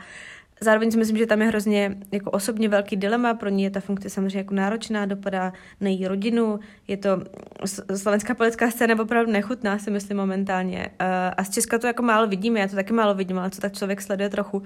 Zároveň 0.60 0.90
si 0.90 0.98
myslím, 0.98 1.16
že 1.16 1.26
tam 1.26 1.42
je 1.42 1.48
hrozně 1.48 1.96
jako 2.12 2.30
osobně 2.30 2.68
velký 2.68 2.96
dilema, 2.96 3.34
pro 3.34 3.48
ní 3.48 3.62
je 3.62 3.70
ta 3.70 3.80
funkce 3.80 4.10
samozřejmě 4.10 4.38
jako 4.38 4.54
náročná, 4.54 5.06
dopadá 5.06 5.52
na 5.80 5.88
její 5.88 6.08
rodinu, 6.08 6.58
je 6.88 6.96
to 6.96 7.22
slovenská 7.96 8.34
politická 8.34 8.70
scéna 8.70 9.02
opravdu 9.02 9.32
nechutná, 9.32 9.78
si 9.78 9.90
myslím 9.90 10.16
momentálně. 10.16 10.88
A 11.36 11.44
z 11.44 11.50
Česka 11.50 11.78
to 11.78 11.86
jako 11.86 12.02
málo 12.02 12.26
vidíme, 12.26 12.60
já 12.60 12.68
to 12.68 12.76
taky 12.76 12.92
málo 12.92 13.14
vidím, 13.14 13.38
ale 13.38 13.50
co 13.50 13.60
tak 13.60 13.72
člověk 13.72 14.02
sleduje 14.02 14.28
trochu, 14.28 14.62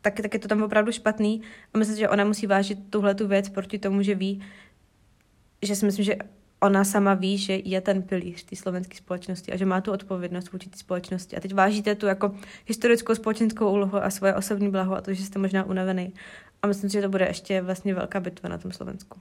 tak, 0.00 0.20
tak 0.20 0.34
je 0.34 0.40
to 0.40 0.48
tam 0.48 0.62
opravdu 0.62 0.92
špatný. 0.92 1.42
A 1.74 1.78
myslím, 1.78 1.96
že 1.96 2.08
ona 2.08 2.24
musí 2.24 2.46
vážit 2.46 2.78
tuhle 2.90 3.14
tu 3.14 3.28
věc 3.28 3.48
proti 3.48 3.78
tomu, 3.78 4.02
že 4.02 4.14
ví, 4.14 4.42
že 5.62 5.76
si 5.76 5.86
myslím, 5.86 6.04
že 6.04 6.16
ona 6.62 6.84
sama 6.84 7.14
ví, 7.14 7.38
že 7.38 7.52
je 7.64 7.80
ten 7.80 8.02
pilíř 8.02 8.44
té 8.44 8.56
slovenské 8.56 8.96
společnosti 8.96 9.52
a 9.52 9.56
že 9.56 9.66
má 9.66 9.80
tu 9.80 9.92
odpovědnost 9.92 10.52
vůči 10.52 10.70
té 10.70 10.78
společnosti. 10.78 11.36
A 11.36 11.40
teď 11.40 11.54
vážíte 11.54 11.94
tu 11.94 12.06
jako 12.06 12.34
historickou 12.66 13.14
společenskou 13.14 13.72
úlohu 13.72 14.04
a 14.04 14.10
svoje 14.10 14.34
osobní 14.34 14.70
blaho 14.70 14.96
a 14.96 15.00
to, 15.00 15.14
že 15.14 15.24
jste 15.24 15.38
možná 15.38 15.64
unavený. 15.64 16.14
A 16.62 16.66
myslím 16.66 16.90
si, 16.90 16.94
že 16.94 17.02
to 17.02 17.08
bude 17.08 17.26
ještě 17.26 17.62
vlastně 17.62 17.94
velká 17.94 18.20
bitva 18.20 18.48
na 18.48 18.58
tom 18.58 18.72
Slovensku. 18.72 19.20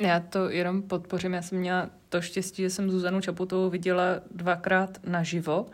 Já 0.00 0.20
to 0.20 0.50
jenom 0.50 0.82
podpořím. 0.82 1.34
Já 1.34 1.42
jsem 1.42 1.58
měla 1.58 1.90
to 2.08 2.20
štěstí, 2.20 2.62
že 2.62 2.70
jsem 2.70 2.90
Zuzanu 2.90 3.20
Čaputovou 3.20 3.70
viděla 3.70 4.04
dvakrát 4.30 4.98
naživo 5.06 5.66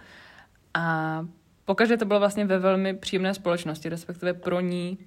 a 0.75 1.27
pokaždé 1.65 1.97
to 1.97 2.05
bylo 2.05 2.19
vlastně 2.19 2.45
ve 2.45 2.59
velmi 2.59 2.95
příjemné 2.95 3.35
společnosti, 3.35 3.89
respektive 3.89 4.35
pro 4.35 4.61
ní 4.61 4.99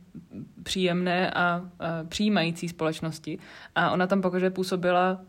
příjemné 0.63 1.31
a, 1.31 1.39
a 1.39 1.63
přijímající 2.07 2.69
společnosti. 2.69 3.39
A 3.75 3.91
ona 3.91 4.07
tam 4.07 4.21
pokaždé 4.21 4.49
působila 4.49 5.21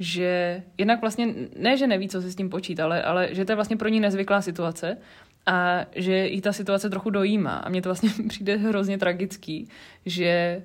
že 0.00 0.62
jednak 0.78 1.00
vlastně 1.00 1.34
ne, 1.56 1.76
že 1.76 1.86
neví, 1.86 2.08
co 2.08 2.22
se 2.22 2.30
s 2.30 2.36
tím 2.36 2.50
počít, 2.50 2.80
ale, 2.80 3.02
ale 3.02 3.28
že 3.32 3.44
to 3.44 3.52
je 3.52 3.56
vlastně 3.56 3.76
pro 3.76 3.88
ní 3.88 4.00
nezvyklá 4.00 4.42
situace 4.42 4.96
a 5.46 5.86
že 5.96 6.26
jí 6.26 6.40
ta 6.40 6.52
situace 6.52 6.90
trochu 6.90 7.10
dojímá. 7.10 7.56
A 7.56 7.68
mně 7.68 7.82
to 7.82 7.88
vlastně 7.88 8.10
přijde 8.28 8.56
hrozně 8.56 8.98
tragický, 8.98 9.68
že 10.06 10.62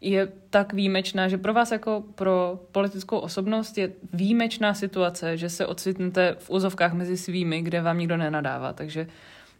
je 0.00 0.28
tak 0.50 0.72
výjimečná, 0.72 1.28
že 1.28 1.38
pro 1.38 1.54
vás 1.54 1.72
jako 1.72 2.04
pro 2.14 2.60
politickou 2.72 3.18
osobnost 3.18 3.78
je 3.78 3.92
výjimečná 4.12 4.74
situace, 4.74 5.36
že 5.36 5.48
se 5.48 5.66
ocitnete 5.66 6.36
v 6.38 6.50
úzovkách 6.50 6.92
mezi 6.92 7.16
svými, 7.16 7.62
kde 7.62 7.80
vám 7.80 7.98
nikdo 7.98 8.16
nenadává. 8.16 8.72
Takže 8.72 9.06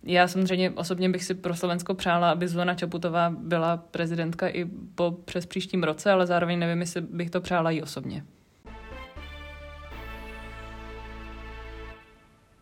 já 0.02 0.28
samozřejmě 0.28 0.70
osobně 0.70 1.08
bych 1.08 1.24
si 1.24 1.34
pro 1.34 1.54
Slovensko 1.54 1.94
přála, 1.94 2.30
aby 2.30 2.48
Zuzana 2.48 2.74
Čaputová 2.74 3.30
byla 3.30 3.76
prezidentka 3.76 4.48
i 4.48 4.64
po 4.94 5.10
přes 5.24 5.46
příštím 5.46 5.82
roce, 5.82 6.10
ale 6.10 6.26
zároveň 6.26 6.58
nevím, 6.58 6.80
jestli 6.80 7.00
bych 7.00 7.30
to 7.30 7.40
přála 7.40 7.70
i 7.70 7.82
osobně. 7.82 8.24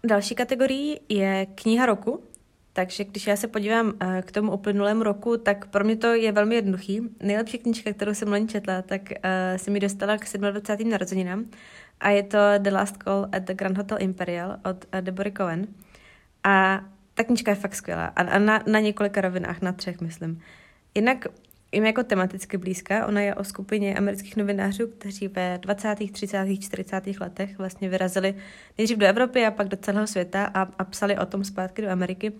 Další 0.06 0.34
kategorií 0.34 1.00
je 1.08 1.46
kniha 1.54 1.86
roku. 1.86 2.22
Takže 2.72 3.04
když 3.04 3.26
já 3.26 3.36
se 3.36 3.48
podívám 3.48 3.92
eh, 4.00 4.22
k 4.22 4.32
tomu 4.32 4.52
uplynulému 4.52 5.02
roku, 5.02 5.36
tak 5.36 5.66
pro 5.66 5.84
mě 5.84 5.96
to 5.96 6.14
je 6.14 6.32
velmi 6.32 6.54
jednoduchý. 6.54 7.00
Nejlepší 7.22 7.58
knižka, 7.58 7.92
kterou 7.92 8.14
jsem 8.14 8.28
loni 8.28 8.46
četla, 8.46 8.82
tak 8.82 9.02
uh, 9.10 9.56
se 9.56 9.70
mi 9.70 9.80
dostala 9.80 10.18
k 10.18 10.36
27. 10.36 10.90
narozeninám 10.90 11.44
a 12.00 12.10
je 12.10 12.22
to 12.22 12.38
The 12.58 12.70
Last 12.70 12.96
Call 13.02 13.28
at 13.32 13.42
the 13.42 13.54
Grand 13.54 13.76
Hotel 13.76 13.98
Imperial 14.00 14.56
od 14.70 14.84
uh, 14.84 15.00
Deborah 15.00 15.32
Cohen. 15.32 15.66
A 16.44 16.84
ta 17.14 17.24
knižka 17.24 17.50
je 17.50 17.54
fakt 17.54 17.74
skvělá 17.74 18.04
a 18.04 18.38
na, 18.38 18.62
na 18.66 18.80
několika 18.80 19.20
rovinách, 19.20 19.62
na 19.62 19.72
třech, 19.72 20.00
myslím. 20.00 20.40
Jinak 20.94 21.26
jim 21.72 21.86
jako 21.86 22.02
tematicky 22.02 22.58
blízká. 22.58 23.06
Ona 23.06 23.20
je 23.20 23.34
o 23.34 23.44
skupině 23.44 23.94
amerických 23.94 24.36
novinářů, 24.36 24.86
kteří 24.86 25.28
ve 25.28 25.58
20., 25.62 26.12
30., 26.12 26.46
40. 26.60 27.02
letech 27.20 27.58
vlastně 27.58 27.88
vyrazili 27.88 28.34
nejdřív 28.78 28.98
do 28.98 29.06
Evropy 29.06 29.46
a 29.46 29.50
pak 29.50 29.68
do 29.68 29.76
celého 29.76 30.06
světa 30.06 30.44
a, 30.54 30.62
a 30.78 30.84
psali 30.84 31.18
o 31.18 31.26
tom 31.26 31.44
zpátky 31.44 31.82
do 31.82 31.88
Ameriky. 31.88 32.32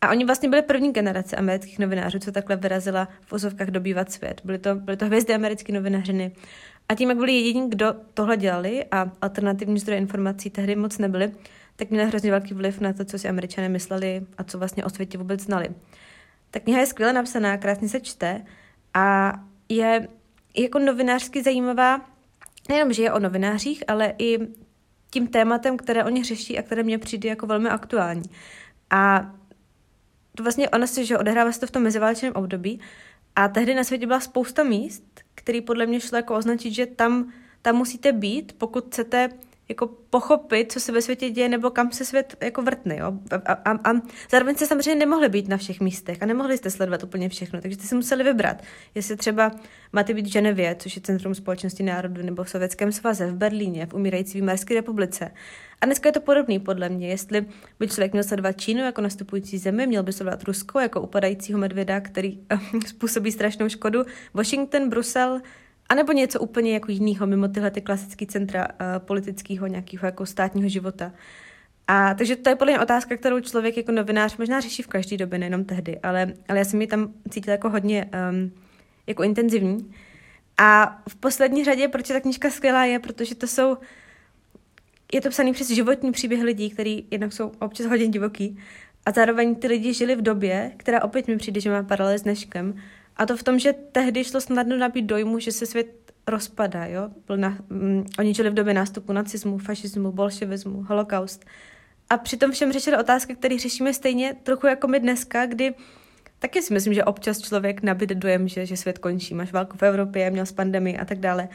A 0.00 0.10
oni 0.10 0.24
vlastně 0.24 0.48
byli 0.48 0.62
první 0.62 0.92
generace 0.92 1.36
amerických 1.36 1.78
novinářů, 1.78 2.18
co 2.18 2.32
takhle 2.32 2.56
vyrazila 2.56 3.08
v 3.20 3.32
ozovkách 3.32 3.68
dobývat 3.68 4.12
svět. 4.12 4.40
Byly 4.44 4.58
to, 4.58 4.74
byly 4.74 4.96
to 4.96 5.06
hvězdy 5.06 5.34
americké 5.34 5.72
novinařiny. 5.72 6.32
A 6.88 6.94
tím, 6.94 7.08
jak 7.08 7.18
byli 7.18 7.32
jediní, 7.32 7.70
kdo 7.70 7.94
tohle 8.14 8.36
dělali 8.36 8.84
a 8.90 9.10
alternativní 9.22 9.78
zdroje 9.78 10.00
informací 10.00 10.50
tehdy 10.50 10.76
moc 10.76 10.98
nebyly, 10.98 11.32
tak 11.76 11.90
měli 11.90 12.08
hrozně 12.08 12.30
velký 12.30 12.54
vliv 12.54 12.80
na 12.80 12.92
to, 12.92 13.04
co 13.04 13.18
si 13.18 13.28
američané 13.28 13.68
mysleli 13.68 14.26
a 14.38 14.44
co 14.44 14.58
vlastně 14.58 14.84
o 14.84 14.90
světě 14.90 15.18
vůbec 15.18 15.40
znali. 15.40 15.68
Ta 16.50 16.60
kniha 16.60 16.80
je 16.80 16.86
skvěle 16.86 17.12
napsaná, 17.12 17.56
krásně 17.56 17.88
se 17.88 18.00
čte 18.00 18.44
a 18.94 19.32
je 19.68 20.08
jako 20.56 20.78
novinářsky 20.78 21.42
zajímavá, 21.42 22.10
nejenom, 22.68 22.92
že 22.92 23.02
je 23.02 23.12
o 23.12 23.18
novinářích, 23.18 23.84
ale 23.88 24.14
i 24.18 24.38
tím 25.10 25.26
tématem, 25.26 25.76
které 25.76 26.04
oni 26.04 26.24
řeší 26.24 26.58
a 26.58 26.62
které 26.62 26.82
mě 26.82 26.98
přijde 26.98 27.28
jako 27.28 27.46
velmi 27.46 27.68
aktuální. 27.68 28.30
A 28.90 29.32
to 30.36 30.42
vlastně 30.42 30.70
ona 30.70 30.86
si, 30.86 31.06
že 31.06 31.18
odehrává 31.18 31.52
se 31.52 31.60
to 31.60 31.66
v 31.66 31.70
tom 31.70 31.82
meziválečném 31.82 32.32
období 32.32 32.80
a 33.36 33.48
tehdy 33.48 33.74
na 33.74 33.84
světě 33.84 34.06
byla 34.06 34.20
spousta 34.20 34.62
míst, 34.62 35.04
který 35.34 35.60
podle 35.60 35.86
mě 35.86 36.00
šlo 36.00 36.16
jako 36.16 36.34
označit, 36.34 36.74
že 36.74 36.86
tam, 36.86 37.32
tam 37.62 37.76
musíte 37.76 38.12
být, 38.12 38.52
pokud 38.58 38.86
chcete 38.86 39.28
jako 39.68 39.86
pochopit, 39.86 40.72
co 40.72 40.80
se 40.80 40.92
ve 40.92 41.02
světě 41.02 41.30
děje, 41.30 41.48
nebo 41.48 41.70
kam 41.70 41.92
se 41.92 42.04
svět 42.04 42.36
jako 42.40 42.62
vrtne, 42.62 42.96
jo. 42.96 43.12
A, 43.46 43.52
a, 43.52 43.90
a 43.90 44.00
zároveň 44.30 44.54
jste 44.56 44.66
samozřejmě 44.66 44.94
nemohli 44.94 45.28
být 45.28 45.48
na 45.48 45.56
všech 45.56 45.80
místech 45.80 46.22
a 46.22 46.26
nemohli 46.26 46.58
jste 46.58 46.70
sledovat 46.70 47.02
úplně 47.02 47.28
všechno, 47.28 47.60
takže 47.60 47.76
jste 47.76 47.86
si 47.86 47.94
museli 47.94 48.24
vybrat. 48.24 48.62
Jestli 48.94 49.16
třeba 49.16 49.50
máte 49.92 50.14
být 50.14 50.26
v 50.26 50.32
Ženevě, 50.32 50.76
což 50.78 50.96
je 50.96 51.02
Centrum 51.02 51.34
společnosti 51.34 51.82
národů, 51.82 52.22
nebo 52.22 52.44
v 52.44 52.50
Sovětském 52.50 52.92
svaze, 52.92 53.26
v 53.26 53.34
Berlíně, 53.34 53.86
v 53.86 53.94
umírající 53.94 54.40
Výmarské 54.40 54.74
republice. 54.74 55.30
A 55.80 55.86
dneska 55.86 56.08
je 56.08 56.12
to 56.12 56.20
podobný 56.20 56.58
podle 56.58 56.88
mě. 56.88 57.08
Jestli 57.08 57.46
by 57.80 57.88
člověk 57.88 58.12
měl 58.12 58.24
sledovat 58.24 58.60
Čínu 58.60 58.80
jako 58.84 59.00
nastupující 59.00 59.58
zemi, 59.58 59.86
měl 59.86 60.02
by 60.02 60.12
sledovat 60.12 60.44
Rusko 60.44 60.80
jako 60.80 61.00
upadajícího 61.00 61.58
medvěda, 61.58 62.00
který 62.00 62.38
způsobí 62.86 63.32
strašnou 63.32 63.68
škodu, 63.68 64.04
Washington, 64.34 64.88
Brusel, 64.88 65.40
a 65.88 65.94
nebo 65.94 66.12
něco 66.12 66.40
úplně 66.40 66.74
jako 66.74 66.92
jiného, 66.92 67.26
mimo 67.26 67.48
tyhle 67.48 67.70
ty 67.70 67.80
klasické 67.80 68.26
centra 68.26 68.68
uh, 68.68 68.98
politického 68.98 69.66
nějakého 69.66 70.06
jako 70.06 70.26
státního 70.26 70.68
života. 70.68 71.12
A 71.88 72.14
takže 72.14 72.36
to 72.36 72.48
je 72.48 72.56
podle 72.56 72.72
mě 72.72 72.80
otázka, 72.80 73.16
kterou 73.16 73.40
člověk 73.40 73.76
jako 73.76 73.92
novinář 73.92 74.36
možná 74.36 74.60
řeší 74.60 74.82
v 74.82 74.86
každé 74.86 75.16
době, 75.16 75.38
nejenom 75.38 75.64
tehdy, 75.64 75.98
ale, 75.98 76.34
ale 76.48 76.58
já 76.58 76.64
jsem 76.64 76.80
ji 76.80 76.86
tam 76.86 77.12
cítila 77.30 77.52
jako 77.52 77.70
hodně 77.70 78.10
um, 78.30 78.52
jako 79.06 79.22
intenzivní. 79.22 79.94
A 80.58 80.98
v 81.08 81.16
poslední 81.16 81.64
řadě, 81.64 81.88
proč 81.88 82.08
je 82.08 82.14
ta 82.14 82.20
knižka 82.20 82.50
skvělá, 82.50 82.84
je, 82.84 82.98
protože 82.98 83.34
to 83.34 83.46
jsou 83.46 83.76
je 85.12 85.20
to 85.20 85.30
psaný 85.30 85.52
přes 85.52 85.70
životní 85.70 86.12
příběh 86.12 86.42
lidí, 86.42 86.70
který 86.70 87.04
jednak 87.10 87.32
jsou 87.32 87.52
občas 87.58 87.86
hodně 87.86 88.08
divoký 88.08 88.58
a 89.06 89.10
zároveň 89.10 89.54
ty 89.54 89.66
lidi 89.66 89.94
žili 89.94 90.16
v 90.16 90.22
době, 90.22 90.72
která 90.76 91.02
opět 91.02 91.28
mi 91.28 91.36
přijde, 91.36 91.60
že 91.60 91.70
má 91.70 91.82
paralel 91.82 92.18
s 92.18 92.22
dneškem. 92.22 92.82
A 93.16 93.26
to 93.26 93.36
v 93.36 93.42
tom, 93.42 93.58
že 93.58 93.72
tehdy 93.72 94.24
šlo 94.24 94.40
snadno 94.40 94.76
nabít 94.76 95.04
dojmu, 95.04 95.38
že 95.38 95.52
se 95.52 95.66
svět 95.66 96.12
rozpadá. 96.26 96.86
Jo? 96.86 97.08
Byl 97.26 97.36
na, 97.36 97.58
um, 97.70 98.04
oni 98.18 98.34
žili 98.34 98.50
v 98.50 98.54
době 98.54 98.74
nástupu 98.74 99.12
nacismu, 99.12 99.58
fašismu, 99.58 100.12
bolševismu, 100.12 100.82
holokaust. 100.82 101.44
A 102.10 102.16
přitom 102.16 102.52
všem 102.52 102.72
řešili 102.72 102.96
otázky, 102.96 103.34
které 103.34 103.58
řešíme 103.58 103.94
stejně 103.94 104.34
trochu 104.42 104.66
jako 104.66 104.88
my 104.88 105.00
dneska, 105.00 105.46
kdy 105.46 105.74
taky 106.38 106.62
si 106.62 106.74
myslím, 106.74 106.94
že 106.94 107.04
občas 107.04 107.40
člověk 107.40 107.82
nabíde 107.82 108.14
dojem, 108.14 108.48
že, 108.48 108.66
že 108.66 108.76
svět 108.76 108.98
končí. 108.98 109.34
Máš 109.34 109.52
válku 109.52 109.76
v 109.76 109.82
Evropě, 109.82 110.30
měl 110.30 110.46
s 110.46 110.52
pandemii 110.52 110.98
a 110.98 111.04
tak 111.04 111.18
dále. 111.18 111.48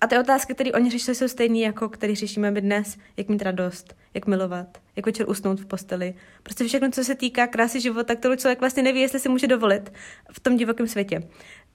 A 0.00 0.06
ty 0.06 0.18
otázky, 0.18 0.54
které 0.54 0.72
oni 0.72 0.90
řešili, 0.90 1.14
jsou 1.14 1.28
stejné, 1.28 1.58
jako 1.58 1.88
které 1.88 2.14
řešíme 2.14 2.50
my 2.50 2.60
dnes. 2.60 2.98
Jak 3.16 3.28
mít 3.28 3.42
radost, 3.42 3.96
jak 4.14 4.26
milovat, 4.26 4.78
jak 4.96 5.06
večer 5.06 5.30
usnout 5.30 5.60
v 5.60 5.66
posteli. 5.66 6.14
Prostě 6.42 6.64
všechno, 6.64 6.90
co 6.90 7.04
se 7.04 7.14
týká 7.14 7.46
krásy 7.46 7.80
života, 7.80 8.14
kterou 8.14 8.36
člověk 8.36 8.60
vlastně 8.60 8.82
neví, 8.82 9.00
jestli 9.00 9.18
si 9.18 9.28
může 9.28 9.46
dovolit 9.46 9.92
v 10.32 10.40
tom 10.40 10.56
divokém 10.56 10.86
světě. 10.86 11.28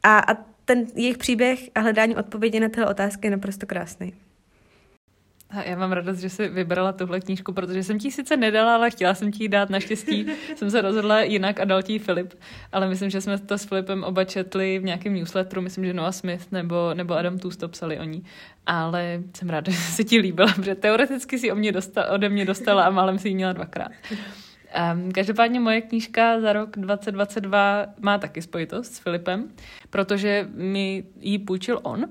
A, 0.03 0.19
a 0.19 0.33
ten 0.65 0.86
jejich 0.95 1.17
příběh 1.17 1.69
a 1.75 1.79
hledání 1.79 2.15
odpovědi 2.15 2.59
na 2.59 2.69
tyhle 2.69 2.89
otázky 2.89 3.27
je 3.27 3.31
naprosto 3.31 3.65
krásný. 3.65 4.13
A 5.53 5.63
já 5.63 5.75
mám 5.75 5.91
radost, 5.91 6.19
že 6.19 6.29
jsi 6.29 6.47
vybrala 6.47 6.91
tuhle 6.91 7.19
knížku, 7.19 7.53
protože 7.53 7.83
jsem 7.83 7.99
ti 7.99 8.11
sice 8.11 8.37
nedala, 8.37 8.75
ale 8.75 8.91
chtěla 8.91 9.13
jsem 9.13 9.31
ti 9.31 9.43
ji 9.43 9.49
dát. 9.49 9.69
Naštěstí 9.69 10.25
jsem 10.55 10.71
se 10.71 10.81
rozhodla 10.81 11.21
jinak 11.21 11.59
a 11.59 11.65
dal 11.65 11.81
ti 11.81 11.99
Filip. 11.99 12.33
Ale 12.71 12.87
myslím, 12.87 13.09
že 13.09 13.21
jsme 13.21 13.37
to 13.37 13.57
s 13.57 13.65
Filipem 13.65 14.03
oba 14.03 14.23
četli 14.23 14.79
v 14.79 14.83
nějakém 14.83 15.13
newsletteru. 15.13 15.61
Myslím, 15.61 15.85
že 15.85 15.93
Noah 15.93 16.13
Smith 16.13 16.51
nebo, 16.51 16.93
nebo 16.93 17.13
Adam 17.13 17.39
Tusto 17.39 17.69
psali 17.69 17.99
o 17.99 18.03
ní. 18.03 18.23
Ale 18.65 19.23
jsem 19.37 19.49
ráda, 19.49 19.71
že 19.71 19.77
se 19.77 20.03
ti 20.03 20.17
líbila, 20.17 20.53
protože 20.55 20.75
teoreticky 20.75 21.39
si 21.39 21.51
o 21.51 21.55
mě 21.55 21.71
dostala, 21.71 22.07
ode 22.07 22.29
mě 22.29 22.45
dostala 22.45 22.83
a 22.83 22.89
málem 22.89 23.19
si 23.19 23.29
ji 23.29 23.35
měla 23.35 23.53
dvakrát. 23.53 23.91
Um, 24.93 25.11
každopádně 25.11 25.59
moje 25.59 25.81
knížka 25.81 26.41
za 26.41 26.53
rok 26.53 26.69
2022 26.77 27.85
má 27.99 28.17
taky 28.17 28.41
spojitost 28.41 28.93
s 28.93 28.99
Filipem, 28.99 29.49
protože 29.89 30.47
mi 30.53 31.03
ji 31.19 31.39
půjčil 31.39 31.79
on. 31.83 31.99
Uh, 31.99 32.07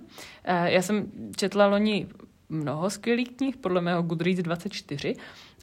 já 0.64 0.82
jsem 0.82 1.06
četla 1.36 1.66
loni 1.66 2.06
mnoho 2.52 2.90
skvělých 2.90 3.36
knih, 3.36 3.56
podle 3.56 3.80
mého 3.80 4.02
Goodreads 4.02 4.42
24, 4.42 5.16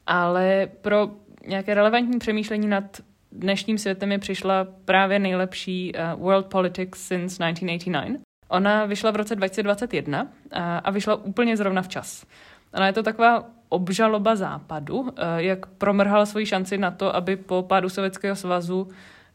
ale 0.07 0.69
pro 0.81 1.09
nějaké 1.47 1.73
relevantní 1.73 2.19
přemýšlení 2.19 2.67
nad 2.67 3.01
dnešním 3.31 3.77
světem 3.77 4.09
mi 4.09 4.19
přišla 4.19 4.67
právě 4.85 5.19
nejlepší 5.19 5.93
uh, 5.93 6.21
World 6.21 6.45
Politics 6.45 6.99
since 6.99 7.43
1989. 7.43 8.21
Ona 8.47 8.85
vyšla 8.85 9.11
v 9.11 9.15
roce 9.15 9.35
2021 9.35 10.27
a, 10.51 10.77
a 10.77 10.91
vyšla 10.91 11.15
úplně 11.15 11.57
zrovna 11.57 11.81
včas. 11.81 12.25
Ona 12.73 12.87
je 12.87 12.93
to 12.93 13.03
taková 13.03 13.49
obžaloba 13.69 14.35
západu, 14.35 14.99
uh, 14.99 15.09
jak 15.37 15.65
promrhal 15.65 16.25
svoji 16.25 16.45
šanci 16.45 16.77
na 16.77 16.91
to, 16.91 17.15
aby 17.15 17.35
po 17.35 17.63
pádu 17.63 17.89
Sovětského 17.89 18.35
svazu 18.35 18.87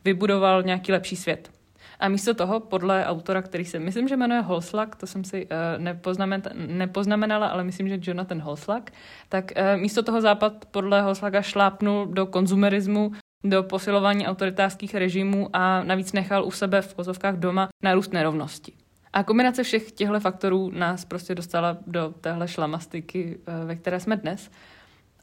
vybudoval 0.05 0.62
nějaký 0.62 0.93
lepší 0.93 1.17
svět. 1.17 1.51
A 2.00 2.09
místo 2.09 2.35
toho, 2.35 2.61
podle 2.61 3.07
autora, 3.07 3.42
který 3.42 3.64
se 3.64 3.78
myslím, 3.78 4.09
že 4.09 4.16
jmenuje 4.16 4.40
Holslag, 4.40 4.96
to 4.96 5.07
jsem 5.07 5.24
si 5.24 5.46
uh, 5.46 6.57
nepoznamenala, 6.57 7.46
ale 7.46 7.64
myslím, 7.64 7.88
že 7.88 7.98
Jonathan 8.02 8.40
Holslag, 8.40 8.90
tak 9.28 9.52
uh, 9.57 9.80
místo 9.80 10.02
toho 10.02 10.20
Západ 10.20 10.64
podle 10.70 11.02
Holslaga 11.02 11.42
šlápnul 11.42 12.07
do 12.07 12.26
konzumerismu, 12.26 13.12
do 13.44 13.62
posilování 13.62 14.26
autoritářských 14.26 14.94
režimů 14.94 15.48
a 15.52 15.83
navíc 15.83 16.12
nechal 16.12 16.44
u 16.44 16.50
sebe 16.50 16.83
v 16.83 16.94
pozovkách 16.94 17.37
doma 17.37 17.68
nárůst 17.83 18.12
nerovnosti. 18.12 18.72
A 19.12 19.22
kombinace 19.22 19.62
všech 19.62 19.92
těchto 19.92 20.20
faktorů 20.20 20.70
nás 20.70 21.04
prostě 21.04 21.35
dostala 21.35 21.76
do 21.87 22.14
téhle 22.20 22.48
šlamastiky, 22.48 23.38
eh, 23.46 23.64
ve 23.64 23.76
které 23.76 24.00
jsme 24.00 24.16
dnes. 24.16 24.50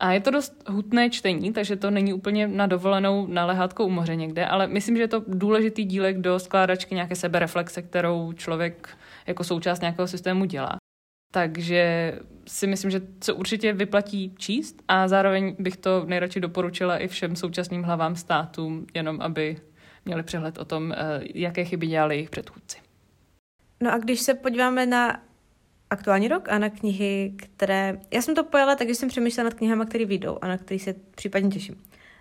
A 0.02 0.12
je 0.12 0.20
to 0.20 0.32
dost 0.32 0.64
hutné 0.68 1.10
čtení, 1.10 1.54
takže 1.54 1.76
to 1.76 1.92
není 1.92 2.14
úplně 2.14 2.48
na 2.48 2.68
dovolenou 2.68 3.28
na 3.28 3.46
lehátko 3.46 3.86
u 3.86 3.90
moře 3.90 4.16
někde, 4.16 4.46
ale 4.46 4.68
myslím, 4.68 4.96
že 4.96 5.04
je 5.04 5.08
to 5.08 5.24
důležitý 5.28 5.86
dílek 5.86 6.18
do 6.18 6.40
skládačky 6.40 6.96
nějaké 6.96 7.16
sebereflexe, 7.16 7.82
kterou 7.82 8.34
člověk 8.34 8.90
jako 9.28 9.44
součást 9.44 9.82
nějakého 9.82 10.08
systému 10.08 10.46
dělá. 10.46 10.78
Takže 11.34 12.14
si 12.48 12.68
myslím, 12.68 12.92
že 12.92 13.02
se 13.24 13.34
určitě 13.34 13.74
vyplatí 13.74 14.36
číst 14.38 14.82
a 14.88 15.08
zároveň 15.08 15.56
bych 15.60 15.78
to 15.78 16.06
nejradši 16.06 16.40
doporučila 16.40 16.98
i 16.98 17.08
všem 17.08 17.36
současným 17.36 17.84
hlavám 17.84 18.16
státům, 18.16 18.88
jenom 18.94 19.22
aby 19.22 19.58
měli 20.06 20.24
přehled 20.24 20.58
o 20.58 20.66
tom, 20.66 20.92
eh, 20.92 20.98
jaké 21.36 21.66
chyby 21.66 21.88
dělali 21.88 22.16
jejich 22.16 22.30
předchůdci. 22.30 22.78
No 23.84 23.94
a 23.94 23.98
když 23.98 24.20
se 24.20 24.34
podíváme 24.34 24.86
na 24.86 25.20
aktuální 25.92 26.28
rok 26.28 26.50
a 26.50 26.58
na 26.58 26.70
knihy, 26.70 27.34
které... 27.36 28.00
Já 28.14 28.22
jsem 28.22 28.36
to 28.36 28.44
pojala 28.44 28.76
tak, 28.76 28.88
že 28.88 28.96
jsem 28.96 29.10
přemýšlela 29.10 29.50
nad 29.50 29.54
knihami, 29.54 29.86
které 29.86 30.06
vyjdou 30.06 30.38
a 30.42 30.48
na 30.48 30.58
které 30.58 30.80
se 30.80 30.96
případně 31.16 31.50
těším. 31.50 31.76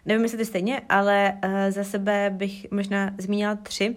Nevím, 0.06 0.22
jestli 0.22 0.38
to 0.38 0.44
stejně, 0.44 0.82
ale 0.88 1.38
uh, 1.44 1.50
za 1.68 1.84
sebe 1.84 2.30
bych 2.34 2.70
možná 2.70 3.10
zmínila 3.18 3.54
tři. 3.54 3.96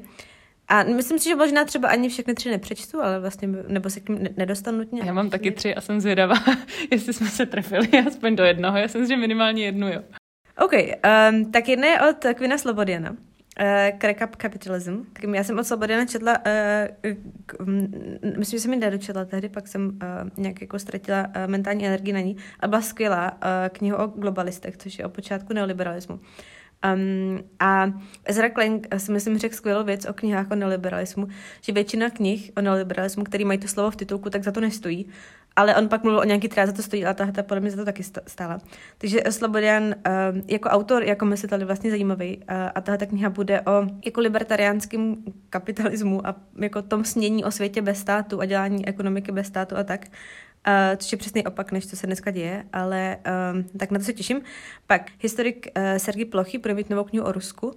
A 0.68 0.84
myslím 0.84 1.20
si, 1.20 1.30
že 1.30 1.36
možná 1.36 1.66
třeba 1.66 1.90
ani 1.90 2.10
všechny 2.10 2.34
tři 2.34 2.50
nepřečtu, 2.50 3.02
ale 3.02 3.20
vlastně, 3.20 3.48
nebo 3.68 3.90
se 3.90 4.00
k 4.00 4.10
ním 4.10 4.28
nedostanu 4.38 4.78
nutně. 4.78 5.02
Já 5.06 5.14
mám 5.14 5.30
taky 5.30 5.52
tři 5.52 5.76
a 5.76 5.82
jsem 5.82 6.02
zvědavá, 6.02 6.36
jestli 6.92 7.14
jsme 7.14 7.28
se 7.28 7.46
trefili 7.46 7.88
aspoň 8.08 8.36
do 8.36 8.44
jednoho. 8.44 8.78
Já 8.78 8.88
jsem 8.88 9.06
si, 9.06 9.10
že 9.10 9.18
minimálně 9.18 9.66
jednu, 9.66 9.88
jo. 9.88 10.02
OK, 10.60 10.72
um, 10.74 11.52
tak 11.52 11.70
jedna 11.70 11.88
je 11.88 12.02
od 12.10 12.26
Kvina 12.36 12.58
Slobodiana. 12.58 13.16
Uh, 13.62 14.00
Crack 14.00 14.22
Up 14.24 14.36
Capitalism. 14.42 15.02
Já 15.34 15.44
jsem 15.44 15.60
od 15.60 15.64
Slobodiana 15.64 16.06
četla, 16.06 16.38
uh, 16.38 17.12
k, 17.46 17.60
um, 17.60 17.92
myslím, 18.38 18.58
že 18.58 18.60
jsem 18.60 18.74
ji 18.74 18.80
nedočetla 18.80 19.26
tehdy, 19.26 19.50
pak 19.50 19.68
jsem 19.68 19.86
uh, 19.88 20.30
nějak 20.38 20.62
jako 20.62 20.80
ztratila 20.80 21.28
uh, 21.28 21.34
mentální 21.48 21.88
energii 21.88 22.14
na 22.14 22.20
ní 22.20 22.38
a 22.60 22.68
byla 22.68 22.82
skvělá 22.82 23.32
uh, 23.32 23.38
kniha 23.72 23.98
o 23.98 24.08
globalistech, 24.08 24.78
což 24.78 25.00
je 25.00 25.06
o 25.06 25.10
počátku 25.10 25.54
neoliberalismu. 25.54 26.20
Um, 26.94 27.40
a 27.60 27.94
Ezra 28.26 28.50
Klein 28.50 28.82
si 28.98 29.12
myslím 29.12 29.38
řekl 29.38 29.56
skvělou 29.56 29.84
věc 29.84 30.06
o 30.06 30.14
knihách 30.14 30.52
o 30.52 30.56
neoliberalismu, 30.56 31.28
že 31.62 31.74
většina 31.74 32.10
knih 32.10 32.52
o 32.58 32.62
neoliberalismu, 32.62 33.24
který 33.24 33.46
mají 33.46 33.60
to 33.60 33.68
slovo 33.68 33.92
v 33.92 33.96
titulku, 33.96 34.30
tak 34.30 34.44
za 34.44 34.52
to 34.52 34.62
nestojí. 34.62 35.10
Ale 35.56 35.76
on 35.76 35.90
pak 35.90 36.04
mluvil 36.04 36.20
o 36.20 36.24
nějaký, 36.24 36.50
která 36.50 36.66
za 36.66 36.74
to 36.74 36.84
stojí, 36.84 37.06
a 37.06 37.14
ta, 37.14 37.32
ta 37.32 37.44
podle 37.44 37.62
mě 37.62 37.72
za 37.72 37.78
to 37.78 37.86
taky 37.86 38.04
stála. 38.28 38.60
Takže 38.98 39.20
Slobodian 39.30 39.84
uh, 39.84 39.94
jako 40.48 40.70
autor, 40.70 41.04
jako 41.04 41.26
myslitel 41.26 41.66
vlastně 41.66 41.90
zajímavý 41.90 42.38
uh, 42.38 42.44
a 42.76 42.82
tahle 42.82 43.06
kniha 43.06 43.30
bude 43.30 43.62
o 43.62 43.88
jako 44.06 44.22
libertariánském 44.22 45.16
kapitalismu 45.50 46.28
a 46.28 46.36
jako 46.58 46.82
tom 46.82 47.06
snění 47.06 47.44
o 47.44 47.52
světě 47.52 47.82
bez 47.82 48.00
státu 48.00 48.42
a 48.42 48.46
dělání 48.46 48.88
ekonomiky 48.88 49.32
bez 49.32 49.48
státu 49.48 49.78
a 49.78 49.84
tak. 49.84 50.06
Uh, 50.68 50.98
což 50.98 51.12
je 51.12 51.18
přesný 51.18 51.46
opak, 51.46 51.72
než 51.72 51.88
co 51.88 51.96
se 51.96 52.08
dneska 52.08 52.32
děje, 52.32 52.64
ale 52.74 53.18
um, 53.54 53.64
tak 53.78 53.92
na 53.92 54.00
to 54.00 54.06
se 54.06 54.14
těším. 54.14 54.42
Pak 54.88 55.12
historik 55.20 55.68
uh, 55.78 55.84
Sergij 55.98 56.26
Plochy 56.26 56.58
bude 56.58 56.74
mít 56.74 56.90
novou 56.90 57.04
knihu 57.04 57.26
o 57.26 57.32
Rusku 57.32 57.72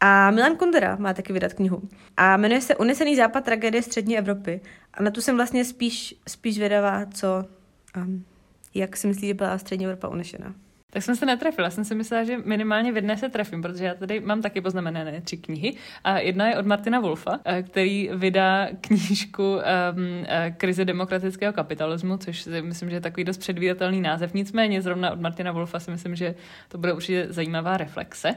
a 0.00 0.30
Milan 0.30 0.56
Kundera 0.56 0.96
má 0.96 1.14
taky 1.14 1.32
vydat 1.32 1.52
knihu. 1.52 1.82
A 2.16 2.36
jmenuje 2.36 2.60
se 2.60 2.76
Unesený 2.76 3.16
západ 3.16 3.44
tragédie 3.44 3.82
střední 3.82 4.18
Evropy. 4.18 4.60
A 4.94 5.02
na 5.02 5.10
tu 5.10 5.20
jsem 5.20 5.36
vlastně 5.36 5.64
spíš, 5.64 6.14
spíš 6.28 6.58
vědavá, 6.58 7.06
co, 7.06 7.44
um, 7.96 8.24
jak 8.74 8.96
si 8.96 9.06
myslí, 9.06 9.28
že 9.28 9.34
byla 9.34 9.58
střední 9.58 9.84
Evropa 9.84 10.08
unešená. 10.08 10.54
Tak 10.94 11.02
jsem 11.02 11.16
se 11.16 11.26
netrefila. 11.26 11.70
Jsem 11.70 11.84
si 11.84 11.94
myslela, 11.94 12.24
že 12.24 12.38
minimálně 12.44 12.92
v 12.92 12.96
jedné 12.96 13.16
se 13.16 13.28
trefím, 13.28 13.62
protože 13.62 13.84
já 13.84 13.94
tady 13.94 14.20
mám 14.20 14.42
taky 14.42 14.60
poznamenané 14.60 15.20
tři 15.20 15.36
knihy. 15.36 15.76
A 16.04 16.18
jedna 16.18 16.48
je 16.48 16.58
od 16.58 16.66
Martina 16.66 17.00
Wolfa, 17.00 17.40
eh, 17.44 17.62
který 17.62 18.10
vydá 18.14 18.68
knížku 18.80 19.42
um, 19.42 19.60
Krize 20.56 20.84
demokratického 20.84 21.52
kapitalismu, 21.52 22.16
což 22.16 22.42
si 22.42 22.62
myslím, 22.62 22.90
že 22.90 22.96
je 22.96 23.00
takový 23.00 23.24
dost 23.24 23.38
předvídatelný 23.38 24.00
název. 24.00 24.34
Nicméně 24.34 24.82
zrovna 24.82 25.10
od 25.12 25.20
Martina 25.20 25.52
Wolfa 25.52 25.80
si 25.80 25.90
myslím, 25.90 26.16
že 26.16 26.34
to 26.68 26.78
bude 26.78 26.92
určitě 26.92 27.26
zajímavá 27.30 27.76
reflexe. 27.76 28.34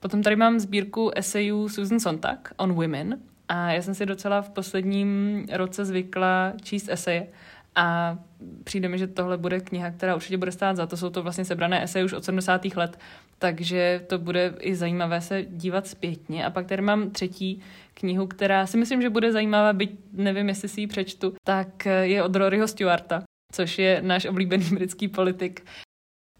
Potom 0.00 0.22
tady 0.22 0.36
mám 0.36 0.58
sbírku 0.58 1.10
esejů 1.16 1.68
Susan 1.68 2.00
Sontag 2.00 2.52
on 2.56 2.72
women 2.74 3.18
a 3.48 3.72
já 3.72 3.82
jsem 3.82 3.94
si 3.94 4.06
docela 4.06 4.42
v 4.42 4.50
posledním 4.50 5.46
roce 5.52 5.84
zvykla 5.84 6.52
číst 6.62 6.88
eseje 6.88 7.26
a 7.74 8.18
přijde 8.64 8.88
mi, 8.88 8.98
že 8.98 9.06
tohle 9.06 9.38
bude 9.38 9.60
kniha, 9.60 9.90
která 9.90 10.14
určitě 10.14 10.36
bude 10.36 10.52
stát 10.52 10.76
za 10.76 10.86
to. 10.86 10.96
Jsou 10.96 11.10
to 11.10 11.22
vlastně 11.22 11.44
sebrané 11.44 11.84
eseje 11.84 12.04
už 12.04 12.12
od 12.12 12.24
70. 12.24 12.64
let, 12.64 12.98
takže 13.38 14.04
to 14.06 14.18
bude 14.18 14.54
i 14.60 14.74
zajímavé 14.74 15.20
se 15.20 15.42
dívat 15.42 15.86
zpětně. 15.86 16.46
A 16.46 16.50
pak 16.50 16.66
tady 16.66 16.82
mám 16.82 17.10
třetí 17.10 17.60
knihu, 17.94 18.26
která 18.26 18.66
si 18.66 18.76
myslím, 18.76 19.02
že 19.02 19.10
bude 19.10 19.32
zajímavá, 19.32 19.72
byť 19.72 19.90
nevím, 20.12 20.48
jestli 20.48 20.68
si 20.68 20.80
ji 20.80 20.86
přečtu, 20.86 21.34
tak 21.46 21.86
je 22.02 22.22
od 22.22 22.36
Roryho 22.36 22.68
Stewarta, 22.68 23.22
což 23.52 23.78
je 23.78 24.02
náš 24.02 24.24
oblíbený 24.24 24.64
britský 24.64 25.08
politik, 25.08 25.66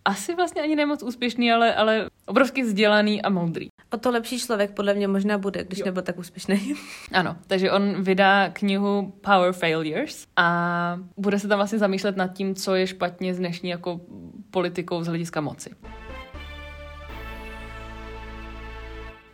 asi 0.05 0.35
vlastně 0.35 0.63
ani 0.63 0.77
nemoc 0.77 1.03
úspěšný, 1.03 1.53
ale, 1.53 1.75
ale 1.75 2.11
obrovsky 2.27 2.63
vzdělaný 2.63 3.23
a 3.23 3.31
moudrý. 3.31 3.69
O 3.91 3.97
to 3.97 4.11
lepší 4.11 4.39
člověk 4.39 4.71
podle 4.71 4.95
mě 4.95 5.09
možná 5.09 5.39
bude, 5.39 5.65
když 5.65 5.79
jo. 5.79 5.85
nebyl 5.85 6.03
tak 6.03 6.19
úspěšný. 6.19 6.75
Ano, 7.13 7.37
takže 7.47 7.73
on 7.73 8.03
vydá 8.03 8.51
knihu 8.51 9.13
Power 9.21 9.53
Failures 9.53 10.27
a 10.37 11.01
bude 11.17 11.39
se 11.39 11.49
tam 11.49 11.59
vlastně 11.59 11.79
zamýšlet 11.79 12.17
nad 12.17 12.29
tím, 12.29 12.55
co 12.55 12.75
je 12.75 12.87
špatně 12.87 13.35
s 13.35 13.39
dnešní 13.39 13.71
jako 13.71 14.01
politikou 14.51 15.03
z 15.03 15.07
hlediska 15.07 15.41
moci. 15.41 15.71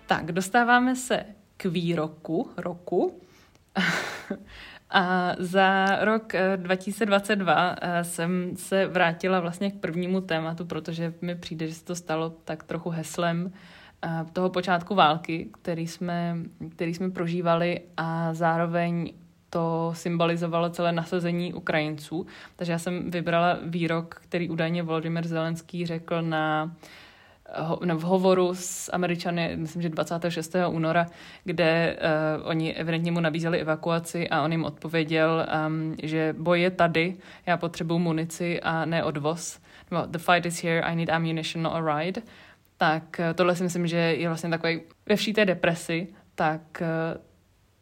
Tak, 0.07 0.33
dostáváme 0.33 0.97
se 0.97 1.25
k 1.57 1.65
výroku 1.65 2.51
roku. 2.57 3.21
A 4.91 5.35
za 5.39 5.99
rok 6.05 6.33
2022 6.57 7.77
eh, 7.81 8.05
jsem 8.05 8.57
se 8.57 8.87
vrátila 8.87 9.41
vlastně 9.41 9.71
k 9.71 9.81
prvnímu 9.81 10.21
tématu, 10.21 10.65
protože 10.65 11.15
mi 11.21 11.35
přijde, 11.35 11.69
že 11.69 11.75
se 11.75 11.85
to 11.85 11.95
stalo 11.95 12.31
tak 12.45 12.63
trochu 12.63 12.91
heslem 12.91 13.53
toho 14.33 14.51
počátku 14.51 14.95
války, 14.95 15.49
který 15.63 15.87
jsme, 15.87 16.37
který 16.69 16.95
jsme 16.95 17.11
prožívali 17.11 17.81
a 17.97 18.35
zároveň 18.35 19.13
to 19.51 19.93
symbolizovalo 19.95 20.71
celé 20.71 20.93
nasazení 20.93 21.55
Ukrajinců. 21.55 22.27
Takže 22.57 22.73
já 22.73 22.79
jsem 22.79 23.11
vybrala 23.11 23.59
výrok, 23.63 24.15
který 24.15 24.51
údajně 24.51 24.83
Volodymyr 24.83 25.27
Zelenský 25.27 25.87
řekl 25.87 26.23
na 26.23 26.77
v 27.95 28.03
hovoru 28.03 28.55
s 28.55 28.93
Američany, 28.93 29.57
myslím, 29.57 29.83
že 29.83 29.89
26. 29.89 30.57
února, 30.69 31.07
kde 31.45 31.97
uh, 32.41 32.49
oni 32.49 32.75
evidentně 32.75 33.13
mu 33.13 33.21
nabízeli 33.21 33.59
evakuaci 33.59 34.29
a 34.29 34.43
on 34.43 34.53
jim 34.53 34.65
odpověděl, 34.65 35.47
um, 35.67 35.97
že 36.03 36.35
boj 36.39 36.61
je 36.61 36.71
tady, 36.71 37.17
já 37.47 37.57
potřebuji 37.57 37.99
munici 37.99 38.61
a 38.61 38.85
ne 38.85 39.05
odvoz. 39.05 39.61
No, 39.91 40.07
the 40.07 40.19
fight 40.19 40.47
is 40.47 40.65
here, 40.65 40.81
I 40.81 40.97
need 40.97 41.11
ammunition, 41.11 41.63
not 41.63 41.73
a 41.75 41.99
ride. 41.99 42.23
Tak 42.77 43.21
uh, 43.21 43.35
tohle 43.35 43.57
si 43.57 43.63
myslím, 43.63 43.87
že 43.87 43.97
je 43.97 44.29
vlastně 44.29 44.51
takový 44.51 44.81
ve 45.07 45.17
vší 45.17 45.33
té 45.33 45.45
depresi, 45.45 46.09
tak 46.35 46.63
uh, 46.81 47.21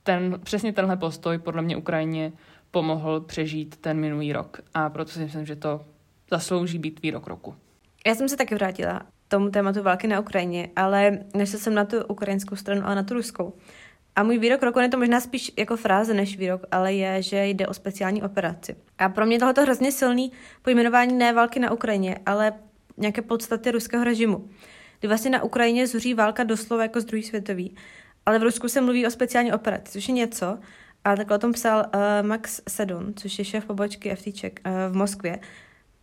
ten, 0.03 0.41
přesně 0.45 0.73
tenhle 0.73 0.97
postoj 0.97 1.39
podle 1.39 1.63
mě 1.63 1.77
Ukrajině 1.77 2.33
pomohl 2.71 3.21
přežít 3.21 3.77
ten 3.77 4.01
minulý 4.01 4.33
rok. 4.33 4.61
A 4.75 4.91
proto 4.91 5.11
si 5.11 5.21
myslím, 5.21 5.47
že 5.47 5.57
to 5.57 5.85
zaslouží 6.31 6.79
být 6.79 7.03
výrok 7.03 7.27
roku. 7.27 7.55
Já 8.07 8.15
jsem 8.15 8.29
se 8.29 8.37
taky 8.37 8.55
vrátila 8.55 9.03
tomu 9.29 9.51
tématu 9.51 9.83
války 9.83 10.07
na 10.07 10.21
Ukrajině, 10.21 10.69
ale 10.77 11.19
nešla 11.35 11.59
jsem 11.59 11.75
na 11.75 11.85
tu 11.85 12.05
ukrajinskou 12.05 12.57
stranu, 12.57 12.83
ale 12.85 12.95
na 12.95 13.03
tu 13.03 13.15
ruskou. 13.15 13.53
A 14.17 14.23
můj 14.23 14.39
výrok 14.39 14.63
roku 14.63 14.79
je 14.79 14.89
to 14.89 14.99
možná 14.99 15.21
spíš 15.21 15.53
jako 15.59 15.77
fráze 15.77 16.15
než 16.15 16.39
výrok, 16.39 16.63
ale 16.71 16.93
je, 16.93 17.23
že 17.23 17.47
jde 17.47 17.67
o 17.67 17.75
speciální 17.75 18.23
operaci. 18.23 18.77
A 18.99 19.09
pro 19.09 19.27
mě 19.27 19.39
tohle 19.39 19.55
hrozně 19.63 19.93
silný 19.93 20.33
pojmenování 20.63 21.15
ne 21.15 21.33
války 21.33 21.61
na 21.61 21.73
Ukrajině, 21.73 22.19
ale 22.27 22.53
nějaké 22.97 23.23
podstaty 23.23 23.71
ruského 23.71 24.05
režimu. 24.05 24.49
Kdy 24.99 25.09
vlastně 25.09 25.31
na 25.31 25.43
Ukrajině 25.43 25.87
zuří 25.87 26.15
válka 26.15 26.45
doslova 26.45 26.83
jako 26.83 27.01
z 27.01 27.05
druhý 27.05 27.23
světový. 27.23 27.77
Ale 28.27 28.39
v 28.39 28.43
Rusku 28.43 28.69
se 28.69 28.81
mluví 28.81 29.07
o 29.07 29.11
speciální 29.11 29.53
operaci, 29.53 29.93
což 29.93 30.09
je 30.09 30.15
něco, 30.15 30.59
a 31.05 31.17
takhle 31.17 31.37
o 31.37 31.41
tom 31.41 31.53
psal 31.53 31.79
uh, 31.79 32.29
Max 32.29 32.61
Sedon, 32.69 33.13
což 33.17 33.39
je 33.39 33.45
šéf 33.45 33.65
pobočky 33.65 34.17
FTček 34.17 34.61
uh, 34.67 34.73
v 34.93 34.97
Moskvě. 34.97 35.39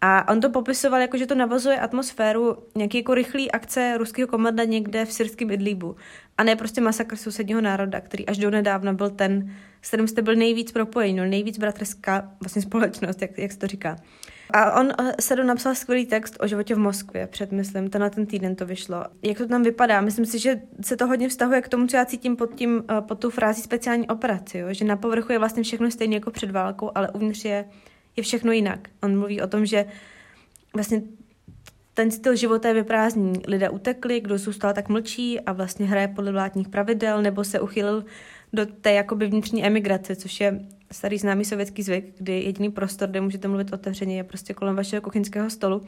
A 0.08 0.32
on 0.32 0.41
to 0.41 0.50
popisoval 0.50 1.02
jako, 1.02 1.18
že 1.18 1.26
to 1.26 1.36
navazuje 1.36 1.80
atmosféru 1.80 2.58
nějaký 2.76 2.98
jako 2.98 3.13
rychlý 3.13 3.52
akce 3.52 3.98
ruského 3.98 4.28
komanda 4.28 4.63
někde 4.63 5.06
v 5.06 5.13
syrském 5.13 5.52
Idlíbu. 5.52 5.96
A 6.38 6.44
ne 6.44 6.56
prostě 6.56 6.82
masakr 6.82 7.15
sousedního 7.15 7.62
národa, 7.62 8.02
který 8.02 8.26
až 8.26 8.38
do 8.38 8.52
nedávna 8.52 8.94
byl 8.94 9.10
ten, 9.10 9.56
s 9.82 9.88
kterým 9.88 10.08
jste 10.08 10.22
byl 10.22 10.36
nejvíc 10.36 10.72
propojení, 10.72 11.18
no, 11.18 11.26
nejvíc 11.26 11.58
bratrská 11.58 12.32
vlastně 12.41 12.62
společnost, 12.62 13.22
jak, 13.22 13.38
jak 13.38 13.52
se 13.52 13.58
to 13.58 13.68
říká. 13.68 13.96
A 14.54 14.80
on 14.80 14.91
eh, 15.00 15.15
se 15.20 15.36
do 15.36 15.44
napsal 15.44 15.76
skvělý 15.76 16.06
text 16.06 16.38
o 16.39 16.48
životě 16.48 16.76
v 16.76 16.80
Moskvě 16.80 17.28
před, 17.28 17.52
myslím, 17.52 17.89
tenhle 17.89 18.10
ten 18.10 18.26
týden 18.26 18.56
to 18.56 18.65
vyšlo. 18.65 19.04
Jak 19.24 19.38
to 19.38 19.48
tam 19.48 19.63
vypadá? 19.63 20.02
Myslím 20.02 20.26
si, 20.26 20.39
že 20.39 20.62
se 20.82 20.98
to 20.98 21.08
hodně 21.08 21.30
vztahuje 21.30 21.62
k 21.62 21.68
tomu, 21.68 21.88
co 21.88 21.98
já 21.98 22.06
cítím 22.06 22.36
pod, 22.36 22.56
tím, 22.56 22.84
eh, 22.89 23.02
pod 23.02 23.20
tu 23.20 23.30
frází 23.30 23.62
speciální 23.62 24.08
operaci, 24.08 24.58
jo? 24.58 24.68
že 24.72 24.86
na 24.86 24.96
povrchu 24.96 25.32
je 25.32 25.39
vlastně 25.39 25.63
všechno 25.63 25.91
stejné 25.91 26.15
jako 26.15 26.32
před 26.32 26.52
válkou, 26.52 26.91
ale 26.96 27.10
uvnitř 27.10 27.46
je, 27.46 27.65
je 28.15 28.23
všechno 28.23 28.51
jinak. 28.51 28.89
On 29.04 29.19
mluví 29.19 29.41
o 29.41 29.47
tom, 29.47 29.65
že 29.65 29.86
vlastně 30.73 31.01
ten 31.93 32.12
styl 32.12 32.36
života 32.36 32.67
je 32.67 32.73
vyprázdný. 32.73 33.34
Lidé 33.47 33.69
utekli, 33.69 34.19
kdo 34.19 34.38
zůstal, 34.38 34.73
tak 34.73 34.89
mlčí 34.89 35.39
a 35.39 35.54
vlastně 35.54 35.86
hraje 35.86 36.08
podle 36.08 36.32
vládních 36.32 36.69
pravidel, 36.69 37.21
nebo 37.21 37.43
se 37.43 37.60
uchylil 37.60 38.06
do 38.54 38.65
té 38.65 38.93
jakoby 38.93 39.28
vnitřní 39.28 39.65
emigrace, 39.65 40.15
což 40.15 40.39
je 40.39 40.60
starý 40.91 41.17
známý 41.17 41.45
sovětský 41.45 41.84
zvyk, 41.84 42.06
kdy 42.17 42.41
jediný 42.41 42.71
prostor, 42.71 43.10
kde 43.10 43.21
můžete 43.21 43.47
mluvit 43.47 43.73
otevřeně, 43.73 44.17
je 44.17 44.23
prostě 44.23 44.54
kolem 44.54 44.75
vašeho 44.75 45.01
kuchyňského 45.01 45.49
stolu. 45.49 45.82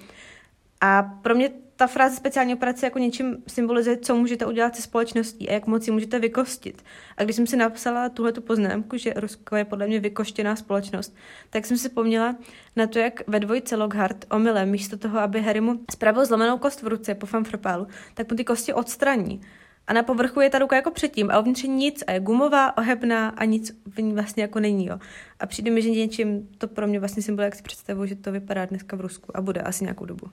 A 0.81 1.03
pro 1.03 1.35
mě 1.35 1.49
ta 1.77 1.87
fráze 1.87 2.15
speciální 2.15 2.53
operace 2.53 2.85
jako 2.85 2.99
něčím 2.99 3.37
symbolizuje, 3.47 3.97
co 3.97 4.15
můžete 4.15 4.45
udělat 4.45 4.75
se 4.75 4.81
společností 4.81 5.49
a 5.49 5.53
jak 5.53 5.67
moc 5.67 5.87
ji 5.87 5.93
můžete 5.93 6.19
vykostit. 6.19 6.83
A 7.17 7.23
když 7.23 7.35
jsem 7.35 7.47
si 7.47 7.57
napsala 7.57 8.09
tuhle 8.09 8.31
tu 8.31 8.41
poznámku, 8.41 8.97
že 8.97 9.13
Rusko 9.15 9.55
je 9.55 9.65
podle 9.65 9.87
mě 9.87 9.99
vykoštěná 9.99 10.55
společnost, 10.55 11.15
tak 11.49 11.65
jsem 11.65 11.77
si 11.77 11.89
pomněla 11.89 12.35
na 12.75 12.87
to, 12.87 12.99
jak 12.99 13.27
ve 13.27 13.39
dvojce 13.39 13.75
Lockhart 13.75 14.25
omylem, 14.31 14.69
místo 14.69 14.97
toho, 14.97 15.19
aby 15.19 15.41
Harry 15.41 15.61
mu 15.61 15.79
spravil 15.91 16.25
zlomenou 16.25 16.57
kost 16.57 16.81
v 16.81 16.87
ruce 16.87 17.15
po 17.15 17.25
fanfropálu, 17.25 17.87
tak 18.13 18.31
mu 18.31 18.37
ty 18.37 18.43
kosti 18.43 18.73
odstraní. 18.73 19.41
A 19.87 19.93
na 19.93 20.03
povrchu 20.03 20.41
je 20.41 20.49
ta 20.49 20.59
ruka 20.59 20.75
jako 20.75 20.91
předtím 20.91 21.31
a 21.31 21.39
uvnitř 21.39 21.63
nic 21.63 22.03
a 22.07 22.11
je 22.11 22.19
gumová, 22.19 22.77
ohebná 22.77 23.29
a 23.29 23.45
nic 23.45 23.81
v 23.85 24.01
ní 24.01 24.13
vlastně 24.13 24.43
jako 24.43 24.59
není. 24.59 24.85
Jo. 24.85 24.99
A 25.39 25.45
přijde 25.45 25.71
mi, 25.71 25.81
že 25.81 25.89
něčím 25.89 26.49
to 26.57 26.67
pro 26.67 26.87
mě 26.87 26.99
vlastně 26.99 27.23
symbol, 27.23 27.45
jak 27.45 27.55
si 27.55 27.63
představuju, 27.63 28.05
že 28.05 28.15
to 28.15 28.31
vypadá 28.31 28.65
dneska 28.65 28.97
v 28.97 29.01
Rusku 29.01 29.37
a 29.37 29.41
bude 29.41 29.61
asi 29.61 29.83
nějakou 29.83 30.05
dobu. 30.05 30.27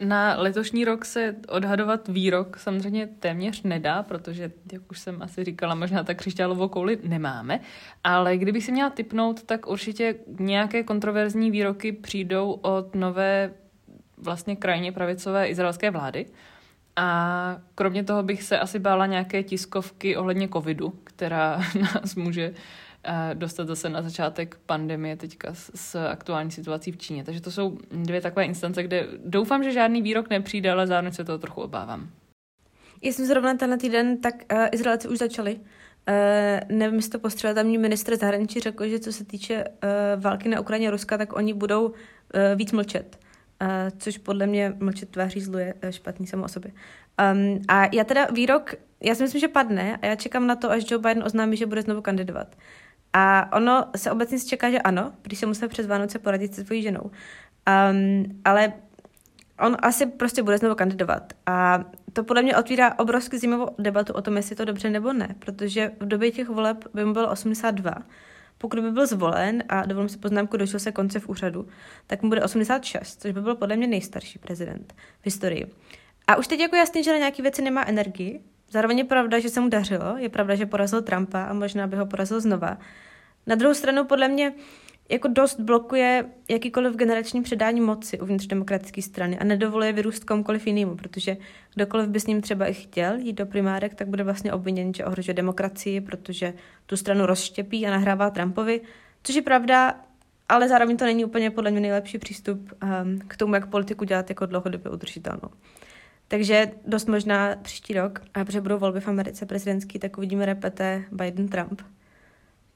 Na 0.00 0.36
letošní 0.36 0.84
rok 0.84 1.04
se 1.04 1.36
odhadovat 1.48 2.08
výrok 2.08 2.58
samozřejmě 2.58 3.06
téměř 3.06 3.62
nedá, 3.62 4.02
protože, 4.02 4.52
jak 4.72 4.90
už 4.90 4.98
jsem 4.98 5.22
asi 5.22 5.44
říkala, 5.44 5.74
možná 5.74 6.04
tak 6.04 6.18
křišťálovou 6.18 6.68
kouli 6.68 6.98
nemáme, 7.02 7.60
ale 8.04 8.36
kdybych 8.36 8.64
si 8.64 8.72
měla 8.72 8.90
typnout, 8.90 9.42
tak 9.42 9.66
určitě 9.66 10.14
nějaké 10.38 10.82
kontroverzní 10.82 11.50
výroky 11.50 11.92
přijdou 11.92 12.52
od 12.52 12.94
nové 12.94 13.50
vlastně 14.16 14.56
krajně 14.56 14.92
pravicové 14.92 15.48
izraelské 15.48 15.90
vlády. 15.90 16.26
A 16.96 17.58
kromě 17.74 18.04
toho 18.04 18.22
bych 18.22 18.42
se 18.42 18.58
asi 18.58 18.78
bála 18.78 19.06
nějaké 19.06 19.42
tiskovky 19.42 20.16
ohledně 20.16 20.48
covidu, 20.48 20.92
která 21.04 21.60
nás 21.80 22.14
může 22.14 22.54
dostat 23.34 23.66
zase 23.66 23.88
na 23.88 24.02
začátek 24.02 24.56
pandemie 24.66 25.16
teďka 25.16 25.54
s, 25.54 25.70
s 25.74 26.08
aktuální 26.08 26.50
situací 26.50 26.92
v 26.92 26.96
Číně. 26.96 27.24
Takže 27.24 27.40
to 27.40 27.50
jsou 27.50 27.78
dvě 27.90 28.20
takové 28.20 28.44
instance, 28.44 28.82
kde 28.82 29.06
doufám, 29.24 29.64
že 29.64 29.72
žádný 29.72 30.02
výrok 30.02 30.30
nepřijde, 30.30 30.70
ale 30.70 30.86
zároveň 30.86 31.12
se 31.12 31.24
toho 31.24 31.38
trochu 31.38 31.60
obávám. 31.60 32.08
Já 33.02 33.12
jsem 33.12 33.26
zrovna 33.26 33.54
tenhle 33.54 33.78
týden, 33.78 34.20
tak 34.20 34.34
uh, 34.52 34.66
Izraelci 34.72 35.08
už 35.08 35.18
začali. 35.18 35.54
Uh, 35.54 36.76
nevím, 36.76 36.96
jestli 36.96 37.10
to 37.10 37.18
postřelil 37.18 37.54
tamní 37.54 37.78
ministr 37.78 38.16
zahraničí 38.16 38.60
řekl, 38.60 38.88
že 38.88 38.98
co 38.98 39.12
se 39.12 39.24
týče 39.24 39.64
uh, 39.64 40.22
války 40.22 40.48
na 40.48 40.60
Ukrajině 40.60 40.90
Ruska, 40.90 41.18
tak 41.18 41.32
oni 41.32 41.54
budou 41.54 41.86
uh, 41.86 41.94
víc 42.54 42.72
mlčet. 42.72 43.18
Uh, 43.62 43.68
což 43.98 44.18
podle 44.18 44.46
mě 44.46 44.72
mlčet 44.80 45.08
tváří 45.08 45.40
zlu 45.40 45.58
je 45.58 45.74
uh, 45.74 45.90
špatný 45.90 46.26
samo 46.26 46.44
o 46.44 46.48
sobě. 46.48 46.72
Um, 47.32 47.62
a 47.68 47.88
já 47.92 48.04
teda 48.04 48.26
výrok, 48.32 48.74
já 49.00 49.14
si 49.14 49.22
myslím, 49.22 49.40
že 49.40 49.48
padne 49.48 49.96
a 50.02 50.06
já 50.06 50.14
čekám 50.14 50.46
na 50.46 50.56
to, 50.56 50.70
až 50.70 50.90
Joe 50.90 51.02
Biden 51.02 51.22
oznámí, 51.22 51.56
že 51.56 51.66
bude 51.66 51.82
znovu 51.82 52.02
kandidovat. 52.02 52.56
A 53.16 53.56
ono 53.56 53.84
se 53.96 54.10
obecně 54.10 54.40
čeká, 54.40 54.70
že 54.70 54.78
ano, 54.78 55.12
když 55.22 55.38
se 55.38 55.46
musel 55.46 55.68
přes 55.68 55.86
Vánoce 55.86 56.18
poradit 56.18 56.54
se 56.54 56.64
svojí 56.64 56.82
ženou. 56.82 57.10
Um, 57.90 58.40
ale 58.44 58.72
on 59.60 59.76
asi 59.82 60.06
prostě 60.06 60.42
bude 60.42 60.58
znovu 60.58 60.74
kandidovat. 60.74 61.32
A 61.46 61.84
to 62.12 62.24
podle 62.24 62.42
mě 62.42 62.56
otvírá 62.56 62.98
obrovský 62.98 63.38
zajímavou 63.38 63.68
debatu 63.78 64.12
o 64.12 64.22
tom, 64.22 64.36
jestli 64.36 64.52
je 64.52 64.56
to 64.56 64.64
dobře 64.64 64.90
nebo 64.90 65.12
ne, 65.12 65.34
protože 65.38 65.90
v 66.00 66.08
době 66.08 66.30
těch 66.30 66.48
voleb 66.48 66.84
by 66.94 67.04
mu 67.04 67.12
bylo 67.12 67.30
82. 67.30 67.94
Pokud 68.58 68.80
by 68.80 68.90
byl 68.90 69.06
zvolen 69.06 69.62
a 69.68 69.86
dovolím 69.86 70.08
si 70.08 70.18
poznámku, 70.18 70.56
došel 70.56 70.80
se 70.80 70.92
konce 70.92 71.20
v 71.20 71.28
úřadu, 71.28 71.68
tak 72.06 72.22
mu 72.22 72.28
bude 72.28 72.42
86, 72.42 73.22
což 73.22 73.32
by 73.32 73.40
byl 73.40 73.54
podle 73.54 73.76
mě 73.76 73.86
nejstarší 73.86 74.38
prezident 74.38 74.94
v 75.20 75.24
historii. 75.24 75.66
A 76.26 76.36
už 76.36 76.46
teď 76.46 76.60
jako 76.60 76.76
jasný, 76.76 77.04
že 77.04 77.12
na 77.12 77.18
nějaké 77.18 77.42
věci 77.42 77.62
nemá 77.62 77.84
energii, 77.86 78.40
Zároveň 78.74 78.98
je 78.98 79.04
pravda, 79.04 79.38
že 79.38 79.48
se 79.48 79.60
mu 79.60 79.68
dařilo, 79.68 80.16
je 80.16 80.28
pravda, 80.28 80.54
že 80.54 80.66
porazil 80.66 81.02
Trumpa 81.02 81.44
a 81.44 81.52
možná 81.52 81.86
by 81.86 81.96
ho 81.96 82.06
porazil 82.06 82.40
znova. 82.40 82.78
Na 83.46 83.54
druhou 83.54 83.74
stranu 83.74 84.04
podle 84.04 84.28
mě 84.28 84.52
jako 85.08 85.28
dost 85.28 85.60
blokuje 85.60 86.24
jakýkoliv 86.50 86.96
generační 86.96 87.42
předání 87.42 87.80
moci 87.80 88.20
uvnitř 88.20 88.46
demokratické 88.46 89.02
strany 89.02 89.38
a 89.38 89.44
nedovoluje 89.44 89.92
vyrůst 89.92 90.24
komukoliv 90.24 90.66
jinému, 90.66 90.96
protože 90.96 91.36
kdokoliv 91.74 92.08
by 92.08 92.20
s 92.20 92.26
ním 92.26 92.42
třeba 92.42 92.66
i 92.66 92.74
chtěl 92.74 93.14
jít 93.16 93.32
do 93.32 93.46
primárek, 93.46 93.94
tak 93.94 94.08
bude 94.08 94.24
vlastně 94.24 94.52
obviněn, 94.52 94.94
že 94.94 95.04
ohrožuje 95.04 95.34
demokracii, 95.34 96.00
protože 96.00 96.54
tu 96.86 96.96
stranu 96.96 97.26
rozštěpí 97.26 97.86
a 97.86 97.90
nahrává 97.90 98.30
Trumpovi, 98.30 98.80
což 99.22 99.34
je 99.34 99.42
pravda, 99.42 99.94
ale 100.48 100.68
zároveň 100.68 100.96
to 100.96 101.04
není 101.04 101.24
úplně 101.24 101.50
podle 101.50 101.70
mě 101.70 101.80
nejlepší 101.80 102.18
přístup 102.18 102.72
um, 102.82 103.18
k 103.28 103.36
tomu, 103.36 103.54
jak 103.54 103.66
politiku 103.66 104.04
dělat 104.04 104.28
jako 104.28 104.46
dlouhodobě 104.46 104.90
udržitelnou. 104.90 105.48
Takže 106.28 106.70
dost 106.86 107.08
možná 107.08 107.56
příští 107.62 107.94
rok, 107.94 108.22
a 108.34 108.44
protože 108.44 108.60
budou 108.60 108.78
volby 108.78 109.00
v 109.00 109.08
Americe 109.08 109.46
prezidentský, 109.46 109.98
tak 109.98 110.18
uvidíme 110.18 110.46
repete 110.46 111.04
Biden-Trump. 111.12 111.82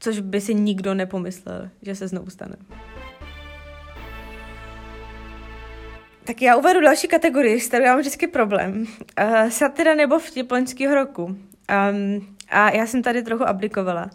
Což 0.00 0.20
by 0.20 0.40
si 0.40 0.54
nikdo 0.54 0.94
nepomyslel, 0.94 1.70
že 1.82 1.94
se 1.94 2.08
znovu 2.08 2.30
stane. 2.30 2.56
Tak 6.24 6.42
já 6.42 6.56
uvedu 6.56 6.80
další 6.80 7.08
kategorii, 7.08 7.60
s 7.60 7.68
kterou 7.68 7.84
mám 7.84 7.98
vždycky 7.98 8.26
problém. 8.26 8.86
Uh, 9.22 9.48
satira 9.48 9.94
nebo 9.94 10.18
vtip 10.18 10.50
loňského 10.50 10.94
roku. 10.94 11.24
Um, 11.24 12.36
a 12.48 12.70
já 12.70 12.86
jsem 12.86 13.02
tady 13.02 13.22
trochu 13.22 13.44
aplikovala. 13.44 14.10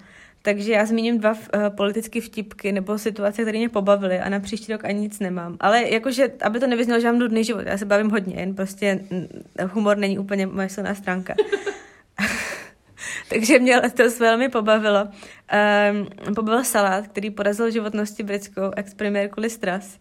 Takže 0.46 0.72
já 0.72 0.86
zmíním 0.86 1.20
dva 1.20 1.32
uh, 1.32 1.70
politické 1.70 2.22
vtipky 2.22 2.72
nebo 2.72 2.98
situace, 2.98 3.42
které 3.42 3.58
mě 3.58 3.70
pobavily 3.70 4.20
a 4.20 4.30
na 4.30 4.40
příští 4.40 4.72
rok 4.72 4.86
ani 4.86 5.00
nic 5.00 5.20
nemám. 5.20 5.58
Ale 5.60 5.90
jakože, 5.90 6.32
aby 6.42 6.60
to 6.60 6.68
nevyznělo, 6.68 7.00
že 7.00 7.08
mám 7.08 7.20
nudný 7.20 7.44
život, 7.44 7.66
já 7.66 7.78
se 7.78 7.86
bavím 7.86 8.10
hodně, 8.10 8.36
jen 8.36 8.56
prostě 8.56 9.00
humor 9.72 9.98
není 9.98 10.20
úplně 10.20 10.48
moje 10.48 10.70
silná 10.70 10.96
stránka. 10.96 11.36
takže 13.30 13.60
mě 13.60 13.78
letos 13.78 14.20
velmi 14.20 14.50
pobavilo. 14.50 15.08
Um, 16.28 16.36
pobavil 16.36 16.64
salát, 16.64 17.08
který 17.08 17.30
porazil 17.30 17.72
životnosti 17.72 18.24
britskou 18.24 18.72
ex-premiérku 18.76 19.42
Liz 19.42 19.58
Truss. 19.58 19.98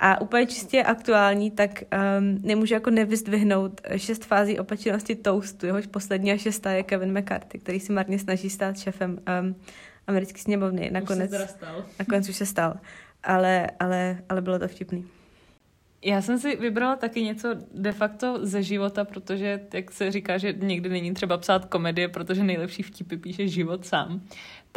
A 0.00 0.20
úplně 0.20 0.46
čistě 0.46 0.82
aktuální, 0.82 1.50
tak 1.50 1.70
um, 1.82 2.38
nemůžu 2.42 2.74
jako 2.74 2.90
nevyzdvihnout 2.90 3.80
šest 3.96 4.24
fází 4.24 4.58
opačnosti 4.58 5.14
toastu. 5.16 5.66
Jehož 5.66 5.86
poslední 5.86 6.32
a 6.32 6.36
šestá 6.36 6.70
je 6.70 6.82
Kevin 6.82 7.18
McCarthy, 7.18 7.58
který 7.58 7.80
si 7.80 7.92
marně 7.92 8.18
snaží 8.18 8.50
stát 8.50 8.78
šefem 8.78 9.10
um, 9.40 9.56
americké 10.06 10.40
sněmovny. 10.40 10.90
Nakonec, 10.90 11.32
už 11.32 11.38
se 11.38 11.46
stal. 11.46 11.84
nakonec 11.98 12.28
už 12.28 12.36
se 12.36 12.46
stal. 12.46 12.74
Ale, 13.22 13.70
ale, 13.80 14.18
ale 14.28 14.42
bylo 14.42 14.58
to 14.58 14.68
vtipný. 14.68 15.06
Já 16.04 16.22
jsem 16.22 16.38
si 16.38 16.56
vybrala 16.56 16.96
taky 16.96 17.22
něco 17.22 17.48
de 17.74 17.92
facto 17.92 18.46
ze 18.46 18.62
života, 18.62 19.04
protože, 19.04 19.60
jak 19.74 19.92
se 19.92 20.10
říká, 20.10 20.38
že 20.38 20.54
někdy 20.58 20.88
není 20.88 21.14
třeba 21.14 21.38
psát 21.38 21.64
komedie, 21.64 22.08
protože 22.08 22.44
nejlepší 22.44 22.82
vtipy 22.82 23.16
píše 23.16 23.48
život 23.48 23.86
sám. 23.86 24.20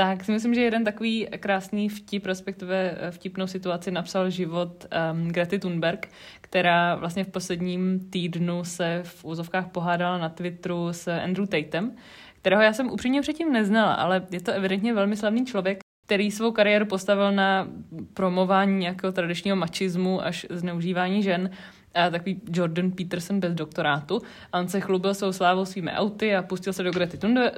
Tak 0.02 0.26
si 0.26 0.32
myslím, 0.32 0.54
že 0.54 0.62
jeden 0.62 0.84
takový 0.84 1.28
krásný 1.40 1.90
vtip, 1.90 2.26
respektive 2.26 2.98
vtipnou 3.12 3.48
situaci 3.48 3.92
napsal 3.92 4.30
život 4.30 4.86
um, 5.14 5.28
Grety 5.28 5.60
Thunberg, 5.60 6.10
která 6.42 6.96
vlastně 6.96 7.24
v 7.24 7.28
posledním 7.28 8.10
týdnu 8.10 8.64
se 8.64 9.02
v 9.04 9.26
úzovkách 9.26 9.68
pohádala 9.68 10.18
na 10.18 10.30
Twitteru 10.30 10.88
s 10.94 11.08
Andrew 11.08 11.48
Tatem, 11.48 11.96
kterého 12.42 12.62
já 12.62 12.74
jsem 12.74 12.90
upřímně 12.92 13.22
předtím 13.22 13.54
neznala, 13.54 13.94
ale 13.94 14.26
je 14.32 14.42
to 14.42 14.52
evidentně 14.52 14.94
velmi 14.94 15.16
slavný 15.16 15.46
člověk, 15.46 15.80
který 16.06 16.32
svou 16.32 16.52
kariéru 16.52 16.86
postavil 16.86 17.32
na 17.32 17.68
promování 18.14 18.78
nějakého 18.78 19.14
tradičního 19.14 19.58
mačismu 19.58 20.26
až 20.26 20.46
zneužívání 20.50 21.24
žen 21.24 21.50
takový 21.94 22.42
Jordan 22.54 22.92
Peterson 22.92 23.40
bez 23.40 23.54
doktorátu. 23.54 24.22
A 24.54 24.60
on 24.60 24.68
se 24.68 24.80
chlubil 24.80 25.14
svou 25.14 25.32
slávou 25.32 25.66
svými 25.66 25.92
auty 25.92 26.36
a 26.36 26.42
pustil 26.42 26.74
se 26.74 26.84
do 26.84 26.92
Grety 26.92 27.18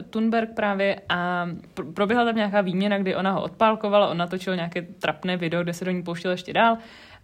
Thunberg 0.09 0.49
právě 0.55 1.01
a 1.09 1.49
proběhla 1.93 2.25
tam 2.25 2.35
nějaká 2.35 2.61
výměna, 2.61 2.97
kdy 2.97 3.15
ona 3.15 3.31
ho 3.31 3.43
odpálkovala, 3.43 4.07
on 4.07 4.17
natočil 4.17 4.55
nějaké 4.55 4.81
trapné 4.81 5.37
video, 5.37 5.63
kde 5.63 5.73
se 5.73 5.85
do 5.85 5.91
ní 5.91 6.03
pouštěl 6.03 6.31
ještě 6.31 6.53
dál 6.53 6.77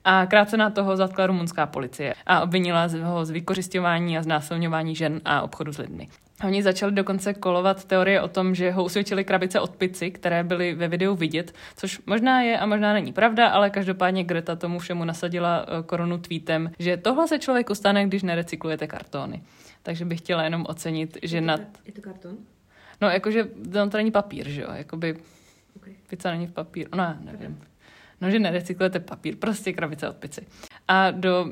a 0.04 0.26
krátce 0.26 0.58
na 0.58 0.70
toho 0.70 0.98
zatkla 0.98 1.28
rumunská 1.28 1.66
policie 1.66 2.14
a 2.26 2.42
obvinila 2.42 2.88
ho 3.04 3.26
z 3.26 3.30
vykořišťování 3.30 4.18
a 4.18 4.24
znásilňování 4.24 4.96
žen 4.96 5.22
a 5.26 5.42
obchodu 5.42 5.74
s 5.74 5.78
lidmi. 5.78 6.08
Oni 6.44 6.64
začali 6.64 6.92
dokonce 6.92 7.34
kolovat 7.34 7.86
teorie 7.86 8.22
o 8.22 8.28
tom, 8.28 8.56
že 8.56 8.72
ho 8.72 8.84
usvědčili 8.84 9.24
krabice 9.24 9.60
od 9.60 9.76
pici, 9.76 10.12
které 10.12 10.44
byly 10.44 10.74
ve 10.76 10.88
videu 10.88 11.16
vidět, 11.16 11.54
což 11.76 12.00
možná 12.06 12.42
je 12.42 12.60
a 12.60 12.66
možná 12.66 12.94
není 12.94 13.14
pravda, 13.14 13.48
ale 13.48 13.70
každopádně 13.70 14.24
Greta 14.24 14.56
tomu 14.56 14.80
všemu 14.80 15.06
nasadila 15.06 15.66
eh, 15.68 15.84
korunu 15.84 16.18
tweetem, 16.18 16.72
že 16.80 16.98
tohle 16.98 17.28
se 17.28 17.40
člověku 17.40 17.76
stane, 17.76 18.06
když 18.06 18.24
nerecyklujete 18.24 18.88
kartony. 18.88 19.42
Takže 19.84 20.06
bych 20.06 20.20
chtěla 20.20 20.44
jenom 20.44 20.66
ocenit, 20.70 21.18
že 21.24 21.38
je 21.38 21.42
to, 21.42 21.48
nad... 21.48 21.62
Je 21.86 21.92
to 21.92 22.02
karton? 22.02 22.38
No, 23.02 23.10
jakože 23.10 23.48
to 23.92 23.98
není 23.98 24.12
papír, 24.12 24.50
že 24.50 24.62
jo? 24.62 24.70
Jakoby 24.74 25.16
okay. 25.76 25.94
pizza 26.10 26.32
není 26.32 26.48
v 26.48 26.52
papír. 26.52 26.88
No, 26.96 27.16
nevím. 27.20 27.62
No, 28.22 28.32
že 28.32 28.40
nerecyklujete 28.40 29.00
papír, 29.00 29.36
prostě 29.36 29.74
krabice 29.74 30.10
od 30.10 30.16
pici. 30.16 30.48
A 30.88 31.12
do 31.12 31.52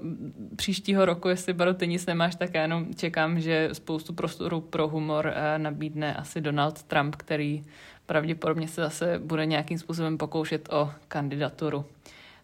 příštího 0.55 1.05
roku, 1.05 1.27
jestli 1.27 1.53
Baro 1.53 1.73
tenis 1.73 2.05
nemáš, 2.05 2.35
tak 2.35 2.53
já 2.53 2.61
jenom 2.61 2.93
čekám, 2.95 3.39
že 3.39 3.69
spoustu 3.73 4.13
prostoru 4.13 4.61
pro 4.61 4.87
humor 4.87 5.33
eh, 5.35 5.59
nabídne 5.59 6.15
asi 6.15 6.41
Donald 6.41 6.83
Trump, 6.83 7.15
který 7.15 7.63
pravděpodobně 8.05 8.67
se 8.67 8.81
zase 8.81 9.19
bude 9.19 9.45
nějakým 9.45 9.77
způsobem 9.77 10.17
pokoušet 10.17 10.73
o 10.73 10.91
kandidaturu. 11.07 11.85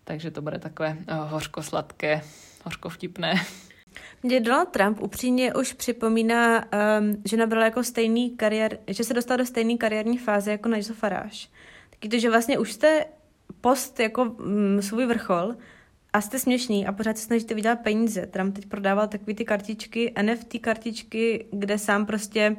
Takže 0.03 0.31
to 0.31 0.41
bude 0.41 0.59
takové 0.59 0.97
eh, 1.07 1.13
hořko-sladké, 1.15 2.21
hořko-vtipné. 2.65 3.35
Mně 4.23 4.39
Donald 4.39 4.69
Trump 4.69 5.01
upřímně 5.01 5.53
už 5.53 5.73
připomíná, 5.73 6.65
um, 6.99 7.21
že 7.25 7.37
nabral 7.37 7.63
jako 7.63 7.83
stejný 7.83 8.29
kariér, 8.29 8.79
že 8.87 9.03
se 9.03 9.13
dostal 9.13 9.37
do 9.37 9.45
stejné 9.45 9.77
kariérní 9.77 10.17
fáze 10.17 10.51
jako 10.51 10.69
Nigel 10.69 10.95
Farage. 10.95 11.47
Taky 11.89 12.09
to, 12.09 12.19
že 12.19 12.29
vlastně 12.29 12.59
už 12.59 12.71
jste 12.71 13.05
post 13.63 13.99
jako 13.99 14.25
mm, 14.25 14.81
svůj 14.81 15.05
vrchol 15.05 15.55
a 16.13 16.21
jste 16.21 16.39
směšný 16.39 16.87
a 16.87 16.91
pořád 16.91 17.17
se 17.17 17.25
snažíte 17.25 17.53
vydělat 17.53 17.79
peníze. 17.83 18.25
Trump 18.25 18.55
teď 18.55 18.65
prodával 18.65 19.07
takové 19.07 19.33
ty 19.33 19.45
kartičky, 19.45 20.13
NFT 20.21 20.59
kartičky, 20.61 21.45
kde 21.51 21.77
sám 21.77 22.05
prostě 22.05 22.55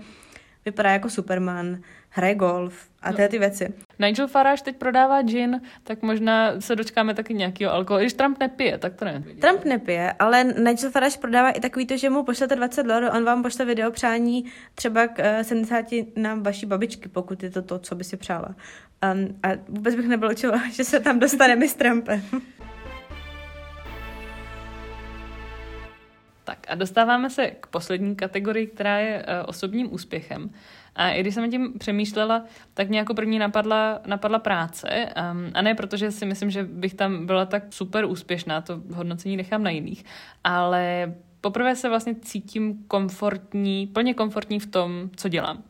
vypadá 0.64 0.90
jako 0.90 1.10
Superman, 1.10 1.78
hraje 2.14 2.34
golf 2.34 2.88
a 3.02 3.10
no. 3.10 3.28
ty 3.28 3.38
věci. 3.38 3.74
Nigel 3.98 4.28
Farage 4.28 4.62
teď 4.62 4.76
prodává 4.76 5.22
gin, 5.22 5.60
tak 5.84 6.02
možná 6.02 6.60
se 6.60 6.76
dočkáme 6.76 7.14
taky 7.14 7.34
nějakého 7.34 7.72
alkoholu. 7.72 8.00
Když 8.00 8.12
Trump 8.12 8.40
nepije, 8.40 8.78
tak 8.78 8.94
to 8.94 9.04
ne. 9.04 9.24
Trump 9.40 9.64
nepije, 9.64 10.12
ale 10.18 10.44
Nigel 10.44 10.90
Farage 10.90 11.18
prodává 11.18 11.50
i 11.50 11.60
takový 11.60 11.86
to, 11.86 11.96
že 11.96 12.10
mu 12.10 12.24
pošlete 12.24 12.56
20 12.56 12.82
dolarů, 12.82 13.06
on 13.08 13.24
vám 13.24 13.42
pošle 13.42 13.64
video 13.64 13.90
přání 13.90 14.44
třeba 14.74 15.06
k 15.06 15.44
70 15.44 15.92
eh, 15.92 16.04
na 16.16 16.34
vaší 16.34 16.66
babičky, 16.66 17.08
pokud 17.08 17.42
je 17.42 17.50
to 17.50 17.62
to, 17.62 17.78
co 17.78 17.94
by 17.94 18.04
si 18.04 18.16
přála. 18.16 18.48
Um, 19.12 19.38
a 19.42 19.48
vůbec 19.68 19.94
bych 19.94 20.08
nebylo 20.08 20.32
že 20.72 20.84
se 20.84 21.00
tam 21.00 21.18
dostaneme 21.18 21.68
s 21.68 21.74
Trumpem. 21.74 22.22
Tak 26.44 26.66
a 26.68 26.74
dostáváme 26.74 27.30
se 27.30 27.50
k 27.50 27.66
poslední 27.66 28.16
kategorii, 28.16 28.66
která 28.66 28.98
je 28.98 29.18
uh, 29.18 29.24
osobním 29.46 29.94
úspěchem. 29.94 30.50
A 30.96 31.10
i 31.10 31.20
když 31.20 31.34
jsem 31.34 31.50
tím 31.50 31.78
přemýšlela, 31.78 32.44
tak 32.74 32.88
mě 32.88 32.98
jako 32.98 33.14
první 33.14 33.38
napadla, 33.38 34.00
napadla 34.06 34.38
práce. 34.38 34.88
Um, 35.32 35.50
a 35.54 35.62
ne 35.62 35.74
protože 35.74 36.10
si 36.10 36.26
myslím, 36.26 36.50
že 36.50 36.64
bych 36.64 36.94
tam 36.94 37.26
byla 37.26 37.46
tak 37.46 37.62
super 37.70 38.04
úspěšná, 38.04 38.60
to 38.60 38.80
hodnocení 38.94 39.36
nechám 39.36 39.62
na 39.62 39.70
jiných, 39.70 40.04
ale 40.44 41.14
poprvé 41.40 41.76
se 41.76 41.88
vlastně 41.88 42.14
cítím 42.14 42.84
komfortní, 42.88 43.86
plně 43.86 44.14
komfortní 44.14 44.60
v 44.60 44.66
tom, 44.66 45.10
co 45.16 45.28
dělám. 45.28 45.62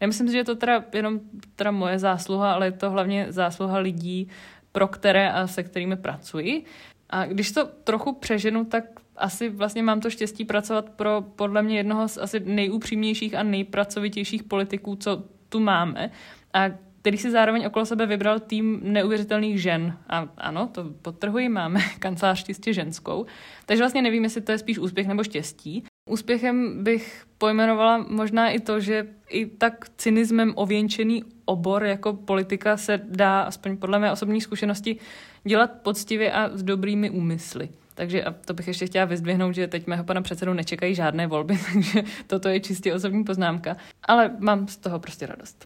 Nemyslím 0.00 0.28
si, 0.28 0.32
že 0.32 0.38
je 0.38 0.44
to 0.44 0.56
teda 0.56 0.84
jenom 0.92 1.20
teda 1.56 1.70
moje 1.70 1.98
zásluha, 1.98 2.52
ale 2.52 2.66
je 2.66 2.72
to 2.72 2.90
hlavně 2.90 3.26
zásluha 3.28 3.78
lidí, 3.78 4.28
pro 4.72 4.88
které 4.88 5.30
a 5.30 5.46
se 5.46 5.62
kterými 5.62 5.96
pracuji. 5.96 6.64
A 7.10 7.26
když 7.26 7.52
to 7.52 7.66
trochu 7.84 8.14
přeženu, 8.14 8.64
tak 8.64 8.84
asi 9.20 9.48
vlastně 9.48 9.82
mám 9.82 10.00
to 10.00 10.10
štěstí 10.10 10.44
pracovat 10.44 10.90
pro 10.90 11.24
podle 11.36 11.62
mě 11.62 11.76
jednoho 11.76 12.08
z 12.08 12.18
asi 12.18 12.40
nejupřímnějších 12.40 13.34
a 13.34 13.42
nejpracovitějších 13.42 14.42
politiků, 14.42 14.96
co 14.96 15.22
tu 15.48 15.60
máme. 15.60 16.10
A 16.54 16.70
který 17.00 17.18
si 17.18 17.30
zároveň 17.30 17.66
okolo 17.66 17.86
sebe 17.86 18.06
vybral 18.06 18.40
tým 18.40 18.80
neuvěřitelných 18.82 19.62
žen. 19.62 19.98
A 20.08 20.28
ano, 20.36 20.66
to 20.66 20.84
podtrhuji, 21.02 21.48
máme 21.48 21.80
kancelář 21.98 22.44
čistě 22.44 22.72
ženskou. 22.72 23.26
Takže 23.66 23.82
vlastně 23.82 24.02
nevím, 24.02 24.24
jestli 24.24 24.40
to 24.40 24.52
je 24.52 24.58
spíš 24.58 24.78
úspěch 24.78 25.08
nebo 25.08 25.24
štěstí. 25.24 25.84
Úspěchem 26.10 26.84
bych 26.84 27.24
pojmenovala 27.38 28.06
možná 28.08 28.50
i 28.50 28.60
to, 28.60 28.80
že 28.80 29.06
i 29.28 29.46
tak 29.46 29.88
cynismem 29.96 30.52
ověnčený 30.56 31.24
obor 31.44 31.84
jako 31.84 32.12
politika 32.12 32.76
se 32.76 33.00
dá, 33.04 33.40
aspoň 33.40 33.76
podle 33.76 33.98
mé 33.98 34.12
osobní 34.12 34.40
zkušenosti, 34.40 34.96
dělat 35.44 35.70
poctivě 35.82 36.32
a 36.32 36.56
s 36.56 36.62
dobrými 36.62 37.10
úmysly. 37.10 37.68
Takže 38.00 38.24
a 38.24 38.30
to 38.32 38.54
bych 38.54 38.68
ještě 38.68 38.86
chtěla 38.86 39.04
vyzdvihnout, 39.04 39.54
že 39.54 39.66
teď 39.66 39.86
mého 39.86 40.04
pana 40.04 40.22
předsedu 40.22 40.54
nečekají 40.54 40.94
žádné 40.94 41.26
volby, 41.26 41.58
takže 41.72 42.02
toto 42.26 42.48
je 42.48 42.60
čistě 42.60 42.94
osobní 42.94 43.24
poznámka. 43.24 43.76
Ale 44.02 44.36
mám 44.38 44.68
z 44.68 44.76
toho 44.76 44.98
prostě 44.98 45.26
radost. 45.26 45.64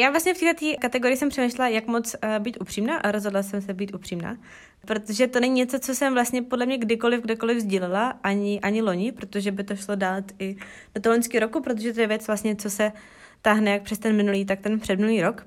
Já 0.00 0.10
vlastně 0.10 0.34
v 0.34 0.38
této 0.38 0.66
kategorii 0.80 1.16
jsem 1.16 1.28
přemýšlela, 1.28 1.68
jak 1.68 1.86
moc 1.86 2.14
uh, 2.14 2.38
být 2.38 2.56
upřímná 2.60 2.96
a 2.96 3.10
rozhodla 3.10 3.42
jsem 3.42 3.62
se 3.62 3.74
být 3.74 3.94
upřímná, 3.94 4.36
protože 4.86 5.26
to 5.26 5.40
není 5.40 5.54
něco, 5.54 5.78
co 5.78 5.94
jsem 5.94 6.14
vlastně 6.14 6.42
podle 6.42 6.66
mě 6.66 6.78
kdykoliv, 6.78 7.20
kdekoliv 7.20 7.58
sdílela, 7.58 8.18
ani, 8.22 8.60
ani 8.60 8.82
loni, 8.82 9.12
protože 9.12 9.52
by 9.52 9.64
to 9.64 9.76
šlo 9.76 9.94
dát 9.94 10.24
i 10.38 10.56
do 10.94 11.00
toho 11.00 11.12
loňského 11.12 11.40
roku, 11.40 11.60
protože 11.60 11.92
to 11.92 12.00
je 12.00 12.06
věc 12.06 12.26
vlastně, 12.26 12.56
co 12.56 12.70
se 12.70 12.92
táhne 13.42 13.70
jak 13.70 13.82
přes 13.82 13.98
ten 13.98 14.16
minulý, 14.16 14.44
tak 14.44 14.60
ten 14.60 14.80
předminulý 14.80 15.22
rok. 15.22 15.46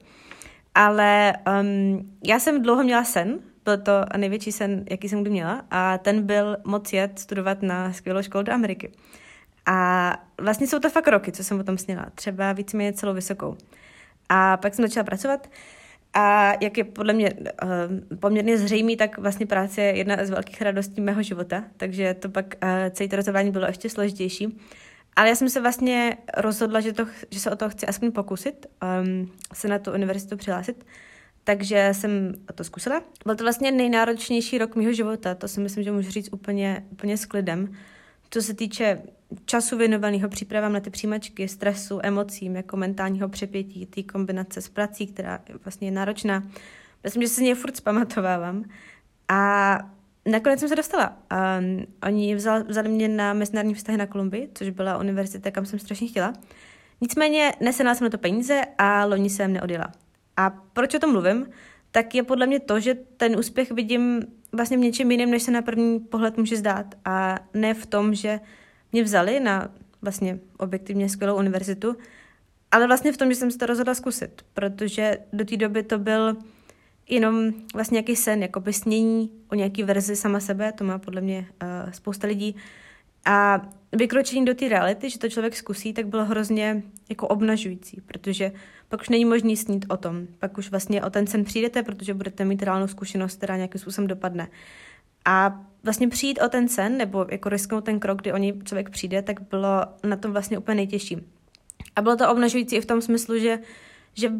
Ale 0.76 1.34
um, 1.62 2.18
já 2.28 2.40
jsem 2.40 2.62
dlouho 2.62 2.84
měla 2.84 3.04
sen, 3.04 3.40
byl 3.66 3.78
to 3.78 3.91
největší 4.18 4.51
sen, 4.51 4.86
jaký 4.89 5.09
jsem 5.09 5.22
kdy 5.22 5.30
měla 5.30 5.66
a 5.72 5.97
ten 5.97 6.24
byl 6.24 6.57
moc 6.63 6.93
jet 6.93 7.20
studovat 7.20 7.61
na 7.61 7.93
skvělou 7.93 8.22
školu 8.22 8.43
do 8.43 8.53
Ameriky. 8.53 8.91
A 9.66 10.11
vlastně 10.41 10.68
jsou 10.68 10.80
to 10.80 10.89
fakt 10.89 11.07
roky, 11.07 11.32
co 11.32 11.43
jsem 11.43 11.59
o 11.59 11.63
tom 11.63 11.78
sněla, 11.78 12.05
třeba 12.16 12.53
víceméně 12.53 12.93
celou 12.93 13.13
vysokou. 13.13 13.57
A 14.30 14.57
pak 14.57 14.76
jsem 14.76 14.88
začala 14.88 15.03
pracovat 15.03 15.49
a 16.13 16.53
jak 16.61 16.78
je 16.78 16.84
podle 16.84 17.13
mě 17.13 17.34
uh, 17.34 18.20
poměrně 18.20 18.57
zřejmý, 18.57 18.97
tak 18.97 19.18
vlastně 19.18 19.45
práce 19.45 19.82
je 19.82 19.97
jedna 19.97 20.26
z 20.26 20.30
velkých 20.30 20.61
radostí 20.61 21.01
mého 21.01 21.24
života, 21.24 21.63
takže 21.78 22.13
to 22.13 22.30
pak 22.30 22.45
uh, 22.63 22.70
celé 22.91 23.09
to 23.09 23.16
rozhodování 23.16 23.51
bylo 23.51 23.68
ještě 23.68 23.89
složitější. 23.89 24.59
Ale 25.16 25.30
já 25.30 25.36
jsem 25.36 25.49
se 25.49 25.61
vlastně 25.61 26.18
rozhodla, 26.38 26.80
že, 26.80 26.93
to, 26.93 27.05
že 27.32 27.39
se 27.39 27.51
o 27.51 27.55
to 27.55 27.70
chci 27.70 27.86
aspoň 27.88 28.11
pokusit, 28.11 28.66
um, 29.01 29.32
se 29.53 29.68
na 29.68 29.80
tu 29.80 29.91
univerzitu 29.91 30.38
přihlásit. 30.38 30.86
Takže 31.48 31.89
jsem 31.91 32.34
to 32.56 32.64
zkusila. 32.64 33.02
Byl 33.26 33.36
to 33.36 33.43
vlastně 33.43 33.72
nejnáročnější 33.72 34.58
rok 34.58 34.76
mého 34.76 34.93
života, 34.93 35.36
to 35.36 35.48
si 35.48 35.60
myslím, 35.60 35.84
že 35.84 35.91
můžu 35.91 36.12
říct 36.12 36.30
úplně, 36.34 36.86
úplně 36.91 37.18
s 37.18 37.26
klidem. 37.26 37.74
Co 38.30 38.41
se 38.41 38.54
týče 38.54 39.02
času 39.46 39.78
věnovaného 39.78 40.30
přípravám 40.30 40.74
na 40.74 40.80
ty 40.80 40.89
přijímačky, 40.89 41.48
stresu, 41.48 42.00
emocím, 42.04 42.56
jako 42.56 42.78
mentálního 42.78 43.30
přepětí, 43.30 43.86
té 43.86 44.04
kombinace 44.04 44.62
s 44.62 44.70
prací, 44.70 45.08
která 45.08 45.39
vlastně 45.64 45.88
je 45.88 45.91
náročná. 45.91 46.43
Myslím, 47.04 47.22
že 47.22 47.28
se 47.28 47.36
z 47.36 47.39
něj 47.39 47.56
furt 47.56 47.78
zpamatovávám. 47.78 48.64
A 49.28 49.78
nakonec 50.26 50.60
jsem 50.60 50.70
se 50.70 50.76
dostala. 50.76 51.18
A 51.30 51.60
oni 52.04 52.36
vzali, 52.36 52.64
vzali 52.68 52.89
mě 52.89 53.08
na 53.08 53.34
mezinárodní 53.34 53.74
vztahy 53.74 53.98
na 53.98 54.08
Kolumbii, 54.08 54.50
což 54.54 54.70
byla 54.70 54.98
univerzita, 54.98 55.52
kam 55.52 55.66
jsem 55.66 55.80
strašně 55.80 56.08
chtěla. 56.08 56.34
Nicméně 57.02 57.52
nesenala 57.62 57.96
jsem 57.96 58.06
na 58.06 58.10
to 58.10 58.18
peníze 58.18 58.62
a 58.78 59.06
loni 59.06 59.30
jsem 59.30 59.54
neodjela. 59.54 59.91
A 60.38 60.50
proč 60.50 60.94
o 60.94 61.00
tom 61.00 61.12
mluvím? 61.12 61.48
Tak 61.92 62.16
je 62.16 62.24
podle 62.24 62.48
mě 62.48 62.60
to, 62.60 62.80
že 62.80 62.96
ten 63.18 63.40
úspěch 63.40 63.72
vidím 63.72 64.22
vlastně 64.52 64.78
v 64.78 64.80
něčem 64.80 65.12
jiném, 65.12 65.32
než 65.32 65.44
se 65.44 65.52
na 65.52 65.62
první 65.62 66.00
pohled 66.00 66.38
může 66.38 66.58
zdát. 66.58 66.96
A 67.06 67.40
ne 67.54 67.74
v 67.74 67.86
tom, 67.86 68.16
že 68.16 68.40
mě 68.92 69.04
vzali 69.04 69.40
na 69.40 69.70
vlastně 70.02 70.40
objektivně 70.58 71.10
skvělou 71.10 71.38
univerzitu, 71.38 71.96
ale 72.72 72.88
vlastně 72.88 73.12
v 73.12 73.18
tom, 73.18 73.30
že 73.30 73.36
jsem 73.36 73.52
se 73.52 73.58
to 73.58 73.66
rozhodla 73.66 73.96
zkusit, 73.96 74.46
protože 74.54 75.18
do 75.34 75.46
té 75.46 75.58
doby 75.58 75.84
to 75.84 76.00
byl 76.00 76.38
jenom 77.10 77.52
vlastně 77.74 77.96
nějaký 77.96 78.16
sen, 78.16 78.42
jako 78.42 78.60
by 78.60 78.74
snění 78.74 79.32
o 79.52 79.56
nějaký 79.56 79.84
verzi 79.84 80.16
sama 80.16 80.40
sebe, 80.40 80.72
to 80.72 80.84
má 80.84 81.00
podle 81.00 81.22
mě 81.22 81.48
uh, 81.64 81.92
spousta 81.92 82.28
lidí. 82.28 82.56
A 83.26 83.62
vykročení 83.92 84.46
do 84.46 84.56
té 84.56 84.70
reality, 84.70 85.10
že 85.10 85.20
to 85.20 85.30
člověk 85.30 85.56
zkusí, 85.56 85.94
tak 85.94 86.08
bylo 86.08 86.26
hrozně 86.26 86.84
jako 87.10 87.28
obnažující, 87.28 88.02
protože 88.02 88.52
pak 88.90 89.02
už 89.02 89.10
není 89.10 89.26
možný 89.26 89.58
snít 89.58 89.86
o 89.90 89.98
tom. 89.98 90.28
Pak 90.40 90.58
už 90.58 90.72
vlastně 90.72 91.04
o 91.04 91.10
ten 91.10 91.28
sen 91.28 91.44
přijdete, 91.44 91.84
protože 91.84 92.14
budete 92.14 92.46
mít 92.46 92.64
reálnou 92.64 92.88
zkušenost, 92.88 93.38
která 93.38 93.56
nějakým 93.56 93.82
způsobem 93.82 94.08
dopadne. 94.08 94.48
A 95.26 95.62
vlastně 95.84 96.08
přijít 96.08 96.40
o 96.42 96.50
ten 96.50 96.68
sen, 96.68 96.98
nebo 96.98 97.26
jako 97.30 97.50
risknout 97.50 97.86
ten 97.86 98.00
krok, 98.00 98.22
kdy 98.22 98.34
o 98.34 98.38
něj 98.38 98.54
člověk 98.64 98.90
přijde, 98.90 99.22
tak 99.22 99.42
bylo 99.50 99.86
na 100.04 100.16
tom 100.16 100.32
vlastně 100.32 100.58
úplně 100.58 100.76
nejtěžší. 100.76 101.18
A 101.96 102.02
bylo 102.02 102.16
to 102.16 102.32
obnažující 102.32 102.76
i 102.76 102.82
v 102.82 102.86
tom 102.86 103.02
smyslu, 103.02 103.40
že, 103.40 103.60
že 104.14 104.32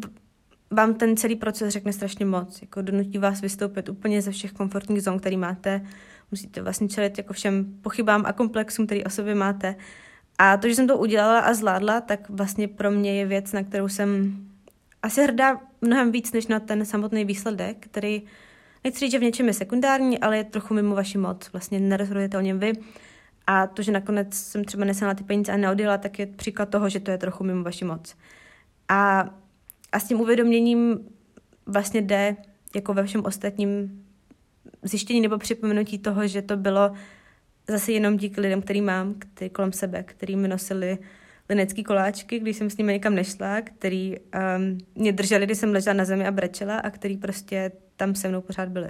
vám 0.70 0.94
ten 0.94 1.16
celý 1.16 1.36
proces 1.36 1.72
řekne 1.72 1.92
strašně 1.92 2.26
moc. 2.26 2.62
Jako 2.62 2.82
donutí 2.82 3.18
vás 3.18 3.40
vystoupit 3.40 3.88
úplně 3.88 4.22
ze 4.22 4.30
všech 4.30 4.52
komfortních 4.52 5.02
zón, 5.02 5.18
který 5.18 5.36
máte. 5.36 5.86
Musíte 6.30 6.62
vlastně 6.62 6.88
čelit 6.88 7.18
jako 7.18 7.32
všem 7.32 7.78
pochybám 7.82 8.24
a 8.26 8.32
komplexům, 8.32 8.86
který 8.86 9.04
o 9.04 9.10
sobě 9.10 9.34
máte. 9.34 9.76
A 10.38 10.56
to, 10.56 10.68
že 10.68 10.74
jsem 10.74 10.86
to 10.86 10.98
udělala 10.98 11.40
a 11.40 11.54
zvládla, 11.54 12.00
tak 12.00 12.28
vlastně 12.28 12.68
pro 12.68 12.90
mě 12.90 13.14
je 13.14 13.26
věc, 13.26 13.52
na 13.52 13.62
kterou 13.62 13.88
jsem 13.88 14.36
asi 15.02 15.22
hrdá 15.22 15.60
mnohem 15.80 16.12
víc, 16.12 16.32
než 16.32 16.46
na 16.46 16.60
ten 16.60 16.84
samotný 16.84 17.24
výsledek, 17.24 17.76
který 17.80 18.22
nechci 18.84 19.00
říct, 19.00 19.12
že 19.12 19.18
v 19.18 19.22
něčem 19.22 19.46
je 19.46 19.52
sekundární, 19.52 20.18
ale 20.18 20.36
je 20.36 20.44
trochu 20.44 20.74
mimo 20.74 20.94
vaši 20.94 21.18
moc. 21.18 21.52
Vlastně 21.52 21.80
nerozhodujete 21.80 22.38
o 22.38 22.40
něm 22.40 22.58
vy. 22.58 22.72
A 23.46 23.66
to, 23.66 23.82
že 23.82 23.92
nakonec 23.92 24.34
jsem 24.34 24.64
třeba 24.64 24.84
nesela 24.84 25.14
ty 25.14 25.24
peníze 25.24 25.52
a 25.52 25.56
neodjela, 25.56 25.98
tak 25.98 26.18
je 26.18 26.26
příklad 26.26 26.68
toho, 26.68 26.88
že 26.88 27.00
to 27.00 27.10
je 27.10 27.18
trochu 27.18 27.44
mimo 27.44 27.64
vaši 27.64 27.84
moc. 27.84 28.16
A, 28.88 29.30
a 29.92 30.00
s 30.00 30.04
tím 30.04 30.20
uvědoměním 30.20 30.98
vlastně 31.66 32.02
jde 32.02 32.36
jako 32.74 32.94
ve 32.94 33.04
všem 33.04 33.24
ostatním 33.24 34.02
zjištění 34.82 35.20
nebo 35.20 35.38
připomenutí 35.38 35.98
toho, 35.98 36.26
že 36.26 36.42
to 36.42 36.56
bylo 36.56 36.92
zase 37.68 37.92
jenom 37.92 38.16
díky 38.16 38.40
lidem, 38.40 38.62
který 38.62 38.80
mám, 38.80 39.14
který 39.14 39.50
kolem 39.50 39.72
sebe, 39.72 40.02
který 40.02 40.36
mi 40.36 40.48
nosili 40.48 40.98
linecký 41.48 41.84
koláčky, 41.84 42.38
když 42.38 42.56
jsem 42.56 42.70
s 42.70 42.76
nimi 42.76 42.92
někam 42.92 43.14
nešla, 43.14 43.60
který 43.60 44.16
um, 44.18 44.78
mě 44.94 45.12
drželi, 45.12 45.46
když 45.46 45.58
jsem 45.58 45.72
ležela 45.72 45.94
na 45.94 46.04
zemi 46.04 46.26
a 46.26 46.30
brečela 46.30 46.78
a 46.78 46.90
který 46.90 47.16
prostě 47.16 47.72
tam 47.96 48.14
se 48.14 48.28
mnou 48.28 48.40
pořád 48.40 48.68
byli. 48.68 48.88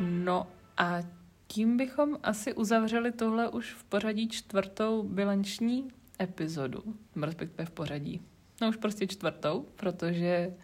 No 0.00 0.46
a 0.76 1.02
tím 1.46 1.76
bychom 1.76 2.18
asi 2.22 2.54
uzavřeli 2.54 3.12
tohle 3.12 3.48
už 3.48 3.72
v 3.72 3.84
pořadí 3.84 4.28
čtvrtou 4.28 5.02
bilanční 5.02 5.88
epizodu, 6.20 6.82
respektive 7.22 7.66
v 7.66 7.70
pořadí. 7.70 8.20
No 8.60 8.68
už 8.68 8.76
prostě 8.76 9.06
čtvrtou, 9.06 9.66
protože 9.76 10.54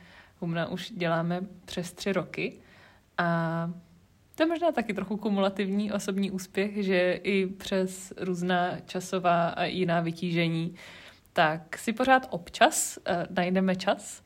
Humna 0.41 0.69
už 0.69 0.91
děláme 0.91 1.41
přes 1.65 1.93
tři 1.93 2.13
roky 2.13 2.59
a 3.19 3.71
to 4.35 4.43
je 4.43 4.47
možná 4.47 4.73
taky 4.73 4.95
trochu 4.95 5.17
kumulativní 5.17 5.93
osobní 5.93 6.31
úspěch, 6.31 6.85
že 6.85 7.13
i 7.13 7.47
přes 7.47 8.13
různá 8.17 8.81
časová 8.81 9.49
a 9.49 9.65
jiná 9.65 10.01
vytížení, 10.01 10.75
tak 11.33 11.79
si 11.79 11.93
pořád 11.93 12.27
občas 12.31 12.99
uh, 12.99 13.37
najdeme 13.37 13.77
čas 13.77 14.23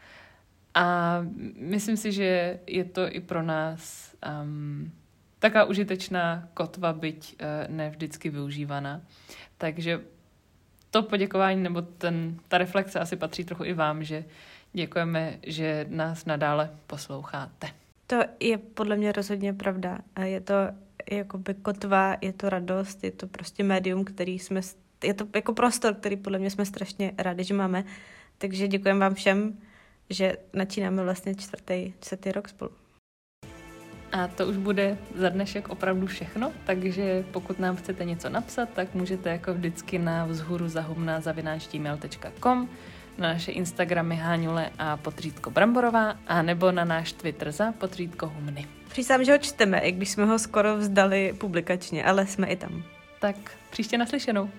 a 0.75 1.19
myslím 1.57 1.97
si, 1.97 2.13
že 2.13 2.61
je 2.67 2.85
to 2.85 3.13
i 3.13 3.21
pro 3.21 3.43
nás 3.43 4.15
um, 4.43 4.93
taká 5.39 5.65
užitečná 5.65 6.49
kotva, 6.55 6.93
byť 6.93 7.37
uh, 7.41 7.77
ne 7.77 7.91
vždycky 7.91 8.31
využívaná. 8.31 9.01
Takže 9.59 10.01
to 10.91 11.03
poděkování 11.03 11.63
nebo 11.63 11.83
ten, 11.83 12.37
ta 12.49 12.59
reflexe 12.59 13.01
asi 13.01 13.17
patří 13.17 13.45
trochu 13.45 13.65
i 13.65 13.73
vám, 13.73 14.05
že 14.05 14.25
děkujeme, 14.73 15.39
že 15.47 15.87
nás 15.89 16.25
nadále 16.25 16.71
posloucháte. 16.87 17.69
To 18.07 18.21
je 18.41 18.59
podle 18.59 18.97
mě 18.97 19.13
rozhodně 19.13 19.53
pravda. 19.53 19.99
Je 20.25 20.41
to 20.41 20.55
jakoby 21.11 21.55
kotva, 21.55 22.17
je 22.21 22.33
to 22.33 22.49
radost, 22.49 23.05
je 23.05 23.11
to 23.11 23.27
prostě 23.27 23.65
médium, 23.65 24.05
který 24.05 24.39
jsme, 24.39 24.61
je 25.05 25.15
to 25.15 25.27
jako 25.35 25.53
prostor, 25.53 25.95
který 25.95 26.17
podle 26.17 26.39
mě 26.39 26.51
jsme 26.51 26.67
strašně 26.67 27.13
rádi, 27.19 27.45
že 27.45 27.55
máme. 27.55 27.85
Takže 28.39 28.69
děkujeme 28.69 29.01
vám 29.01 29.15
všem, 29.15 29.59
že 30.11 30.37
načínáme 30.53 31.03
vlastně 31.03 31.35
čtvrtý, 31.35 31.93
čtvrtý 32.01 32.33
rok 32.33 32.49
spolu. 32.49 32.71
A 34.13 34.29
to 34.29 34.47
už 34.47 34.57
bude 34.57 34.99
za 35.15 35.29
dnešek 35.29 35.69
opravdu 35.69 36.07
všechno, 36.07 36.53
takže 36.65 37.25
pokud 37.31 37.59
nám 37.59 37.77
chcete 37.77 38.05
něco 38.05 38.29
napsat, 38.29 38.69
tak 38.75 38.95
můžete 38.95 39.31
jako 39.31 39.55
vždycky 39.55 39.99
na 39.99 40.27
vzhůru 40.27 40.69
zahumná 40.69 41.21
zavináčtýmail.com 41.21 42.69
na 43.21 43.29
naše 43.29 43.53
Instagramy 43.53 44.17
Háňule 44.17 44.71
a 44.79 44.97
potřítko 44.97 45.51
Bramborová 45.51 46.17
a 46.27 46.43
nebo 46.43 46.73
na 46.73 46.85
náš 46.85 47.13
Twitter 47.13 47.53
za 47.53 47.73
potřítko 47.73 48.27
Humny. 48.27 48.67
Přísám, 48.89 49.25
že 49.25 49.33
ho 49.33 49.39
čteme, 49.39 49.79
i 49.79 49.93
když 49.93 50.11
jsme 50.11 50.25
ho 50.25 50.39
skoro 50.39 50.77
vzdali 50.77 51.35
publikačně, 51.39 52.05
ale 52.05 52.27
jsme 52.27 52.47
i 52.47 52.57
tam. 52.57 52.83
Tak 53.21 53.37
příště 53.71 53.99
naslyšenou. 53.99 54.51